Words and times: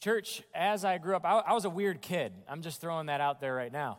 Church, 0.00 0.42
as 0.54 0.84
I 0.84 0.98
grew 0.98 1.16
up, 1.16 1.24
I, 1.24 1.38
I 1.38 1.52
was 1.54 1.64
a 1.64 1.70
weird 1.70 2.00
kid. 2.00 2.32
I'm 2.48 2.62
just 2.62 2.80
throwing 2.80 3.06
that 3.06 3.20
out 3.20 3.40
there 3.40 3.54
right 3.54 3.72
now. 3.72 3.98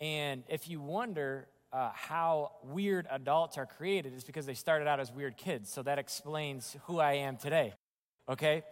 And 0.00 0.44
if 0.48 0.68
you 0.68 0.80
wonder 0.80 1.48
uh, 1.72 1.90
how 1.94 2.52
weird 2.62 3.06
adults 3.10 3.56
are 3.56 3.64
created, 3.64 4.12
it's 4.12 4.24
because 4.24 4.44
they 4.44 4.54
started 4.54 4.86
out 4.86 5.00
as 5.00 5.10
weird 5.10 5.36
kids. 5.38 5.72
So 5.72 5.82
that 5.82 5.98
explains 5.98 6.76
who 6.84 7.00
I 7.00 7.14
am 7.14 7.38
today. 7.38 7.72
Okay? 8.28 8.64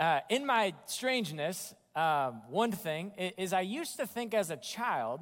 Uh, 0.00 0.20
in 0.30 0.46
my 0.46 0.74
strangeness, 0.86 1.74
um, 1.94 2.42
one 2.48 2.72
thing 2.72 3.12
is 3.36 3.52
I 3.52 3.60
used 3.60 3.96
to 3.96 4.06
think 4.06 4.32
as 4.32 4.50
a 4.50 4.56
child, 4.56 5.20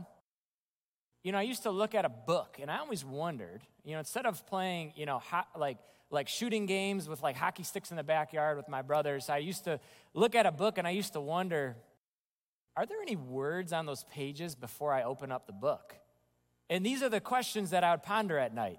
you 1.24 1.32
know, 1.32 1.38
I 1.38 1.42
used 1.42 1.64
to 1.64 1.70
look 1.70 1.96
at 1.96 2.04
a 2.04 2.08
book 2.08 2.58
and 2.60 2.70
I 2.70 2.78
always 2.78 3.04
wondered, 3.04 3.62
you 3.82 3.92
know, 3.92 3.98
instead 3.98 4.26
of 4.26 4.46
playing, 4.46 4.92
you 4.94 5.06
know, 5.06 5.18
ho- 5.18 5.58
like 5.58 5.78
like 6.11 6.29
shooting 6.29 6.66
games 6.66 7.09
with 7.09 7.23
like 7.23 7.36
hockey 7.36 7.62
sticks 7.62 7.91
in 7.91 7.96
the 7.96 8.04
backyard 8.04 8.56
with 8.56 8.68
my 8.68 8.82
brothers. 8.82 9.29
I 9.29 9.38
used 9.38 9.64
to 9.64 9.80
look 10.14 10.34
at 10.34 10.46
a 10.46 10.52
book 10.52 10.79
and 10.79 10.86
I 10.86 10.91
used 10.91 11.14
to 11.14 11.20
wonder, 11.20 11.77
are 12.77 12.87
there 12.87 13.01
any 13.02 13.16
words 13.16 13.73
on 13.73 13.87
those 13.87 14.05
pages 14.05 14.55
before 14.55 14.92
I 14.92 15.02
open 15.02 15.33
up 15.33 15.47
the 15.47 15.52
book? 15.52 15.97
And 16.69 16.84
these 16.84 17.02
are 17.02 17.09
the 17.09 17.20
questions 17.20 17.70
that 17.70 17.84
I 17.84 17.92
would 17.92 18.02
ponder 18.02 18.38
at 18.38 18.55
night 18.55 18.78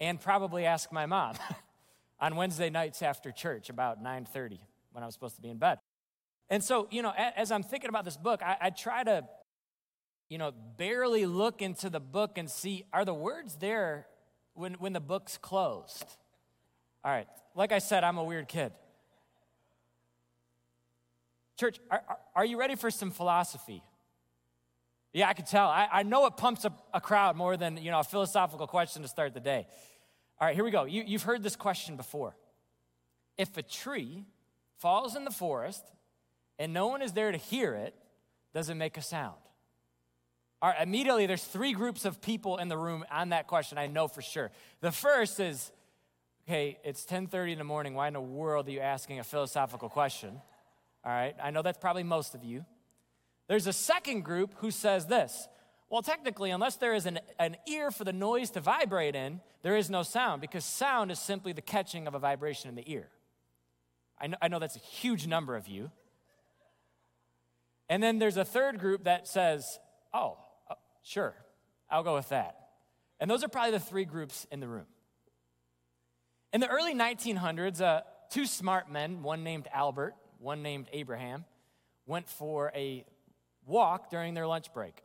and 0.00 0.20
probably 0.20 0.64
ask 0.64 0.92
my 0.92 1.06
mom 1.06 1.34
on 2.20 2.36
Wednesday 2.36 2.70
nights 2.70 3.02
after 3.02 3.32
church 3.32 3.68
about 3.68 4.02
9:30 4.02 4.58
when 4.92 5.02
I 5.02 5.06
was 5.06 5.14
supposed 5.14 5.36
to 5.36 5.42
be 5.42 5.50
in 5.50 5.58
bed. 5.58 5.78
And 6.48 6.62
so, 6.62 6.86
you 6.90 7.02
know, 7.02 7.12
as 7.36 7.50
I'm 7.50 7.62
thinking 7.62 7.88
about 7.88 8.04
this 8.04 8.16
book, 8.16 8.40
I, 8.42 8.56
I 8.60 8.70
try 8.70 9.02
to, 9.02 9.24
you 10.28 10.38
know, 10.38 10.52
barely 10.76 11.26
look 11.26 11.60
into 11.60 11.90
the 11.90 12.00
book 12.00 12.38
and 12.38 12.48
see 12.48 12.84
are 12.92 13.04
the 13.04 13.14
words 13.14 13.56
there 13.56 14.06
when, 14.54 14.74
when 14.74 14.92
the 14.92 15.00
book's 15.00 15.38
closed? 15.38 16.16
All 17.06 17.12
right, 17.12 17.28
like 17.54 17.70
I 17.70 17.78
said, 17.78 18.02
I'm 18.02 18.18
a 18.18 18.24
weird 18.24 18.48
kid. 18.48 18.72
Church, 21.56 21.78
are, 21.88 22.02
are 22.34 22.44
you 22.44 22.58
ready 22.58 22.74
for 22.74 22.90
some 22.90 23.12
philosophy? 23.12 23.84
Yeah, 25.12 25.28
I 25.28 25.32
can 25.32 25.44
tell. 25.44 25.68
I, 25.68 25.88
I 25.92 26.02
know 26.02 26.26
it 26.26 26.36
pumps 26.36 26.64
up 26.64 26.88
a 26.92 27.00
crowd 27.00 27.36
more 27.36 27.56
than 27.56 27.76
you 27.76 27.92
know 27.92 28.00
a 28.00 28.04
philosophical 28.04 28.66
question 28.66 29.02
to 29.02 29.08
start 29.08 29.34
the 29.34 29.40
day. 29.40 29.68
All 30.40 30.48
right, 30.48 30.54
here 30.56 30.64
we 30.64 30.72
go. 30.72 30.82
You, 30.82 31.04
you've 31.06 31.22
heard 31.22 31.44
this 31.44 31.54
question 31.54 31.96
before. 31.96 32.36
If 33.38 33.56
a 33.56 33.62
tree 33.62 34.24
falls 34.78 35.14
in 35.14 35.24
the 35.24 35.30
forest 35.30 35.84
and 36.58 36.74
no 36.74 36.88
one 36.88 37.02
is 37.02 37.12
there 37.12 37.30
to 37.30 37.38
hear 37.38 37.74
it, 37.74 37.94
does 38.52 38.68
it 38.68 38.74
make 38.74 38.96
a 38.96 39.02
sound? 39.02 39.36
All 40.60 40.70
right, 40.70 40.82
immediately 40.82 41.26
there's 41.26 41.44
three 41.44 41.72
groups 41.72 42.04
of 42.04 42.20
people 42.20 42.56
in 42.56 42.66
the 42.66 42.76
room 42.76 43.04
on 43.12 43.28
that 43.28 43.46
question, 43.46 43.78
I 43.78 43.86
know 43.86 44.08
for 44.08 44.22
sure. 44.22 44.50
The 44.80 44.90
first 44.90 45.38
is 45.38 45.70
okay, 46.46 46.78
it's 46.84 47.04
10:30 47.04 47.52
in 47.52 47.58
the 47.58 47.64
morning. 47.64 47.94
Why 47.94 48.08
in 48.08 48.14
the 48.14 48.20
world 48.20 48.68
are 48.68 48.70
you 48.70 48.80
asking 48.80 49.18
a 49.18 49.24
philosophical 49.24 49.88
question? 49.88 50.40
All 51.04 51.12
right, 51.12 51.34
I 51.42 51.50
know 51.50 51.62
that's 51.62 51.78
probably 51.78 52.02
most 52.02 52.34
of 52.34 52.44
you. 52.44 52.64
There's 53.48 53.66
a 53.66 53.72
second 53.72 54.22
group 54.22 54.54
who 54.58 54.70
says 54.70 55.06
this. 55.06 55.48
Well, 55.88 56.02
technically, 56.02 56.50
unless 56.50 56.76
there 56.76 56.94
is 56.94 57.06
an, 57.06 57.20
an 57.38 57.56
ear 57.68 57.92
for 57.92 58.02
the 58.02 58.12
noise 58.12 58.50
to 58.50 58.60
vibrate 58.60 59.14
in, 59.14 59.40
there 59.62 59.76
is 59.76 59.88
no 59.88 60.02
sound 60.02 60.40
because 60.40 60.64
sound 60.64 61.12
is 61.12 61.20
simply 61.20 61.52
the 61.52 61.62
catching 61.62 62.08
of 62.08 62.14
a 62.14 62.18
vibration 62.18 62.68
in 62.68 62.74
the 62.74 62.90
ear. 62.90 63.08
I 64.18 64.26
know, 64.26 64.36
I 64.42 64.48
know 64.48 64.58
that's 64.58 64.74
a 64.74 64.80
huge 64.80 65.28
number 65.28 65.54
of 65.54 65.68
you. 65.68 65.92
And 67.88 68.02
then 68.02 68.18
there's 68.18 68.36
a 68.36 68.44
third 68.44 68.80
group 68.80 69.04
that 69.04 69.28
says, 69.28 69.78
oh, 70.12 70.38
uh, 70.68 70.74
sure, 71.04 71.36
I'll 71.88 72.02
go 72.02 72.16
with 72.16 72.30
that. 72.30 72.56
And 73.20 73.30
those 73.30 73.44
are 73.44 73.48
probably 73.48 73.70
the 73.72 73.80
three 73.80 74.04
groups 74.04 74.44
in 74.50 74.58
the 74.58 74.66
room. 74.66 74.86
In 76.52 76.60
the 76.60 76.68
early 76.68 76.94
1900s, 76.94 77.80
uh, 77.80 78.02
two 78.30 78.46
smart 78.46 78.90
men, 78.90 79.22
one 79.22 79.44
named 79.44 79.68
Albert, 79.72 80.14
one 80.38 80.62
named 80.62 80.86
Abraham, 80.92 81.44
went 82.06 82.28
for 82.28 82.72
a 82.74 83.04
walk 83.66 84.10
during 84.10 84.34
their 84.34 84.46
lunch 84.46 84.72
break. 84.72 85.02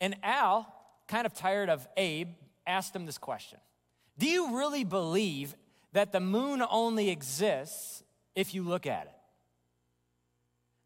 And 0.00 0.16
Al, 0.22 0.72
kind 1.08 1.26
of 1.26 1.34
tired 1.34 1.70
of 1.70 1.86
Abe, 1.96 2.28
asked 2.66 2.94
him 2.94 3.06
this 3.06 3.18
question 3.18 3.58
Do 4.18 4.26
you 4.26 4.56
really 4.56 4.84
believe 4.84 5.54
that 5.92 6.12
the 6.12 6.20
moon 6.20 6.62
only 6.70 7.10
exists 7.10 8.02
if 8.34 8.54
you 8.54 8.62
look 8.62 8.86
at 8.86 9.06
it? 9.06 9.12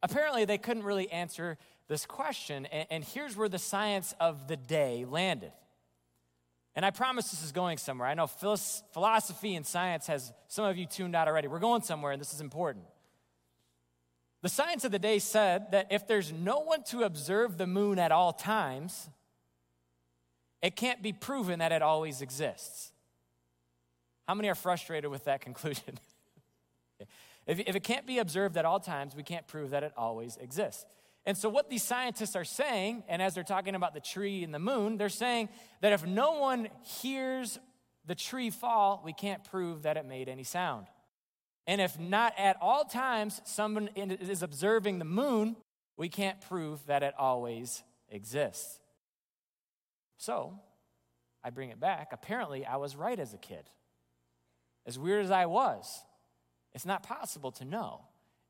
Apparently, 0.03 0.45
they 0.45 0.59
couldn't 0.59 0.85
really 0.85 1.11
answer 1.11 1.59
this 1.89 2.05
question, 2.07 2.67
and 2.67 3.05
here's 3.05 3.37
where 3.37 3.49
the 3.49 3.59
science 3.59 4.15
of 4.21 4.49
the 4.49 4.57
day 4.57 5.05
landed. 5.09 5.53
And 6.77 6.85
I 6.85 6.91
promise 6.91 7.31
this 7.31 7.43
is 7.43 7.53
going 7.53 7.79
somewhere. 7.79 8.07
I 8.07 8.13
know 8.13 8.27
philosophy 8.27 9.55
and 9.55 9.67
science 9.67 10.07
has 10.09 10.31
some 10.47 10.67
of 10.67 10.77
you 10.77 10.85
tuned 10.85 11.17
out 11.17 11.27
already. 11.27 11.49
We're 11.49 11.59
going 11.59 11.81
somewhere, 11.81 12.13
and 12.13 12.21
this 12.21 12.35
is 12.35 12.43
important. 12.43 12.85
The 14.43 14.51
science 14.51 14.85
of 14.85 14.93
the 14.93 14.99
day 14.99 15.19
said 15.19 15.73
that 15.73 15.87
if 15.91 16.07
there's 16.07 16.33
no 16.33 16.61
one 16.61 16.83
to 16.85 17.05
observe 17.05 17.57
the 17.57 17.67
moon 17.67 17.99
at 17.99 18.13
all 18.13 18.35
times, 18.35 19.09
it 20.61 20.77
can't 20.77 21.03
be 21.03 21.15
proven 21.15 21.61
that 21.61 21.73
it 21.73 21.81
always 21.81 22.21
exists. 22.21 22.93
How 24.29 24.35
many 24.35 24.51
are 24.51 24.55
frustrated 24.55 25.11
with 25.11 25.25
that 25.25 25.41
conclusion? 25.49 25.99
if, 27.47 27.59
it 27.59 27.85
can't 27.85 28.07
be 28.07 28.19
observed 28.19 28.59
at 28.59 28.67
all 28.67 28.81
times, 28.81 29.17
we 29.17 29.23
can't 29.23 29.47
prove 29.47 29.71
that 29.71 29.83
it 29.83 29.93
always 29.97 30.37
exists. 30.37 30.85
And 31.27 31.37
so, 31.37 31.49
what 31.49 31.69
these 31.69 31.83
scientists 31.83 32.37
are 32.37 32.45
saying, 32.45 33.03
and 33.09 33.21
as 33.21 33.35
they're 33.35 33.43
talking 33.43 33.75
about 33.75 33.95
the 33.95 34.01
tree 34.01 34.45
and 34.45 34.55
the 34.55 34.61
moon, 34.61 34.97
they're 34.97 35.09
saying 35.09 35.49
that 35.81 35.93
if 35.93 36.07
no 36.07 36.39
one 36.39 36.69
hears 37.03 37.59
the 38.07 38.15
tree 38.15 38.51
fall, 38.51 39.03
we 39.05 39.13
can't 39.13 39.43
prove 39.43 39.83
that 39.83 39.97
it 39.97 40.07
made 40.07 40.29
any 40.29 40.45
sound. 40.45 40.87
And 41.67 41.81
if 41.81 41.99
not 41.99 42.33
at 42.39 42.57
all 42.61 42.85
times 42.85 43.41
someone 43.45 43.89
is 43.97 44.45
observing 44.45 45.01
the 45.01 45.05
moon, 45.05 45.57
we 45.97 46.09
can't 46.09 46.41
prove 46.43 46.87
that 46.87 47.03
it 47.03 47.13
always 47.19 47.83
exists. 48.09 48.79
So, 50.19 50.61
I 51.43 51.51
bring 51.51 51.71
it 51.71 51.81
back. 51.81 52.11
Apparently, 52.13 52.65
I 52.65 52.77
was 52.77 52.95
right 52.95 53.19
as 53.19 53.35
a 53.35 53.39
kid. 53.39 53.69
As 54.87 54.97
weird 54.97 55.25
as 55.25 55.33
I 55.33 55.47
was, 55.47 56.05
it's 56.73 56.87
not 56.87 57.03
possible 57.03 57.51
to 57.53 57.65
know 57.65 58.03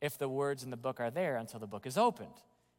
if 0.03 0.19
the 0.19 0.29
words 0.29 0.63
in 0.63 0.71
the 0.71 0.77
book 0.77 1.01
are 1.01 1.11
there 1.11 1.37
until 1.37 1.59
the 1.59 1.67
book 1.67 1.87
is 1.87 1.97
opened. 1.97 2.35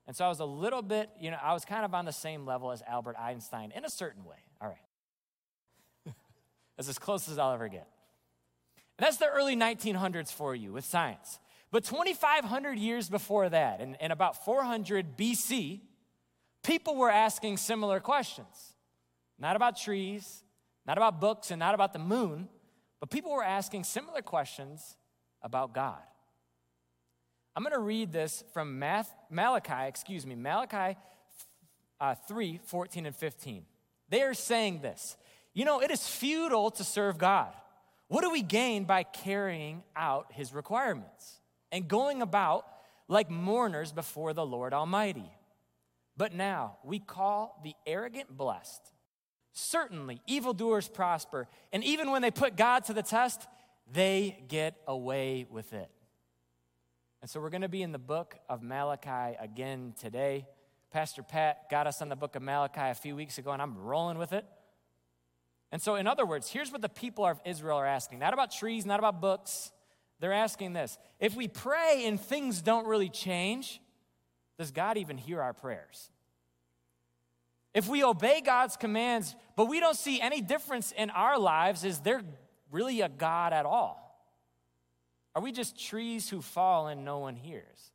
And 0.07 0.15
so 0.15 0.25
I 0.25 0.29
was 0.29 0.39
a 0.39 0.45
little 0.45 0.81
bit, 0.81 1.09
you 1.19 1.31
know, 1.31 1.37
I 1.41 1.53
was 1.53 1.65
kind 1.65 1.83
of 1.83 1.93
on 1.93 2.05
the 2.05 2.13
same 2.13 2.45
level 2.45 2.71
as 2.71 2.81
Albert 2.87 3.17
Einstein 3.19 3.73
in 3.75 3.83
a 3.83 3.89
certain 3.89 4.23
way. 4.23 4.37
All 4.61 4.69
right. 4.69 6.15
That's 6.77 6.87
as 6.87 6.97
close 6.97 7.29
as 7.29 7.37
I'll 7.37 7.53
ever 7.53 7.67
get. 7.67 7.87
And 8.97 9.05
that's 9.05 9.17
the 9.17 9.27
early 9.27 9.55
1900s 9.55 10.31
for 10.31 10.55
you 10.55 10.71
with 10.71 10.83
science. 10.83 11.37
But 11.69 11.83
2,500 11.83 12.79
years 12.79 13.09
before 13.09 13.47
that, 13.49 13.79
in, 13.79 13.95
in 13.95 14.09
about 14.09 14.43
400 14.43 15.15
BC, 15.15 15.81
people 16.63 16.95
were 16.95 17.11
asking 17.11 17.57
similar 17.57 17.99
questions. 17.99 18.73
Not 19.37 19.55
about 19.55 19.77
trees, 19.77 20.43
not 20.87 20.97
about 20.97 21.21
books, 21.21 21.51
and 21.51 21.59
not 21.59 21.75
about 21.75 21.93
the 21.93 21.99
moon, 21.99 22.47
but 22.99 23.11
people 23.11 23.31
were 23.31 23.43
asking 23.43 23.83
similar 23.83 24.23
questions 24.23 24.97
about 25.43 25.73
God. 25.73 26.01
I'm 27.57 27.63
going 27.63 27.73
to 27.73 27.79
read 27.79 28.13
this 28.13 28.43
from 28.53 28.77
Math, 28.77 29.11
Malachi, 29.31 29.87
excuse 29.87 30.27
me, 30.27 30.35
Malachi 30.35 30.95
uh, 31.99 32.13
3 32.27 32.59
14 32.63 33.07
and 33.07 33.15
15. 33.15 33.65
They 34.09 34.21
are 34.21 34.35
saying 34.35 34.81
this 34.81 35.17
You 35.55 35.65
know, 35.65 35.81
it 35.81 35.89
is 35.89 36.07
futile 36.07 36.69
to 36.69 36.83
serve 36.83 37.17
God. 37.17 37.51
What 38.09 38.21
do 38.21 38.29
we 38.29 38.43
gain 38.43 38.83
by 38.83 39.01
carrying 39.01 39.81
out 39.95 40.27
his 40.33 40.53
requirements 40.53 41.41
and 41.71 41.87
going 41.87 42.21
about 42.21 42.67
like 43.07 43.31
mourners 43.31 43.91
before 43.91 44.33
the 44.33 44.45
Lord 44.45 44.71
Almighty? 44.71 45.31
But 46.15 46.35
now 46.35 46.77
we 46.83 46.99
call 46.99 47.59
the 47.63 47.73
arrogant 47.87 48.37
blessed. 48.37 48.91
Certainly, 49.51 50.21
evildoers 50.27 50.87
prosper, 50.87 51.47
and 51.73 51.83
even 51.83 52.11
when 52.11 52.21
they 52.21 52.29
put 52.29 52.55
God 52.55 52.83
to 52.85 52.93
the 52.93 53.01
test, 53.01 53.47
they 53.91 54.45
get 54.47 54.75
away 54.85 55.47
with 55.49 55.73
it. 55.73 55.89
And 57.27 57.29
so 57.29 57.41
we're 57.41 57.49
going 57.49 57.61
to 57.63 57.67
be 57.67 57.81
in 57.81 57.91
the 57.91 57.99
book 57.99 58.37
of 58.47 58.63
Malachi 58.63 59.35
again 59.37 59.93
today. 59.99 60.47
Pastor 60.91 61.23
Pat 61.23 61.69
got 61.69 61.85
us 61.85 62.01
on 62.01 62.07
the 62.07 62.15
book 62.15 62.37
of 62.37 62.41
Malachi 62.41 62.79
a 62.79 62.93
few 62.93 63.17
weeks 63.17 63.37
ago, 63.37 63.51
and 63.51 63.61
I'm 63.61 63.77
rolling 63.77 64.17
with 64.17 64.31
it. 64.31 64.45
And 65.69 65.81
so, 65.81 65.95
in 65.95 66.07
other 66.07 66.25
words, 66.25 66.49
here's 66.49 66.71
what 66.71 66.81
the 66.81 66.87
people 66.87 67.25
of 67.25 67.41
Israel 67.43 67.75
are 67.75 67.85
asking 67.85 68.19
not 68.19 68.31
about 68.31 68.53
trees, 68.53 68.85
not 68.85 68.99
about 68.99 69.19
books. 69.19 69.73
They're 70.21 70.31
asking 70.31 70.71
this 70.71 70.97
If 71.19 71.35
we 71.35 71.49
pray 71.49 72.03
and 72.05 72.17
things 72.17 72.61
don't 72.61 72.87
really 72.87 73.09
change, 73.09 73.81
does 74.57 74.71
God 74.71 74.95
even 74.95 75.17
hear 75.17 75.41
our 75.41 75.51
prayers? 75.51 76.09
If 77.73 77.89
we 77.89 78.05
obey 78.05 78.39
God's 78.39 78.77
commands, 78.77 79.35
but 79.57 79.65
we 79.65 79.81
don't 79.81 79.97
see 79.97 80.21
any 80.21 80.39
difference 80.39 80.93
in 80.93 81.09
our 81.09 81.37
lives, 81.37 81.83
is 81.83 81.99
there 81.99 82.21
really 82.71 83.01
a 83.01 83.09
God 83.09 83.51
at 83.51 83.65
all? 83.65 84.06
Are 85.37 85.39
we 85.39 85.51
just 85.51 85.79
trees 85.79 86.27
who 86.27 86.41
fall 86.41 86.87
and 86.87 87.05
no 87.05 87.19
one 87.19 87.35
hears? 87.35 87.91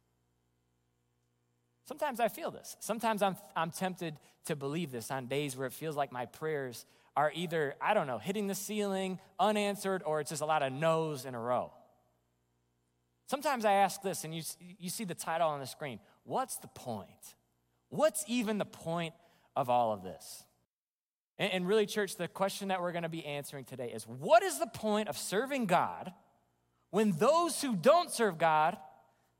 Sometimes 1.88 2.20
I 2.20 2.28
feel 2.28 2.52
this. 2.52 2.76
Sometimes 2.78 3.20
I'm, 3.20 3.36
I'm 3.56 3.72
tempted 3.72 4.14
to 4.44 4.54
believe 4.54 4.92
this 4.92 5.10
on 5.10 5.26
days 5.26 5.56
where 5.56 5.66
it 5.66 5.72
feels 5.72 5.96
like 5.96 6.12
my 6.12 6.26
prayers 6.26 6.86
are 7.16 7.32
either, 7.34 7.74
I 7.80 7.94
don't 7.94 8.06
know, 8.06 8.18
hitting 8.18 8.46
the 8.46 8.54
ceiling, 8.54 9.18
unanswered, 9.40 10.04
or 10.06 10.20
it's 10.20 10.30
just 10.30 10.40
a 10.40 10.46
lot 10.46 10.62
of 10.62 10.72
no's 10.72 11.24
in 11.24 11.34
a 11.34 11.40
row. 11.40 11.72
Sometimes 13.26 13.64
I 13.64 13.72
ask 13.72 14.02
this, 14.02 14.22
and 14.22 14.32
you, 14.32 14.42
you 14.78 14.88
see 14.88 15.02
the 15.02 15.12
title 15.12 15.48
on 15.48 15.58
the 15.58 15.66
screen 15.66 15.98
What's 16.22 16.58
the 16.58 16.68
point? 16.68 17.34
What's 17.88 18.24
even 18.28 18.58
the 18.58 18.64
point 18.64 19.14
of 19.56 19.68
all 19.68 19.92
of 19.92 20.04
this? 20.04 20.44
And, 21.40 21.52
and 21.52 21.66
really, 21.66 21.86
church, 21.86 22.14
the 22.14 22.28
question 22.28 22.68
that 22.68 22.80
we're 22.80 22.92
going 22.92 23.02
to 23.02 23.08
be 23.08 23.26
answering 23.26 23.64
today 23.64 23.90
is 23.92 24.04
what 24.04 24.44
is 24.44 24.60
the 24.60 24.68
point 24.68 25.08
of 25.08 25.18
serving 25.18 25.66
God 25.66 26.12
when 26.92 27.12
those 27.12 27.60
who 27.62 27.74
don't 27.74 28.10
serve 28.10 28.38
God 28.38 28.76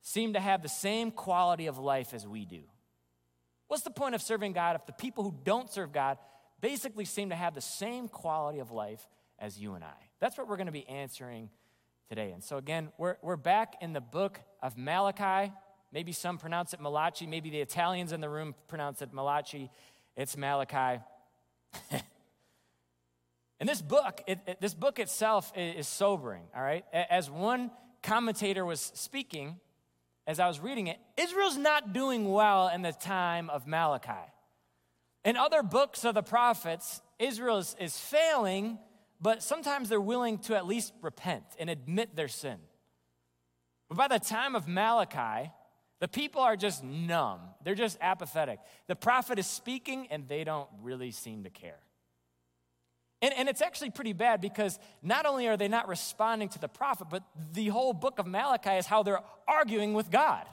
seem 0.00 0.32
to 0.32 0.40
have 0.40 0.62
the 0.62 0.70
same 0.70 1.10
quality 1.10 1.66
of 1.66 1.78
life 1.78 2.14
as 2.14 2.26
we 2.26 2.46
do? 2.46 2.62
What's 3.68 3.84
the 3.84 3.90
point 3.90 4.14
of 4.14 4.22
serving 4.22 4.54
God 4.54 4.74
if 4.74 4.86
the 4.86 4.92
people 4.92 5.22
who 5.22 5.34
don't 5.44 5.70
serve 5.70 5.92
God 5.92 6.16
basically 6.62 7.04
seem 7.04 7.28
to 7.28 7.36
have 7.36 7.54
the 7.54 7.60
same 7.60 8.08
quality 8.08 8.58
of 8.58 8.70
life 8.70 9.06
as 9.38 9.60
you 9.60 9.74
and 9.74 9.84
I? 9.84 9.92
That's 10.18 10.38
what 10.38 10.48
we're 10.48 10.56
going 10.56 10.66
to 10.66 10.72
be 10.72 10.88
answering 10.88 11.50
today. 12.08 12.32
And 12.32 12.42
so, 12.42 12.56
again, 12.56 12.88
we're, 12.96 13.16
we're 13.20 13.36
back 13.36 13.76
in 13.82 13.92
the 13.92 14.00
book 14.00 14.40
of 14.62 14.78
Malachi. 14.78 15.52
Maybe 15.92 16.12
some 16.12 16.38
pronounce 16.38 16.72
it 16.72 16.80
Malachi. 16.80 17.26
Maybe 17.26 17.50
the 17.50 17.60
Italians 17.60 18.12
in 18.12 18.22
the 18.22 18.30
room 18.30 18.54
pronounce 18.66 19.02
it 19.02 19.12
Malachi. 19.12 19.70
It's 20.16 20.38
Malachi. 20.38 21.02
and 23.62 23.68
this 23.68 23.80
book, 23.80 24.24
it, 24.26 24.40
it, 24.44 24.60
this 24.60 24.74
book 24.74 24.98
itself 24.98 25.52
is, 25.54 25.86
sobering, 25.86 26.42
all 26.52 26.64
right? 26.64 26.84
As 26.92 27.30
one 27.30 27.70
commentator 28.02 28.66
was 28.66 28.80
speaking, 28.96 29.60
as 30.26 30.40
I 30.40 30.48
was 30.48 30.58
reading 30.58 30.88
it, 30.88 30.98
Israel's 31.16 31.56
not 31.56 31.92
doing 31.92 32.28
well 32.32 32.66
in 32.66 32.82
the 32.82 32.90
time 32.90 33.48
of 33.48 33.68
Malachi. 33.68 34.32
In 35.24 35.36
other 35.36 35.62
books 35.62 36.04
of 36.04 36.16
the 36.16 36.24
prophets, 36.24 37.02
Israel 37.20 37.58
is, 37.58 37.76
is 37.78 37.96
failing, 37.96 38.80
but 39.20 39.44
sometimes 39.44 39.88
they're 39.88 40.00
willing 40.00 40.38
to 40.38 40.56
at 40.56 40.66
least 40.66 40.92
repent 41.00 41.44
and 41.56 41.70
admit 41.70 42.16
their 42.16 42.26
sin. 42.26 42.58
But 43.88 43.96
by 43.96 44.08
the 44.08 44.18
time 44.18 44.56
of 44.56 44.66
Malachi, 44.66 45.52
the 46.00 46.08
people 46.08 46.40
are 46.40 46.56
just 46.56 46.82
numb. 46.82 47.38
They're 47.62 47.76
just 47.76 47.96
apathetic. 48.00 48.58
The 48.88 48.96
prophet 48.96 49.38
is 49.38 49.46
speaking 49.46 50.08
and 50.10 50.26
they 50.26 50.42
don't 50.42 50.68
really 50.80 51.12
seem 51.12 51.44
to 51.44 51.50
care. 51.50 51.78
And, 53.22 53.32
and 53.34 53.48
it's 53.48 53.62
actually 53.62 53.90
pretty 53.90 54.12
bad 54.12 54.40
because 54.40 54.80
not 55.00 55.26
only 55.26 55.46
are 55.46 55.56
they 55.56 55.68
not 55.68 55.88
responding 55.88 56.48
to 56.50 56.58
the 56.58 56.68
prophet, 56.68 57.06
but 57.08 57.22
the 57.52 57.68
whole 57.68 57.92
book 57.92 58.18
of 58.18 58.26
Malachi 58.26 58.72
is 58.72 58.86
how 58.86 59.04
they're 59.04 59.22
arguing 59.46 59.94
with 59.94 60.10
God. 60.10 60.44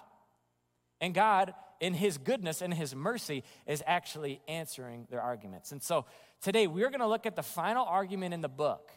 And 1.02 1.14
God, 1.14 1.56
in 1.80 1.96
his 1.96 2.20
goodness 2.20 2.62
and 2.62 2.72
his 2.72 2.94
mercy, 2.94 3.44
is 3.66 3.82
actually 3.88 4.40
answering 4.48 5.08
their 5.10 5.22
arguments. 5.22 5.72
And 5.72 5.82
so 5.82 6.06
today 6.42 6.68
we're 6.68 6.90
going 6.90 7.00
to 7.00 7.08
look 7.08 7.26
at 7.26 7.36
the 7.36 7.44
final 7.44 7.86
argument 7.86 8.36
in 8.36 8.42
the 8.42 8.50
book, 8.50 8.92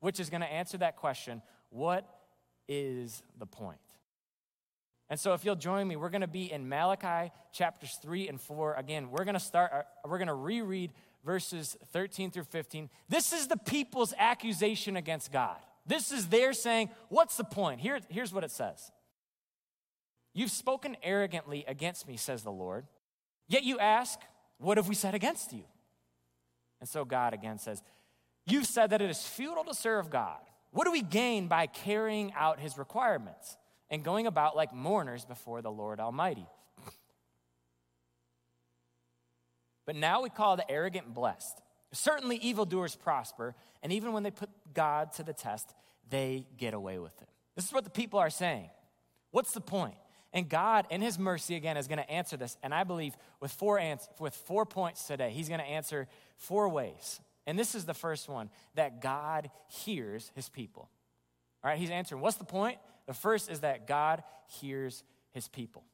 which 0.00 0.18
is 0.18 0.28
going 0.28 0.40
to 0.40 0.52
answer 0.52 0.78
that 0.78 0.96
question 0.96 1.42
what 1.70 2.08
is 2.68 3.22
the 3.38 3.46
point? 3.46 3.78
And 5.08 5.20
so, 5.20 5.34
if 5.34 5.44
you'll 5.44 5.54
join 5.54 5.86
me, 5.86 5.94
we're 5.94 6.10
going 6.10 6.22
to 6.22 6.26
be 6.26 6.50
in 6.50 6.68
Malachi 6.68 7.32
chapters 7.52 7.96
3 8.02 8.28
and 8.28 8.40
4. 8.40 8.74
Again, 8.74 9.10
we're 9.10 9.24
going 9.24 9.34
to 9.34 9.40
start, 9.40 9.70
uh, 9.72 9.82
we're 10.04 10.18
going 10.18 10.26
to 10.28 10.34
reread 10.34 10.92
verses 11.26 11.76
13 11.92 12.30
through 12.30 12.44
15. 12.44 12.88
This 13.10 13.34
is 13.34 13.48
the 13.48 13.58
people's 13.58 14.14
accusation 14.16 14.96
against 14.96 15.30
God. 15.30 15.58
This 15.84 16.10
is 16.10 16.28
their 16.28 16.54
saying, 16.54 16.88
What's 17.10 17.36
the 17.36 17.44
point? 17.44 17.80
Here, 17.80 18.00
here's 18.08 18.32
what 18.32 18.44
it 18.44 18.50
says 18.50 18.90
You've 20.32 20.50
spoken 20.50 20.96
arrogantly 21.02 21.64
against 21.68 22.08
me, 22.08 22.16
says 22.16 22.42
the 22.42 22.50
Lord. 22.50 22.86
Yet 23.48 23.64
you 23.64 23.78
ask, 23.78 24.18
What 24.56 24.78
have 24.78 24.88
we 24.88 24.94
said 24.94 25.14
against 25.14 25.52
you? 25.52 25.64
And 26.80 26.88
so 26.88 27.04
God 27.04 27.34
again 27.34 27.58
says, 27.58 27.82
You've 28.46 28.66
said 28.66 28.88
that 28.90 29.02
it 29.02 29.10
is 29.10 29.22
futile 29.22 29.64
to 29.64 29.74
serve 29.74 30.08
God. 30.08 30.38
What 30.70 30.84
do 30.84 30.92
we 30.92 31.02
gain 31.02 31.48
by 31.48 31.66
carrying 31.66 32.32
out 32.34 32.60
his 32.60 32.78
requirements? 32.78 33.58
and 33.90 34.02
going 34.02 34.26
about 34.26 34.56
like 34.56 34.74
mourners 34.74 35.24
before 35.24 35.62
the 35.62 35.70
Lord 35.70 36.00
Almighty. 36.00 36.46
But 39.86 39.96
now 39.96 40.22
we 40.22 40.30
call 40.30 40.56
the 40.56 40.70
arrogant 40.70 41.14
blessed. 41.14 41.60
Certainly, 41.92 42.38
evildoers 42.38 42.94
prosper, 42.96 43.54
and 43.82 43.92
even 43.92 44.12
when 44.12 44.22
they 44.22 44.30
put 44.30 44.50
God 44.74 45.12
to 45.12 45.22
the 45.22 45.32
test, 45.32 45.72
they 46.10 46.46
get 46.58 46.74
away 46.74 46.98
with 46.98 47.20
it. 47.22 47.28
This 47.54 47.64
is 47.64 47.72
what 47.72 47.84
the 47.84 47.90
people 47.90 48.18
are 48.18 48.30
saying. 48.30 48.68
What's 49.30 49.52
the 49.52 49.60
point? 49.60 49.94
And 50.32 50.48
God, 50.48 50.86
in 50.90 51.00
His 51.00 51.18
mercy, 51.18 51.54
again, 51.54 51.76
is 51.76 51.86
going 51.86 51.98
to 51.98 52.10
answer 52.10 52.36
this. 52.36 52.58
And 52.62 52.74
I 52.74 52.84
believe 52.84 53.16
with 53.40 53.52
four, 53.52 53.78
ans- 53.78 54.08
with 54.18 54.34
four 54.34 54.66
points 54.66 55.06
today, 55.06 55.30
He's 55.30 55.48
going 55.48 55.60
to 55.60 55.66
answer 55.66 56.08
four 56.36 56.68
ways. 56.68 57.20
And 57.46 57.58
this 57.58 57.74
is 57.74 57.84
the 57.84 57.94
first 57.94 58.28
one 58.28 58.50
that 58.74 59.00
God 59.00 59.50
hears 59.68 60.30
His 60.34 60.48
people. 60.48 60.90
All 61.64 61.70
right, 61.70 61.78
He's 61.78 61.90
answering. 61.90 62.20
What's 62.20 62.36
the 62.36 62.44
point? 62.44 62.78
The 63.06 63.14
first 63.14 63.50
is 63.50 63.60
that 63.60 63.86
God 63.86 64.22
hears 64.60 65.02
his 65.32 65.48
people. 65.48 65.84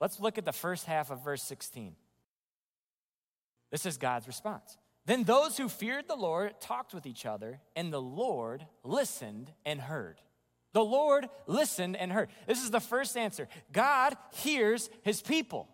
Let's 0.00 0.20
look 0.20 0.38
at 0.38 0.44
the 0.44 0.52
first 0.52 0.86
half 0.86 1.10
of 1.10 1.24
verse 1.24 1.42
16. 1.42 1.94
This 3.70 3.86
is 3.86 3.98
God's 3.98 4.26
response. 4.26 4.76
Then 5.06 5.24
those 5.24 5.56
who 5.56 5.68
feared 5.68 6.08
the 6.08 6.16
Lord 6.16 6.60
talked 6.60 6.92
with 6.92 7.06
each 7.06 7.26
other, 7.26 7.60
and 7.76 7.92
the 7.92 8.00
Lord 8.02 8.66
listened 8.82 9.52
and 9.64 9.80
heard. 9.80 10.20
The 10.72 10.84
Lord 10.84 11.28
listened 11.46 11.96
and 11.96 12.12
heard. 12.12 12.28
This 12.46 12.62
is 12.62 12.70
the 12.70 12.80
first 12.80 13.16
answer. 13.16 13.48
God 13.72 14.16
hears 14.34 14.90
his 15.02 15.22
people. 15.22 15.68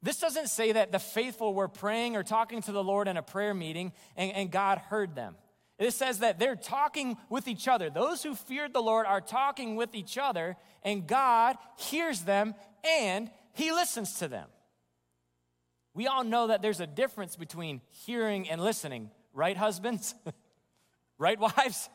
This 0.00 0.20
doesn't 0.20 0.48
say 0.48 0.72
that 0.72 0.92
the 0.92 0.98
faithful 1.00 1.52
were 1.52 1.68
praying 1.68 2.16
or 2.16 2.22
talking 2.22 2.62
to 2.62 2.72
the 2.72 2.84
Lord 2.84 3.08
in 3.08 3.16
a 3.16 3.22
prayer 3.22 3.52
meeting 3.52 3.92
and, 4.16 4.32
and 4.32 4.50
God 4.50 4.78
heard 4.78 5.16
them. 5.16 5.34
It 5.78 5.92
says 5.92 6.20
that 6.20 6.38
they're 6.38 6.56
talking 6.56 7.16
with 7.28 7.48
each 7.48 7.68
other. 7.68 7.90
Those 7.90 8.22
who 8.22 8.34
feared 8.34 8.72
the 8.72 8.82
Lord 8.82 9.06
are 9.06 9.20
talking 9.20 9.76
with 9.76 9.94
each 9.94 10.18
other, 10.18 10.56
and 10.82 11.06
God 11.06 11.56
hears 11.76 12.22
them 12.22 12.54
and 12.84 13.30
he 13.52 13.72
listens 13.72 14.14
to 14.20 14.28
them. 14.28 14.48
We 15.98 16.06
all 16.06 16.22
know 16.22 16.46
that 16.46 16.62
there's 16.62 16.78
a 16.78 16.86
difference 16.86 17.34
between 17.34 17.80
hearing 17.90 18.48
and 18.48 18.62
listening, 18.62 19.10
right, 19.32 19.56
husbands? 19.56 20.14
right, 21.18 21.36
wives? 21.40 21.90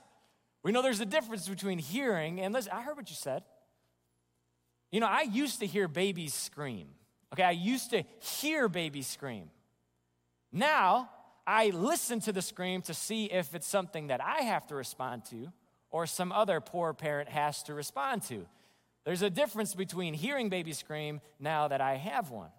We 0.61 0.73
know 0.73 0.81
there's 0.81 0.99
a 0.99 1.05
difference 1.05 1.47
between 1.47 1.79
hearing 1.79 2.41
and 2.41 2.53
listening. 2.53 2.75
I 2.75 2.81
heard 2.81 2.97
what 2.97 3.09
you 3.09 3.15
said. 3.15 3.43
You 4.91 4.99
know, 4.99 5.07
I 5.07 5.21
used 5.21 5.61
to 5.61 5.65
hear 5.65 5.87
babies 5.87 6.33
scream. 6.33 6.89
Okay, 7.31 7.43
I 7.43 7.51
used 7.51 7.91
to 7.91 8.03
hear 8.19 8.67
babies 8.67 9.07
scream. 9.07 9.49
Now, 10.51 11.09
I 11.47 11.69
listen 11.69 12.19
to 12.21 12.33
the 12.33 12.41
scream 12.41 12.81
to 12.81 12.93
see 12.93 13.27
if 13.27 13.55
it's 13.55 13.67
something 13.67 14.07
that 14.07 14.19
I 14.21 14.41
have 14.41 14.67
to 14.67 14.75
respond 14.75 15.23
to 15.29 15.47
or 15.91 16.07
some 16.07 16.33
other 16.33 16.59
poor 16.59 16.93
parent 16.93 17.29
has 17.29 17.63
to 17.63 17.73
respond 17.73 18.23
to. 18.23 18.47
There's 19.05 19.21
a 19.21 19.29
difference 19.29 19.73
between 19.73 20.13
hearing 20.13 20.49
baby 20.49 20.73
scream 20.73 21.21
now 21.39 21.69
that 21.69 21.79
I 21.79 21.95
have 21.95 22.31
one. 22.31 22.49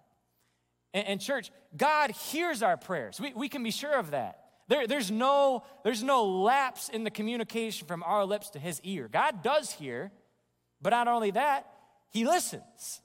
And, 0.95 1.07
and 1.07 1.21
church, 1.21 1.51
God 1.75 2.11
hears 2.11 2.63
our 2.63 2.77
prayers. 2.77 3.19
We, 3.19 3.33
we 3.33 3.49
can 3.49 3.61
be 3.61 3.71
sure 3.71 3.99
of 3.99 4.11
that. 4.11 4.39
There, 4.69 4.87
there's, 4.87 5.11
no, 5.11 5.63
there's 5.83 6.01
no 6.01 6.25
lapse 6.25 6.89
in 6.89 7.03
the 7.03 7.11
communication 7.11 7.85
from 7.85 8.01
our 8.01 8.25
lips 8.25 8.49
to 8.51 8.59
his 8.59 8.81
ear. 8.83 9.09
God 9.11 9.43
does 9.43 9.71
hear, 9.71 10.11
but 10.81 10.89
not 10.89 11.07
only 11.07 11.31
that, 11.31 11.67
he 12.09 12.25
listens. 12.25 13.01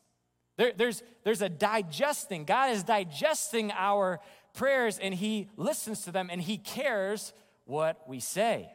There, 0.56 0.72
there's, 0.74 1.02
there's 1.24 1.42
a 1.42 1.48
digesting. 1.48 2.44
God 2.44 2.70
is 2.70 2.84
digesting 2.84 3.72
our 3.72 4.20
prayers 4.54 4.98
and 4.98 5.12
He 5.12 5.48
listens 5.56 6.02
to 6.04 6.12
them 6.12 6.28
and 6.30 6.40
He 6.40 6.58
cares 6.58 7.32
what 7.64 8.08
we 8.08 8.20
say. 8.20 8.70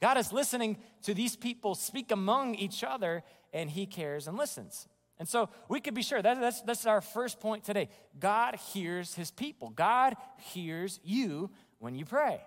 God 0.00 0.16
is 0.16 0.32
listening 0.32 0.78
to 1.02 1.14
these 1.14 1.36
people 1.36 1.74
speak 1.74 2.10
among 2.10 2.54
each 2.54 2.82
other 2.82 3.22
and 3.52 3.70
He 3.70 3.86
cares 3.86 4.26
and 4.26 4.38
listens. 4.38 4.88
And 5.18 5.28
so 5.28 5.48
we 5.68 5.80
could 5.80 5.94
be 5.94 6.02
sure 6.02 6.20
that, 6.20 6.40
that's, 6.40 6.60
that's 6.62 6.86
our 6.86 7.00
first 7.00 7.40
point 7.40 7.64
today. 7.64 7.88
God 8.18 8.56
hears 8.72 9.14
His 9.14 9.30
people, 9.30 9.70
God 9.70 10.16
hears 10.52 11.00
you 11.02 11.50
when 11.78 11.94
you 11.94 12.04
pray. 12.04 12.40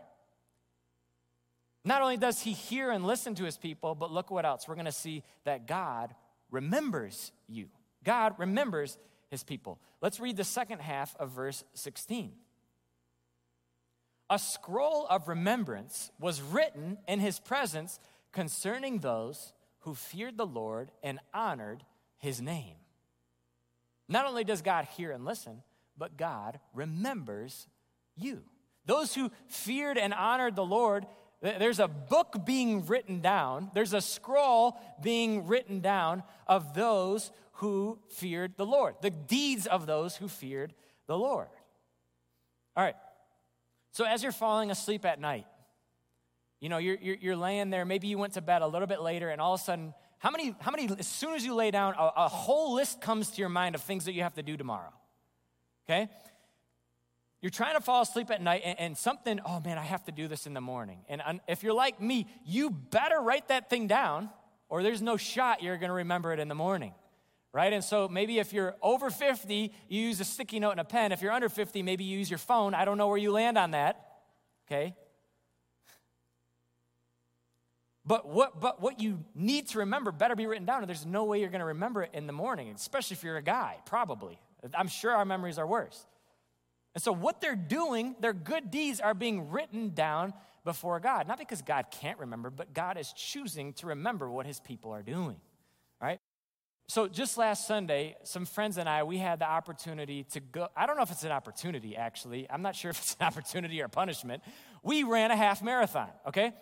Not 1.85 2.01
only 2.01 2.17
does 2.17 2.41
He 2.41 2.53
hear 2.53 2.91
and 2.91 3.05
listen 3.05 3.35
to 3.35 3.43
His 3.45 3.57
people, 3.57 3.95
but 3.95 4.11
look 4.11 4.29
what 4.29 4.45
else. 4.45 4.67
We're 4.67 4.75
going 4.75 4.85
to 4.85 4.91
see 4.91 5.23
that 5.45 5.67
God 5.67 6.13
remembers 6.51 7.31
you. 7.47 7.67
God 8.03 8.35
remembers 8.37 8.97
his 9.29 9.43
people. 9.43 9.79
Let's 10.01 10.19
read 10.19 10.37
the 10.37 10.43
second 10.43 10.81
half 10.81 11.15
of 11.17 11.31
verse 11.31 11.63
16. 11.73 12.31
A 14.29 14.39
scroll 14.39 15.07
of 15.09 15.27
remembrance 15.27 16.11
was 16.19 16.41
written 16.41 16.97
in 17.07 17.19
his 17.19 17.39
presence 17.39 17.99
concerning 18.31 18.99
those 18.99 19.53
who 19.79 19.95
feared 19.95 20.37
the 20.37 20.45
Lord 20.45 20.91
and 21.03 21.19
honored 21.33 21.83
his 22.19 22.41
name. 22.41 22.75
Not 24.07 24.25
only 24.25 24.43
does 24.43 24.61
God 24.61 24.85
hear 24.95 25.11
and 25.11 25.25
listen, 25.25 25.63
but 25.97 26.15
God 26.15 26.59
remembers 26.73 27.67
you. 28.15 28.43
Those 28.85 29.13
who 29.13 29.31
feared 29.47 29.97
and 29.97 30.13
honored 30.13 30.55
the 30.55 30.65
Lord, 30.65 31.05
there's 31.41 31.79
a 31.79 31.87
book 31.87 32.45
being 32.45 32.85
written 32.85 33.21
down, 33.21 33.71
there's 33.73 33.93
a 33.93 34.01
scroll 34.01 34.79
being 35.01 35.47
written 35.47 35.79
down 35.79 36.23
of 36.47 36.73
those 36.73 37.31
who 37.53 37.99
feared 38.09 38.53
the 38.57 38.65
Lord, 38.65 38.95
the 39.01 39.09
deeds 39.09 39.67
of 39.67 39.85
those 39.85 40.15
who 40.15 40.27
feared 40.27 40.73
the 41.07 41.17
Lord. 41.17 41.49
All 42.75 42.83
right. 42.83 42.95
So 43.91 44.05
as 44.05 44.23
you're 44.23 44.31
falling 44.31 44.71
asleep 44.71 45.05
at 45.05 45.19
night, 45.19 45.45
You 46.61 46.67
know, 46.67 46.77
you're, 46.77 46.97
you're, 47.01 47.15
you're, 47.15 47.35
laying 47.37 47.69
there, 47.69 47.85
maybe 47.85 48.07
you 48.07 48.17
went 48.17 48.33
to 48.33 48.41
bed 48.41 48.61
a 48.61 48.67
little 48.67 48.87
bit 48.87 49.01
later, 49.01 49.29
and 49.29 49.39
all 49.39 49.53
of 49.53 49.61
a 49.61 49.63
sudden, 49.63 49.93
how 50.19 50.31
many, 50.31 50.55
how 50.59 50.71
many 50.71 50.89
as 50.99 51.07
soon 51.07 51.33
as 51.33 51.43
you 51.43 51.55
lay 51.55 51.71
down, 51.71 51.95
a, 51.97 52.11
a 52.17 52.27
whole 52.27 52.75
list 52.75 53.01
comes 53.01 53.31
to 53.31 53.39
your 53.39 53.49
mind 53.49 53.75
of 53.75 53.81
things 53.81 54.05
that 54.05 54.13
you 54.13 54.23
have 54.23 54.35
to 54.35 54.43
do 54.43 54.55
tomorrow? 54.55 54.93
Okay? 55.85 56.09
You're 57.41 57.49
trying 57.49 57.75
to 57.75 57.81
fall 57.81 58.01
asleep 58.01 58.29
at 58.29 58.41
night, 58.41 58.61
and, 58.65 58.79
and 58.79 58.97
something, 58.97 59.39
oh 59.45 59.61
man, 59.61 59.77
I 59.77 59.83
have 59.83 60.03
to 60.05 60.11
do 60.11 60.27
this 60.27 60.45
in 60.45 60.53
the 60.53 60.61
morning. 60.61 60.99
And 61.09 61.21
if 61.47 61.63
you're 61.63 61.73
like 61.73 62.01
me, 62.01 62.27
you 62.45 62.69
better 62.69 63.19
write 63.19 63.47
that 63.47 63.69
thing 63.69 63.87
down, 63.87 64.29
or 64.67 64.83
there's 64.83 65.01
no 65.01 65.17
shot 65.17 65.63
you're 65.63 65.77
gonna 65.77 65.93
remember 65.93 66.33
it 66.33 66.39
in 66.39 66.47
the 66.47 66.55
morning 66.55 66.93
right? 67.51 67.73
And 67.73 67.83
so 67.83 68.07
maybe 68.07 68.39
if 68.39 68.53
you're 68.53 68.75
over 68.81 69.09
50, 69.09 69.73
you 69.87 70.01
use 70.01 70.19
a 70.19 70.25
sticky 70.25 70.59
note 70.59 70.71
and 70.71 70.79
a 70.79 70.85
pen. 70.85 71.11
If 71.11 71.21
you're 71.21 71.31
under 71.31 71.49
50, 71.49 71.81
maybe 71.81 72.03
you 72.03 72.17
use 72.17 72.29
your 72.29 72.37
phone. 72.37 72.73
I 72.73 72.85
don't 72.85 72.97
know 72.97 73.07
where 73.07 73.17
you 73.17 73.31
land 73.31 73.57
on 73.57 73.71
that, 73.71 74.05
okay? 74.67 74.95
But 78.09 78.27
what, 78.27 78.59
but 78.59 78.81
what 78.81 78.99
you 78.99 79.23
need 79.35 79.67
to 79.67 79.77
remember 79.79 80.11
better 80.11 80.35
be 80.35 80.47
written 80.47 80.65
down, 80.65 80.83
there's 80.87 81.05
no 81.05 81.25
way 81.25 81.41
you're 81.41 81.51
going 81.51 81.59
to 81.59 81.65
remember 81.65 82.01
it 82.01 82.09
in 82.11 82.25
the 82.25 82.33
morning, 82.33 82.73
especially 82.75 83.13
if 83.13 83.23
you're 83.23 83.37
a 83.37 83.43
guy, 83.43 83.75
probably. 83.85 84.39
I'm 84.73 84.87
sure 84.87 85.11
our 85.11 85.25
memories 85.25 85.59
are 85.59 85.67
worse. 85.67 86.07
And 86.95 87.03
so, 87.03 87.11
what 87.11 87.39
they're 87.39 87.55
doing, 87.55 88.15
their 88.19 88.33
good 88.33 88.71
deeds 88.71 88.99
are 88.99 89.13
being 89.13 89.51
written 89.51 89.91
down 89.93 90.33
before 90.65 90.99
God. 90.99 91.27
Not 91.27 91.37
because 91.37 91.61
God 91.61 91.85
can't 91.91 92.17
remember, 92.17 92.49
but 92.49 92.73
God 92.73 92.97
is 92.97 93.13
choosing 93.13 93.73
to 93.73 93.85
remember 93.85 94.27
what 94.27 94.47
his 94.47 94.59
people 94.59 94.89
are 94.91 95.03
doing, 95.03 95.37
right? 96.01 96.19
So, 96.87 97.07
just 97.07 97.37
last 97.37 97.67
Sunday, 97.67 98.17
some 98.23 98.47
friends 98.47 98.79
and 98.79 98.89
I, 98.89 99.03
we 99.03 99.19
had 99.19 99.37
the 99.37 99.47
opportunity 99.47 100.23
to 100.31 100.39
go. 100.39 100.67
I 100.75 100.87
don't 100.87 100.97
know 100.97 101.03
if 101.03 101.11
it's 101.11 101.23
an 101.23 101.31
opportunity, 101.31 101.95
actually. 101.95 102.49
I'm 102.49 102.63
not 102.63 102.75
sure 102.75 102.89
if 102.89 102.97
it's 102.97 103.15
an 103.19 103.27
opportunity 103.27 103.83
or 103.83 103.87
punishment. 103.87 104.41
We 104.81 105.03
ran 105.03 105.29
a 105.29 105.35
half 105.35 105.61
marathon, 105.61 106.09
okay? 106.25 106.53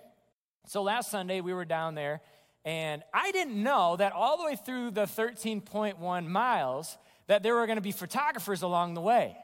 So 0.67 0.83
last 0.83 1.09
Sunday, 1.09 1.39
we 1.39 1.53
were 1.53 1.65
down 1.65 1.95
there, 1.95 2.21
and 2.65 3.01
I 3.13 3.31
didn't 3.31 3.61
know 3.61 3.95
that 3.95 4.11
all 4.11 4.37
the 4.37 4.43
way 4.43 4.57
through 4.57 4.91
the 4.91 5.05
13.1 5.05 6.27
miles 6.27 6.97
that 7.27 7.41
there 7.41 7.55
were 7.55 7.65
going 7.65 7.77
to 7.77 7.81
be 7.81 7.93
photographers 7.93 8.61
along 8.61 8.93
the 8.93 9.01
way. 9.01 9.37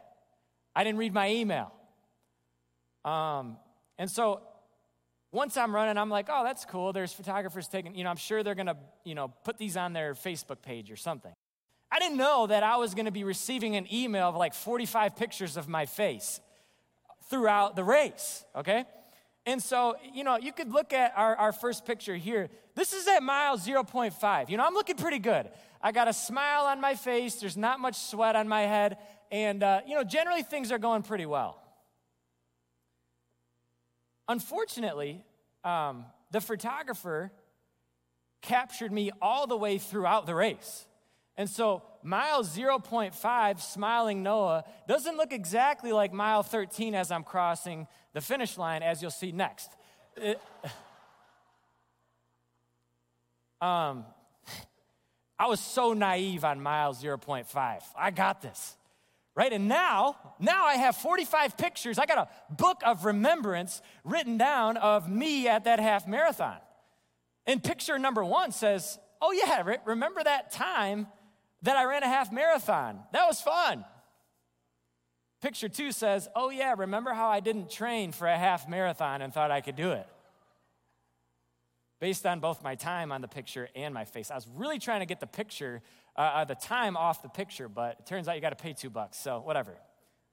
I 0.75 0.83
didn't 0.83 0.99
read 0.99 1.13
my 1.13 1.29
email. 1.29 1.71
Um, 3.05 3.57
and 3.97 4.11
so 4.11 4.41
once 5.31 5.55
I'm 5.55 5.73
running, 5.73 5.97
I'm 5.97 6.09
like, 6.09 6.27
oh, 6.29 6.43
that's 6.43 6.65
cool. 6.65 6.91
There's 6.91 7.13
photographers 7.13 7.69
taking, 7.69 7.95
you 7.95 8.03
know, 8.03 8.09
I'm 8.09 8.17
sure 8.17 8.43
they're 8.43 8.55
going 8.55 8.67
to, 8.67 8.77
you 9.05 9.15
know, 9.15 9.29
put 9.45 9.57
these 9.57 9.77
on 9.77 9.93
their 9.93 10.15
Facebook 10.15 10.61
page 10.61 10.91
or 10.91 10.97
something. 10.97 11.31
I 11.89 11.99
didn't 11.99 12.17
know 12.17 12.47
that 12.47 12.63
I 12.63 12.77
was 12.77 12.93
going 12.93 13.05
to 13.05 13.11
be 13.11 13.23
receiving 13.23 13.75
an 13.75 13.87
email 13.93 14.27
of 14.27 14.35
like 14.35 14.53
45 14.53 15.15
pictures 15.15 15.55
of 15.55 15.69
my 15.69 15.85
face 15.85 16.41
throughout 17.29 17.75
the 17.75 17.83
race, 17.83 18.43
okay? 18.55 18.85
And 19.45 19.61
so, 19.61 19.95
you 20.13 20.23
know, 20.23 20.37
you 20.37 20.53
could 20.53 20.71
look 20.71 20.93
at 20.93 21.13
our, 21.17 21.35
our 21.35 21.51
first 21.51 21.85
picture 21.85 22.15
here. 22.15 22.49
This 22.75 22.93
is 22.93 23.07
at 23.07 23.21
mile 23.21 23.57
0.5. 23.57 24.49
You 24.49 24.57
know, 24.57 24.65
I'm 24.65 24.73
looking 24.73 24.95
pretty 24.95 25.19
good. 25.19 25.49
I 25.81 25.91
got 25.91 26.07
a 26.07 26.13
smile 26.13 26.65
on 26.65 26.79
my 26.79 26.95
face, 26.95 27.35
there's 27.35 27.57
not 27.57 27.79
much 27.81 27.95
sweat 27.95 28.37
on 28.37 28.47
my 28.47 28.61
head, 28.61 28.97
and, 29.31 29.61
uh, 29.61 29.81
you 29.85 29.95
know, 29.95 30.03
generally 30.05 30.43
things 30.43 30.71
are 30.71 30.77
going 30.77 31.03
pretty 31.03 31.25
well. 31.25 31.61
Unfortunately, 34.29 35.25
um, 35.65 36.05
the 36.31 36.39
photographer 36.39 37.33
captured 38.41 38.91
me 38.91 39.11
all 39.21 39.45
the 39.45 39.57
way 39.57 39.77
throughout 39.77 40.25
the 40.25 40.35
race. 40.35 40.85
And 41.35 41.49
so, 41.49 41.83
mile 42.03 42.43
0.5, 42.43 43.59
smiling 43.59 44.21
Noah, 44.21 44.63
doesn't 44.87 45.17
look 45.17 45.33
exactly 45.33 45.91
like 45.91 46.13
mile 46.13 46.43
13 46.43 46.93
as 46.93 47.11
I'm 47.11 47.23
crossing 47.23 47.87
the 48.13 48.21
finish 48.21 48.57
line, 48.57 48.83
as 48.83 49.01
you'll 49.01 49.11
see 49.11 49.31
next. 49.31 49.69
Um, 53.63 54.03
I 55.39 55.47
was 55.47 55.61
so 55.61 55.93
naive 55.93 56.43
on 56.43 56.59
mile 56.59 56.93
0.5. 56.93 57.81
I 57.97 58.11
got 58.11 58.41
this. 58.41 58.75
Right? 59.35 59.53
And 59.53 59.69
now, 59.69 60.17
now 60.37 60.65
I 60.65 60.75
have 60.75 60.97
45 60.97 61.57
pictures. 61.57 61.97
I 61.97 62.05
got 62.05 62.17
a 62.17 62.53
book 62.53 62.81
of 62.85 63.05
remembrance 63.05 63.81
written 64.03 64.37
down 64.37 64.75
of 64.75 65.09
me 65.09 65.47
at 65.47 65.63
that 65.63 65.79
half 65.79 66.05
marathon. 66.05 66.57
And 67.47 67.63
picture 67.63 67.97
number 67.97 68.23
one 68.23 68.51
says, 68.51 68.99
Oh, 69.21 69.31
yeah, 69.31 69.77
remember 69.85 70.21
that 70.21 70.51
time 70.51 71.07
that 71.63 71.77
I 71.77 71.85
ran 71.85 72.03
a 72.03 72.07
half 72.07 72.31
marathon. 72.31 72.99
That 73.11 73.25
was 73.25 73.41
fun. 73.41 73.83
Picture 75.41 75.67
two 75.67 75.91
says, 75.91 76.29
Oh, 76.35 76.49
yeah, 76.49 76.75
remember 76.77 77.13
how 77.13 77.27
I 77.27 77.39
didn't 77.39 77.69
train 77.69 78.11
for 78.11 78.27
a 78.27 78.37
half 78.37 78.69
marathon 78.69 79.21
and 79.21 79.33
thought 79.33 79.51
I 79.51 79.61
could 79.61 79.75
do 79.75 79.91
it? 79.91 80.07
Based 81.99 82.25
on 82.25 82.39
both 82.39 82.63
my 82.63 82.75
time 82.75 83.11
on 83.11 83.21
the 83.21 83.27
picture 83.27 83.69
and 83.75 83.93
my 83.93 84.05
face. 84.05 84.29
I 84.29 84.35
was 84.35 84.47
really 84.55 84.77
trying 84.77 84.99
to 84.99 85.05
get 85.05 85.19
the 85.19 85.27
picture, 85.27 85.81
uh, 86.17 86.21
uh 86.21 86.45
the 86.45 86.55
time 86.55 86.95
off 86.95 87.21
the 87.21 87.29
picture, 87.29 87.69
but 87.69 87.97
it 87.99 88.05
turns 88.05 88.27
out 88.27 88.35
you 88.35 88.41
got 88.41 88.57
to 88.57 88.61
pay 88.61 88.73
two 88.73 88.89
bucks, 88.89 89.17
so 89.17 89.39
whatever. 89.39 89.73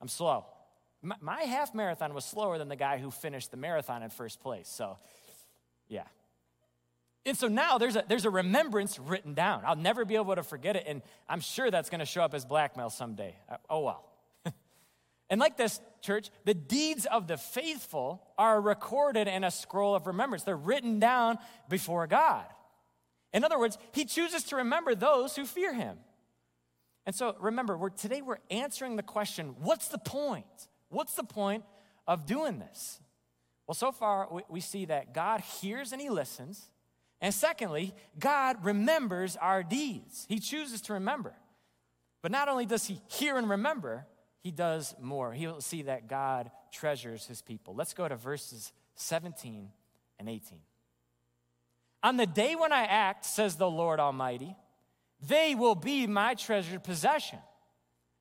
I'm 0.01 0.09
slow. 0.09 0.47
My, 1.03 1.17
my 1.21 1.43
half 1.43 1.75
marathon 1.75 2.13
was 2.13 2.25
slower 2.25 2.59
than 2.59 2.69
the 2.69 2.77
guy 2.77 2.99
who 2.99 3.11
finished 3.11 3.51
the 3.51 3.57
marathon 3.57 4.03
in 4.03 4.11
first 4.11 4.41
place, 4.41 4.69
so 4.69 4.99
yeah. 5.89 6.05
And 7.27 7.37
so 7.37 7.49
now 7.49 7.77
there's 7.79 7.97
a, 7.97 8.05
there's 8.09 8.25
a 8.25 8.31
remembrance 8.31 8.99
written 8.99 9.35
down. 9.35 9.63
I'll 9.67 9.77
never 9.77 10.05
be 10.05 10.17
able 10.17 10.35
to 10.35 10.43
forget 10.43 10.77
it, 10.77 10.85
and 10.87 11.03
I'm 11.29 11.41
sure 11.41 11.71
that's 11.71 11.91
going 11.91 11.99
to 12.01 12.07
show 12.07 12.23
up 12.23 12.35
as 12.35 12.45
blackmail 12.45 12.91
someday. 12.91 13.37
Uh, 13.49 13.57
oh 13.69 13.81
well. 13.81 14.09
and 15.31 15.39
like 15.39 15.57
this, 15.57 15.81
church, 16.01 16.31
the 16.45 16.55
deeds 16.55 17.07
of 17.07 17.29
the 17.29 17.37
faithful 17.37 18.23
are 18.39 18.61
recorded 18.61 19.29
in 19.29 19.45
a 19.45 19.51
scroll 19.51 19.95
of 19.95 20.07
remembrance. 20.07 20.45
They're 20.45 20.57
written 20.57 20.99
down 20.99 21.39
before 21.69 22.07
God. 22.07 22.47
In 23.35 23.45
other 23.45 23.59
words, 23.59 23.77
He 23.93 24.07
chooses 24.07 24.45
to 24.45 24.57
remember 24.57 24.95
those 24.95 25.37
who 25.37 25.45
fear 25.45 25.75
Him. 25.75 25.99
And 27.05 27.15
so 27.15 27.37
remember, 27.39 27.77
we're, 27.77 27.91
today 27.91 28.23
we're 28.23 28.39
answering 28.51 28.97
the 28.97 29.03
question 29.03 29.57
what's 29.61 29.89
the 29.89 29.99
point? 29.99 30.47
What's 30.89 31.15
the 31.15 31.25
point 31.25 31.65
of 32.07 32.25
doing 32.25 32.59
this? 32.59 33.01
Well, 33.67 33.75
so 33.75 33.93
far 33.93 34.27
we, 34.31 34.43
we 34.49 34.61
see 34.61 34.87
that 34.87 35.13
God 35.15 35.41
hears 35.41 35.93
and 35.93 36.01
He 36.01 36.09
listens. 36.09 36.71
And 37.21 37.35
secondly, 37.35 37.95
God 38.19 38.65
remembers 38.65 39.37
our 39.37 39.63
deeds. 39.63 40.25
He 40.29 40.39
chooses 40.39 40.81
to 40.83 40.95
remember. 40.95 41.35
But 42.23 42.33
not 42.33 42.49
only 42.49 42.67
does 42.67 42.87
he 42.87 43.01
hear 43.09 43.37
and 43.37 43.49
remember, 43.49 44.07
he 44.43 44.51
does 44.51 44.95
more. 45.01 45.33
He'll 45.33 45.61
see 45.61 45.83
that 45.83 46.09
God 46.09 46.51
treasures 46.73 47.27
his 47.27 47.43
people. 47.43 47.75
Let's 47.75 47.93
go 47.93 48.09
to 48.09 48.17
verses 48.17 48.73
17 48.95 49.69
and 50.19 50.29
18. 50.29 50.61
On 52.03 52.17
the 52.17 52.27
day 52.27 52.55
when 52.55 52.73
I 52.73 52.85
act, 52.85 53.27
says 53.27 53.57
the 53.57 53.71
Lord 53.71 54.01
Almighty, 54.01 54.57
they 55.21 55.55
will 55.55 55.75
be 55.75 56.07
my 56.07 56.35
treasured 56.35 56.83
possession. 56.83 57.39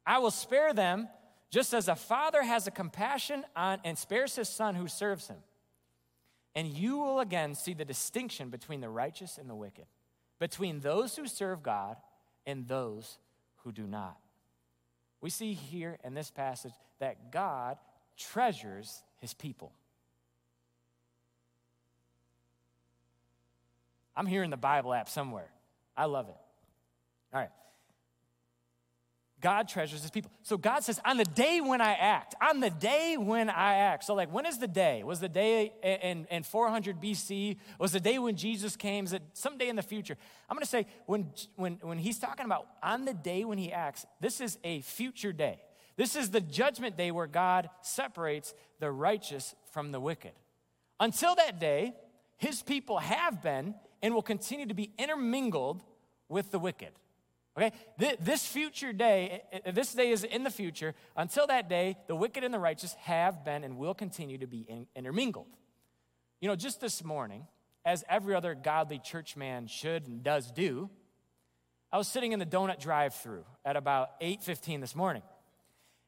I 0.05 0.19
will 0.19 0.31
spare 0.31 0.73
them 0.73 1.07
just 1.49 1.73
as 1.73 1.87
a 1.87 1.95
father 1.95 2.43
has 2.43 2.67
a 2.67 2.71
compassion 2.71 3.45
on 3.55 3.79
and 3.83 3.97
spares 3.97 4.35
his 4.35 4.49
son 4.49 4.75
who 4.75 4.87
serves 4.87 5.27
him. 5.27 5.37
And 6.55 6.67
you 6.67 6.97
will 6.97 7.19
again 7.19 7.55
see 7.55 7.73
the 7.73 7.85
distinction 7.85 8.49
between 8.49 8.81
the 8.81 8.89
righteous 8.89 9.37
and 9.37 9.49
the 9.49 9.55
wicked, 9.55 9.85
between 10.39 10.79
those 10.79 11.15
who 11.15 11.27
serve 11.27 11.63
God 11.63 11.97
and 12.45 12.67
those 12.67 13.17
who 13.57 13.71
do 13.71 13.85
not. 13.85 14.17
We 15.21 15.29
see 15.29 15.53
here 15.53 15.97
in 16.03 16.13
this 16.13 16.31
passage 16.31 16.73
that 16.99 17.31
God 17.31 17.77
treasures 18.17 19.03
his 19.17 19.33
people. 19.33 19.71
I'm 24.15 24.25
here 24.25 24.43
in 24.43 24.49
the 24.49 24.57
Bible 24.57 24.93
app 24.93 25.07
somewhere. 25.07 25.49
I 25.95 26.05
love 26.05 26.27
it. 26.27 26.35
All 27.33 27.39
right. 27.39 27.49
God 29.41 29.69
treasures 29.69 30.01
his 30.01 30.11
people. 30.11 30.31
So 30.43 30.57
God 30.57 30.83
says, 30.83 30.99
on 31.05 31.17
the 31.17 31.23
day 31.23 31.61
when 31.61 31.79
I 31.79 31.93
act, 31.93 32.35
on 32.41 32.59
the 32.59 32.69
day 32.69 33.15
when 33.17 33.49
I 33.49 33.75
act. 33.75 34.03
So, 34.03 34.13
like, 34.13 34.33
when 34.33 34.45
is 34.45 34.57
the 34.57 34.67
day? 34.67 35.03
Was 35.03 35.19
the 35.19 35.29
day 35.29 35.71
in, 35.81 36.27
in 36.29 36.43
400 36.43 37.01
BC? 37.01 37.57
Was 37.79 37.93
the 37.93 37.99
day 37.99 38.19
when 38.19 38.35
Jesus 38.35 38.75
came? 38.75 39.05
Is 39.05 39.13
it 39.13 39.21
someday 39.33 39.69
in 39.69 39.75
the 39.75 39.81
future? 39.81 40.17
I'm 40.49 40.55
going 40.55 40.63
to 40.63 40.69
say, 40.69 40.85
when, 41.05 41.31
when, 41.55 41.79
when 41.81 41.97
he's 41.97 42.19
talking 42.19 42.45
about 42.45 42.67
on 42.83 43.05
the 43.05 43.13
day 43.13 43.45
when 43.45 43.57
he 43.57 43.71
acts, 43.71 44.05
this 44.19 44.41
is 44.41 44.57
a 44.63 44.81
future 44.81 45.31
day. 45.31 45.61
This 45.95 46.15
is 46.15 46.31
the 46.31 46.41
judgment 46.41 46.97
day 46.97 47.11
where 47.11 47.27
God 47.27 47.69
separates 47.81 48.53
the 48.79 48.91
righteous 48.91 49.55
from 49.71 49.91
the 49.91 49.99
wicked. 49.99 50.31
Until 50.99 51.35
that 51.35 51.59
day, 51.59 51.93
his 52.37 52.61
people 52.61 52.99
have 52.99 53.41
been 53.41 53.75
and 54.01 54.13
will 54.13 54.21
continue 54.21 54.65
to 54.65 54.73
be 54.73 54.91
intermingled 54.97 55.83
with 56.29 56.51
the 56.51 56.59
wicked. 56.59 56.91
Okay? 57.57 57.71
This 57.97 58.45
future 58.45 58.93
day, 58.93 59.41
this 59.73 59.93
day 59.93 60.11
is 60.11 60.23
in 60.23 60.43
the 60.43 60.49
future. 60.49 60.95
Until 61.15 61.47
that 61.47 61.69
day, 61.69 61.97
the 62.07 62.15
wicked 62.15 62.43
and 62.43 62.53
the 62.53 62.59
righteous 62.59 62.93
have 63.01 63.43
been 63.43 63.63
and 63.63 63.77
will 63.77 63.93
continue 63.93 64.37
to 64.37 64.47
be 64.47 64.87
intermingled. 64.95 65.57
You 66.41 66.47
know, 66.47 66.55
just 66.55 66.79
this 66.79 67.03
morning, 67.03 67.47
as 67.83 68.03
every 68.07 68.35
other 68.35 68.55
godly 68.55 68.99
church 68.99 69.35
man 69.35 69.67
should 69.67 70.07
and 70.07 70.23
does 70.23 70.51
do, 70.51 70.89
I 71.91 71.97
was 71.97 72.07
sitting 72.07 72.31
in 72.31 72.39
the 72.39 72.45
donut 72.45 72.79
drive-through 72.79 73.45
at 73.65 73.75
about 73.75 74.19
8:15 74.21 74.79
this 74.79 74.95
morning. 74.95 75.23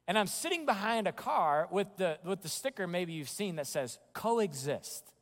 And 0.07 0.17
I'm 0.17 0.27
sitting 0.27 0.65
behind 0.65 1.07
a 1.07 1.11
car 1.11 1.67
with 1.71 1.87
the, 1.97 2.19
with 2.23 2.41
the 2.41 2.49
sticker 2.49 2.87
maybe 2.87 3.13
you've 3.13 3.29
seen 3.29 3.55
that 3.55 3.67
says 3.67 3.97
coexist 4.13 5.13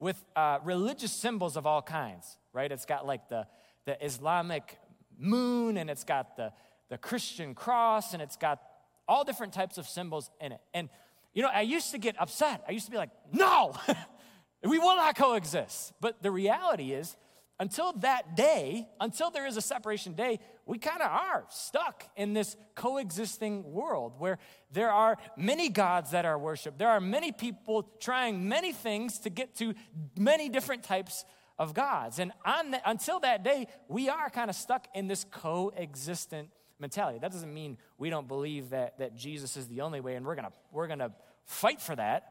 with 0.00 0.22
uh, 0.36 0.58
religious 0.64 1.12
symbols 1.12 1.56
of 1.56 1.66
all 1.66 1.82
kinds, 1.82 2.36
right? 2.52 2.70
It's 2.70 2.84
got 2.84 3.06
like 3.06 3.28
the, 3.28 3.46
the 3.86 4.04
Islamic 4.04 4.78
moon, 5.18 5.76
and 5.76 5.90
it's 5.90 6.04
got 6.04 6.36
the, 6.36 6.52
the 6.88 6.98
Christian 6.98 7.54
cross, 7.54 8.12
and 8.12 8.22
it's 8.22 8.36
got 8.36 8.60
all 9.08 9.24
different 9.24 9.52
types 9.52 9.78
of 9.78 9.86
symbols 9.86 10.30
in 10.40 10.52
it. 10.52 10.60
And, 10.72 10.88
you 11.32 11.42
know, 11.42 11.50
I 11.52 11.62
used 11.62 11.90
to 11.92 11.98
get 11.98 12.20
upset. 12.20 12.64
I 12.68 12.72
used 12.72 12.86
to 12.86 12.90
be 12.90 12.96
like, 12.96 13.10
no, 13.32 13.74
we 14.64 14.78
will 14.78 14.96
not 14.96 15.16
coexist. 15.16 15.92
But 16.00 16.22
the 16.22 16.30
reality 16.30 16.92
is, 16.92 17.16
until 17.60 17.92
that 17.94 18.34
day, 18.36 18.88
until 19.00 19.30
there 19.30 19.46
is 19.46 19.56
a 19.56 19.60
separation 19.60 20.14
day, 20.14 20.40
we 20.66 20.78
kind 20.78 21.00
of 21.00 21.10
are 21.10 21.44
stuck 21.50 22.04
in 22.16 22.32
this 22.32 22.56
coexisting 22.74 23.72
world 23.72 24.14
where 24.18 24.38
there 24.72 24.90
are 24.90 25.16
many 25.36 25.68
gods 25.68 26.10
that 26.10 26.24
are 26.24 26.38
worshiped. 26.38 26.78
There 26.78 26.88
are 26.88 27.00
many 27.00 27.30
people 27.30 27.82
trying 28.00 28.48
many 28.48 28.72
things 28.72 29.20
to 29.20 29.30
get 29.30 29.54
to 29.56 29.74
many 30.18 30.48
different 30.48 30.82
types 30.82 31.24
of 31.58 31.74
gods. 31.74 32.18
And 32.18 32.32
the, 32.44 32.80
until 32.84 33.20
that 33.20 33.44
day, 33.44 33.68
we 33.88 34.08
are 34.08 34.30
kind 34.30 34.50
of 34.50 34.56
stuck 34.56 34.88
in 34.94 35.06
this 35.06 35.24
coexistent 35.30 36.48
mentality. 36.78 37.18
That 37.20 37.32
doesn't 37.32 37.52
mean 37.52 37.78
we 37.98 38.10
don't 38.10 38.28
believe 38.28 38.70
that, 38.70 38.98
that 38.98 39.14
Jesus 39.16 39.56
is 39.56 39.68
the 39.68 39.82
only 39.82 40.00
way 40.00 40.16
and 40.16 40.26
we're 40.26 40.34
gonna, 40.34 40.52
we're 40.72 40.88
gonna 40.88 41.12
fight 41.44 41.80
for 41.80 41.94
that, 41.96 42.24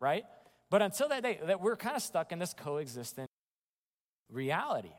right? 0.00 0.24
But 0.70 0.82
until 0.82 1.08
that 1.08 1.22
day, 1.22 1.40
that 1.46 1.60
we're 1.60 1.76
kind 1.76 1.96
of 1.96 2.02
stuck 2.02 2.32
in 2.32 2.38
this 2.38 2.54
coexistent 2.54 3.30
reality. 4.30 4.92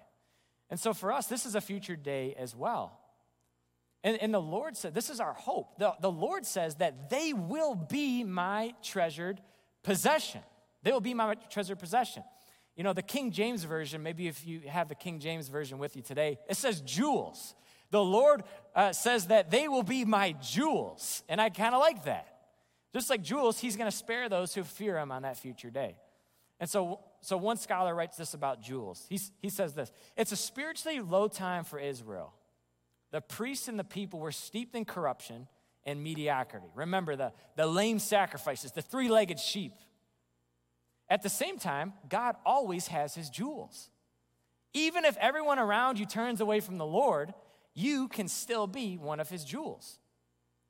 And 0.70 0.80
so 0.80 0.94
for 0.94 1.12
us, 1.12 1.28
this 1.28 1.46
is 1.46 1.56
a 1.56 1.62
future 1.62 1.96
day 1.96 2.36
as 2.38 2.56
well. 2.56 3.00
And, 4.04 4.18
and 4.22 4.34
the 4.34 4.42
Lord 4.42 4.78
said, 4.78 4.96
This 4.96 5.10
is 5.10 5.20
our 5.20 5.34
hope. 5.34 5.78
The, 5.78 5.94
the 6.00 6.12
Lord 6.12 6.46
says 6.46 6.76
that 6.76 7.10
they 7.10 7.34
will 7.34 7.76
be 7.76 8.24
my 8.24 8.74
treasured 8.82 9.42
possession. 9.84 10.42
They 10.84 10.92
will 10.92 11.02
be 11.02 11.14
my 11.14 11.36
treasured 11.50 11.80
possession. 11.80 12.24
You 12.80 12.84
know, 12.84 12.94
the 12.94 13.02
King 13.02 13.32
James 13.32 13.66
Version, 13.66 14.04
maybe 14.04 14.30
if 14.30 14.48
you 14.48 14.62
have 14.70 14.88
the 14.88 14.96
King 14.96 15.20
James 15.20 15.50
Version 15.50 15.80
with 15.80 15.98
you 15.98 16.02
today, 16.02 16.40
it 16.48 16.56
says 16.56 16.80
jewels. 16.80 17.54
The 17.92 18.02
Lord 18.02 18.44
uh, 18.74 18.94
says 18.94 19.26
that 19.26 19.52
they 19.52 19.68
will 19.68 19.84
be 19.84 20.06
my 20.06 20.32
jewels. 20.42 21.22
And 21.28 21.42
I 21.42 21.50
kind 21.50 21.76
of 21.76 21.82
like 21.82 22.06
that. 22.06 22.38
Just 22.94 23.10
like 23.10 23.22
jewels, 23.22 23.60
he's 23.60 23.76
going 23.76 23.92
to 23.92 23.98
spare 23.98 24.30
those 24.30 24.54
who 24.54 24.64
fear 24.64 24.98
him 24.98 25.12
on 25.12 25.24
that 25.24 25.36
future 25.36 25.70
day. 25.70 25.98
And 26.58 26.70
so, 26.70 27.02
so 27.20 27.36
one 27.36 27.58
scholar 27.58 27.94
writes 27.94 28.16
this 28.16 28.34
about 28.34 28.62
jewels. 28.62 29.06
He's, 29.10 29.30
he 29.42 29.50
says 29.50 29.74
this 29.74 29.92
It's 30.16 30.32
a 30.32 30.38
spiritually 30.38 31.02
low 31.02 31.28
time 31.28 31.66
for 31.66 31.80
Israel. 31.80 32.34
The 33.12 33.20
priests 33.20 33.68
and 33.68 33.78
the 33.78 33.84
people 33.84 34.22
were 34.22 34.32
steeped 34.32 34.74
in 34.74 34.86
corruption 34.86 35.50
and 35.84 36.02
mediocrity. 36.02 36.68
Remember 36.76 37.18
the, 37.18 37.34
the 37.58 37.68
lame 37.68 38.00
sacrifices, 38.00 38.72
the 38.72 38.82
three 38.82 39.10
legged 39.10 39.38
sheep. 39.38 39.74
At 41.10 41.24
the 41.24 41.30
same 41.30 41.58
time, 41.58 41.94
God 42.08 42.36
always 42.46 42.88
has 42.88 43.16
his 43.16 43.30
jewels. 43.30 43.90
Even 44.74 45.06
if 45.06 45.18
everyone 45.18 45.58
around 45.58 45.98
you 45.98 46.06
turns 46.06 46.42
away 46.42 46.60
from 46.60 46.78
the 46.78 46.86
Lord, 46.86 47.34
you 47.74 48.08
can 48.08 48.28
still 48.28 48.68
be 48.68 48.98
one 48.98 49.20
of 49.20 49.30
his 49.30 49.44
jewels. 49.44 49.98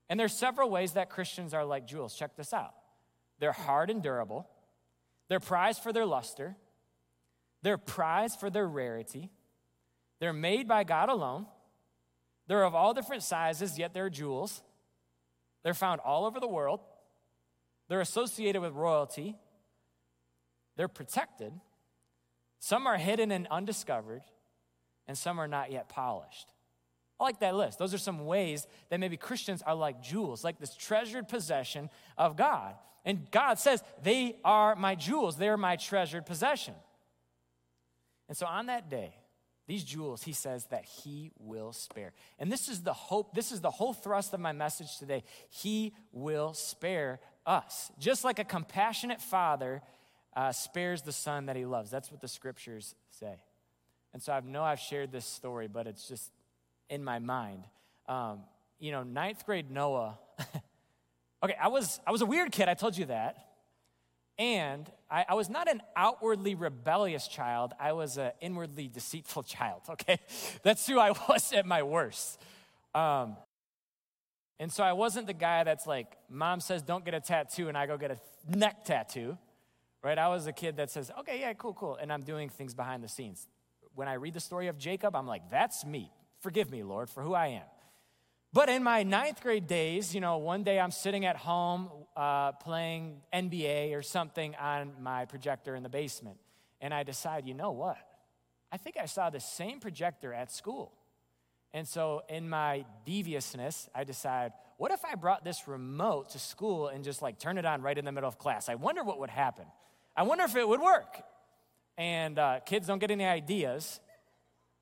And 0.09 0.19
there's 0.19 0.33
several 0.33 0.69
ways 0.69 0.93
that 0.93 1.09
Christians 1.09 1.53
are 1.53 1.65
like 1.65 1.85
jewels. 1.85 2.15
Check 2.15 2.35
this 2.35 2.53
out. 2.53 2.73
They're 3.39 3.51
hard 3.51 3.89
and 3.89 4.01
durable. 4.01 4.47
They're 5.27 5.39
prized 5.39 5.83
for 5.83 5.93
their 5.93 6.05
luster, 6.05 6.55
they're 7.61 7.77
prized 7.77 8.39
for 8.39 8.49
their 8.49 8.67
rarity. 8.67 9.31
They're 10.19 10.33
made 10.33 10.67
by 10.67 10.83
God 10.83 11.07
alone. 11.07 11.45
They're 12.47 12.65
of 12.65 12.75
all 12.75 12.93
different 12.93 13.23
sizes, 13.23 13.79
yet 13.79 13.93
they're 13.93 14.09
jewels. 14.09 14.61
They're 15.63 15.73
found 15.73 16.01
all 16.01 16.25
over 16.25 16.41
the 16.41 16.47
world. 16.47 16.81
They're 17.87 18.01
associated 18.01 18.61
with 18.61 18.73
royalty. 18.73 19.37
They're 20.79 20.87
protected. 20.87 21.51
Some 22.59 22.87
are 22.87 22.95
hidden 22.95 23.31
and 23.31 23.47
undiscovered, 23.51 24.21
and 25.09 25.17
some 25.17 25.37
are 25.37 25.47
not 25.47 25.73
yet 25.73 25.89
polished. 25.89 26.53
I 27.19 27.25
like 27.25 27.41
that 27.41 27.53
list. 27.53 27.79
Those 27.79 27.93
are 27.93 27.97
some 27.97 28.25
ways 28.25 28.65
that 28.87 29.01
maybe 29.01 29.17
Christians 29.17 29.61
are 29.61 29.75
like 29.75 30.01
jewels, 30.01 30.41
like 30.41 30.57
this 30.57 30.73
treasured 30.73 31.27
possession 31.27 31.89
of 32.17 32.37
God. 32.37 32.75
And 33.03 33.29
God 33.29 33.59
says, 33.59 33.83
They 34.03 34.37
are 34.45 34.73
my 34.77 34.95
jewels, 34.95 35.35
they 35.35 35.49
are 35.49 35.57
my 35.57 35.75
treasured 35.75 36.25
possession. 36.25 36.75
And 38.29 38.37
so 38.37 38.45
on 38.45 38.67
that 38.67 38.89
day, 38.89 39.15
these 39.67 39.83
jewels, 39.83 40.23
he 40.23 40.31
says 40.31 40.63
that 40.67 40.85
he 40.85 41.33
will 41.39 41.73
spare. 41.73 42.13
And 42.39 42.49
this 42.49 42.69
is 42.69 42.83
the 42.83 42.93
hope, 42.93 43.35
this 43.35 43.51
is 43.51 43.59
the 43.59 43.69
whole 43.69 43.91
thrust 43.91 44.33
of 44.33 44.39
my 44.39 44.53
message 44.53 44.97
today. 44.97 45.25
He 45.49 45.93
will 46.13 46.53
spare 46.53 47.19
us. 47.45 47.91
Just 47.99 48.23
like 48.23 48.39
a 48.39 48.45
compassionate 48.45 49.21
father 49.21 49.81
uh, 50.35 50.51
spares 50.51 51.01
the 51.01 51.11
son 51.11 51.47
that 51.47 51.55
he 51.55 51.65
loves. 51.65 51.89
That's 51.89 52.11
what 52.11 52.21
the 52.21 52.27
scriptures 52.27 52.95
say. 53.09 53.35
And 54.13 54.21
so 54.21 54.33
I 54.33 54.39
know 54.39 54.63
I've 54.63 54.79
shared 54.79 55.11
this 55.11 55.25
story, 55.25 55.67
but 55.67 55.87
it's 55.87 56.07
just 56.07 56.31
in 56.89 57.03
my 57.03 57.19
mind. 57.19 57.63
Um, 58.07 58.39
you 58.79 58.91
know, 58.91 59.03
ninth 59.03 59.45
grade 59.45 59.69
Noah 59.69 60.17
Okay, 61.41 61.55
I 61.61 61.69
was, 61.69 62.01
I 62.05 62.11
was 62.11 62.21
a 62.21 62.25
weird 62.25 62.51
kid, 62.51 62.67
I 62.67 62.73
told 62.73 62.97
you 62.97 63.05
that. 63.05 63.37
And 64.37 64.89
I, 65.11 65.25
I 65.29 65.33
was 65.35 65.49
not 65.49 65.69
an 65.69 65.81
outwardly 65.95 66.55
rebellious 66.55 67.27
child, 67.27 67.73
I 67.79 67.93
was 67.93 68.17
an 68.17 68.31
inwardly 68.41 68.87
deceitful 68.87 69.43
child, 69.43 69.81
okay? 69.89 70.19
That's 70.63 70.85
who 70.85 70.99
I 70.99 71.11
was 71.29 71.53
at 71.53 71.65
my 71.65 71.83
worst. 71.83 72.39
Um, 72.93 73.37
and 74.59 74.71
so 74.71 74.83
I 74.83 74.91
wasn't 74.93 75.27
the 75.27 75.33
guy 75.33 75.63
that's 75.63 75.87
like, 75.87 76.17
mom 76.29 76.59
says 76.59 76.81
don't 76.81 77.05
get 77.05 77.13
a 77.13 77.21
tattoo, 77.21 77.69
and 77.69 77.77
I 77.77 77.85
go 77.85 77.97
get 77.97 78.11
a 78.11 78.57
neck 78.57 78.83
tattoo, 78.83 79.37
right? 80.03 80.17
I 80.17 80.27
was 80.29 80.47
a 80.47 80.53
kid 80.53 80.77
that 80.77 80.89
says, 80.89 81.11
okay, 81.19 81.39
yeah, 81.41 81.53
cool, 81.53 81.73
cool. 81.73 81.95
And 81.95 82.11
I'm 82.11 82.21
doing 82.21 82.49
things 82.49 82.73
behind 82.73 83.03
the 83.03 83.07
scenes. 83.07 83.47
When 83.95 84.07
I 84.07 84.13
read 84.13 84.33
the 84.33 84.39
story 84.39 84.67
of 84.67 84.77
Jacob, 84.77 85.15
I'm 85.15 85.27
like, 85.27 85.49
that's 85.49 85.85
me. 85.85 86.11
Forgive 86.39 86.71
me, 86.71 86.83
Lord, 86.83 87.09
for 87.09 87.21
who 87.21 87.33
I 87.33 87.47
am. 87.47 87.65
But 88.51 88.69
in 88.69 88.81
my 88.83 89.03
ninth 89.03 89.41
grade 89.41 89.67
days, 89.67 90.15
you 90.15 90.21
know, 90.21 90.37
one 90.37 90.63
day 90.63 90.79
I'm 90.79 90.91
sitting 90.91 91.25
at 91.25 91.35
home 91.35 91.89
uh, 92.15 92.53
playing 92.53 93.21
NBA 93.31 93.95
or 93.95 94.01
something 94.01 94.55
on 94.55 94.93
my 95.01 95.25
projector 95.25 95.75
in 95.75 95.83
the 95.83 95.89
basement. 95.89 96.37
And 96.81 96.93
I 96.93 97.03
decide, 97.03 97.45
you 97.45 97.53
know 97.53 97.71
what? 97.71 97.97
I 98.71 98.77
think 98.77 98.97
I 98.97 99.05
saw 99.05 99.29
the 99.29 99.39
same 99.39 99.79
projector 99.79 100.33
at 100.33 100.51
school. 100.51 100.93
And 101.73 101.87
so, 101.87 102.23
in 102.27 102.49
my 102.49 102.85
deviousness, 103.05 103.87
I 103.93 104.03
decide, 104.03 104.53
what 104.77 104.91
if 104.91 105.05
I 105.05 105.13
brought 105.13 105.43
this 105.43 105.67
remote 105.67 106.29
to 106.31 106.39
school 106.39 106.87
and 106.87 107.03
just 107.03 107.21
like 107.21 107.37
turn 107.37 107.59
it 107.59 107.65
on 107.65 107.83
right 107.83 107.95
in 107.95 108.05
the 108.05 108.11
middle 108.11 108.27
of 108.27 108.39
class? 108.39 108.69
I 108.69 108.75
wonder 108.75 109.03
what 109.03 109.19
would 109.19 109.29
happen. 109.29 109.65
I 110.19 110.23
wonder 110.23 110.43
if 110.43 110.53
it 110.57 110.67
would 110.67 110.81
work. 110.81 111.21
And 111.97 112.37
uh, 112.37 112.59
kids 112.65 112.87
don't 112.87 112.99
get 112.99 113.09
any 113.09 113.23
ideas, 113.23 114.01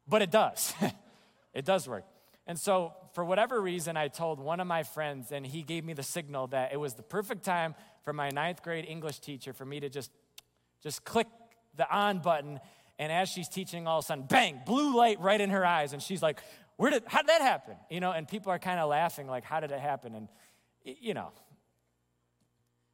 but 0.08 0.23
it 0.23 0.32
does. 0.32 0.73
it 1.54 1.63
does 1.63 1.88
work. 1.88 2.06
And 2.47 2.58
so, 2.58 2.95
for 3.13 3.23
whatever 3.23 3.62
reason, 3.62 3.97
I 3.97 4.08
told 4.08 4.39
one 4.39 4.60
of 4.60 4.65
my 4.65 4.82
friends, 4.82 5.32
and 5.32 5.45
he 5.45 5.62
gave 5.62 5.86
me 5.86 5.93
the 5.93 6.02
signal 6.02 6.47
that 6.47 6.73
it 6.73 6.78
was 6.78 6.95
the 6.95 7.04
perfect 7.04 7.45
time 7.45 7.76
for 8.02 8.13
my 8.13 8.32
ninth 8.32 8.63
grade 8.63 8.86
English 8.89 9.19
teacher 9.19 9.54
for 9.54 9.63
me 9.63 9.80
to 9.80 9.89
just, 9.89 10.10
just 10.82 11.06
click 11.06 11.28
the 11.76 11.88
on 11.95 12.17
button. 12.17 12.60
And 12.97 13.12
as 13.12 13.30
she's 13.30 13.47
teaching, 13.47 13.86
all 13.86 14.00
of 14.00 14.06
a 14.06 14.08
sudden, 14.08 14.26
bang, 14.28 14.62
blue 14.65 14.97
light 14.97 15.19
right 15.19 15.39
in 15.39 15.52
her 15.52 15.63
eyes. 15.63 15.93
And 15.93 16.02
she's 16.02 16.23
like, 16.23 16.41
Where 16.78 16.89
did, 16.89 17.04
how 17.06 17.21
did 17.21 17.30
that 17.30 17.41
happen? 17.41 17.76
You 17.91 18.00
know, 18.00 18.12
and 18.12 18.28
people 18.28 18.52
are 18.52 18.60
kind 18.60 18.80
of 18.80 18.89
laughing, 18.89 19.28
like, 19.28 19.43
How 19.43 19.60
did 19.60 19.71
it 19.71 19.80
happen? 19.80 20.15
And, 20.15 20.30
you 20.84 21.13
know. 21.13 21.32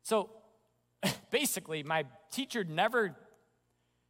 So 0.01 0.29
basically, 1.31 1.83
my 1.83 2.03
teacher 2.33 2.63
never 2.63 3.15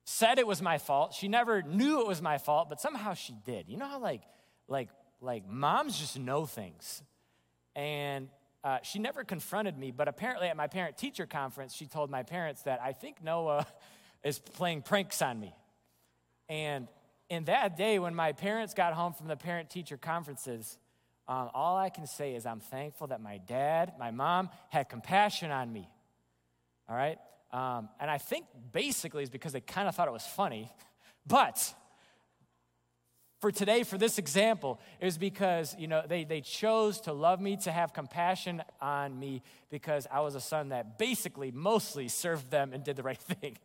said 0.05 0.39
it 0.39 0.47
was 0.47 0.61
my 0.61 0.77
fault. 0.77 1.13
She 1.13 1.27
never 1.27 1.61
knew 1.61 2.01
it 2.01 2.07
was 2.07 2.21
my 2.21 2.37
fault, 2.37 2.69
but 2.69 2.81
somehow 2.81 3.13
she 3.13 3.35
did. 3.45 3.69
You 3.69 3.77
know 3.77 3.87
how, 3.87 3.99
like, 3.99 4.23
like 4.67 4.89
like 5.23 5.47
moms 5.49 5.97
just 5.97 6.19
know 6.19 6.45
things. 6.45 7.01
And 7.75 8.29
uh, 8.63 8.79
she 8.83 8.99
never 8.99 9.23
confronted 9.23 9.77
me, 9.77 9.91
but 9.91 10.07
apparently 10.07 10.47
at 10.47 10.57
my 10.57 10.67
parent 10.67 10.97
teacher 10.97 11.25
conference, 11.25 11.73
she 11.73 11.87
told 11.87 12.09
my 12.09 12.23
parents 12.23 12.63
that 12.63 12.79
I 12.81 12.91
think 12.91 13.23
Noah 13.23 13.65
is 14.23 14.37
playing 14.37 14.83
pranks 14.83 15.21
on 15.21 15.39
me. 15.39 15.55
And 16.49 16.87
in 17.29 17.45
that 17.45 17.77
day, 17.77 17.99
when 17.99 18.13
my 18.13 18.33
parents 18.33 18.73
got 18.73 18.93
home 18.93 19.13
from 19.13 19.27
the 19.27 19.37
parent 19.37 19.69
teacher 19.69 19.97
conferences, 19.97 20.77
um, 21.27 21.49
all 21.53 21.77
I 21.77 21.89
can 21.89 22.05
say 22.05 22.35
is 22.35 22.45
I'm 22.45 22.59
thankful 22.59 23.07
that 23.07 23.21
my 23.21 23.37
dad, 23.37 23.93
my 23.97 24.11
mom 24.11 24.49
had 24.69 24.89
compassion 24.89 25.51
on 25.51 25.71
me. 25.71 25.89
All 26.87 26.95
right? 26.95 27.17
Um, 27.53 27.87
and 27.99 28.09
I 28.09 28.17
think 28.17 28.47
basically 28.71 29.21
it's 29.21 29.29
because 29.29 29.53
they 29.53 29.61
kind 29.61 29.87
of 29.87 29.95
thought 29.95 30.07
it 30.07 30.13
was 30.13 30.25
funny. 30.25 30.71
But 31.25 31.73
for 33.39 33.49
today, 33.49 33.83
for 33.83 33.97
this 33.97 34.17
example, 34.17 34.81
is 34.99 35.17
because, 35.17 35.73
you 35.79 35.87
know, 35.87 36.03
they, 36.05 36.25
they 36.25 36.41
chose 36.41 36.99
to 37.01 37.13
love 37.13 37.39
me, 37.39 37.55
to 37.63 37.71
have 37.71 37.93
compassion 37.93 38.61
on 38.81 39.17
me, 39.17 39.41
because 39.69 40.05
I 40.11 40.19
was 40.19 40.35
a 40.35 40.41
son 40.41 40.69
that 40.69 40.97
basically 40.97 41.51
mostly 41.51 42.09
served 42.09 42.51
them 42.51 42.73
and 42.73 42.83
did 42.83 42.97
the 42.97 43.03
right 43.03 43.17
thing. 43.21 43.57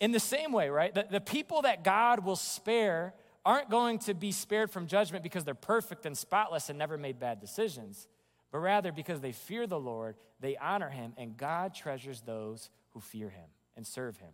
In 0.00 0.12
the 0.12 0.20
same 0.20 0.52
way, 0.52 0.70
right? 0.70 0.94
The, 0.94 1.06
the 1.10 1.20
people 1.20 1.62
that 1.62 1.84
God 1.84 2.24
will 2.24 2.36
spare 2.36 3.12
aren't 3.44 3.68
going 3.68 3.98
to 4.00 4.14
be 4.14 4.32
spared 4.32 4.70
from 4.70 4.86
judgment 4.86 5.22
because 5.22 5.44
they're 5.44 5.54
perfect 5.54 6.06
and 6.06 6.16
spotless 6.16 6.70
and 6.70 6.78
never 6.78 6.96
made 6.96 7.18
bad 7.18 7.40
decisions, 7.40 8.08
but 8.52 8.58
rather 8.58 8.90
because 8.92 9.20
they 9.20 9.32
fear 9.32 9.66
the 9.66 9.78
Lord, 9.78 10.16
they 10.40 10.56
honor 10.56 10.88
him, 10.88 11.12
and 11.18 11.36
God 11.36 11.74
treasures 11.74 12.22
those 12.22 12.70
who 12.94 13.00
fear 13.00 13.28
him 13.28 13.48
and 13.76 13.86
serve 13.86 14.16
him. 14.16 14.32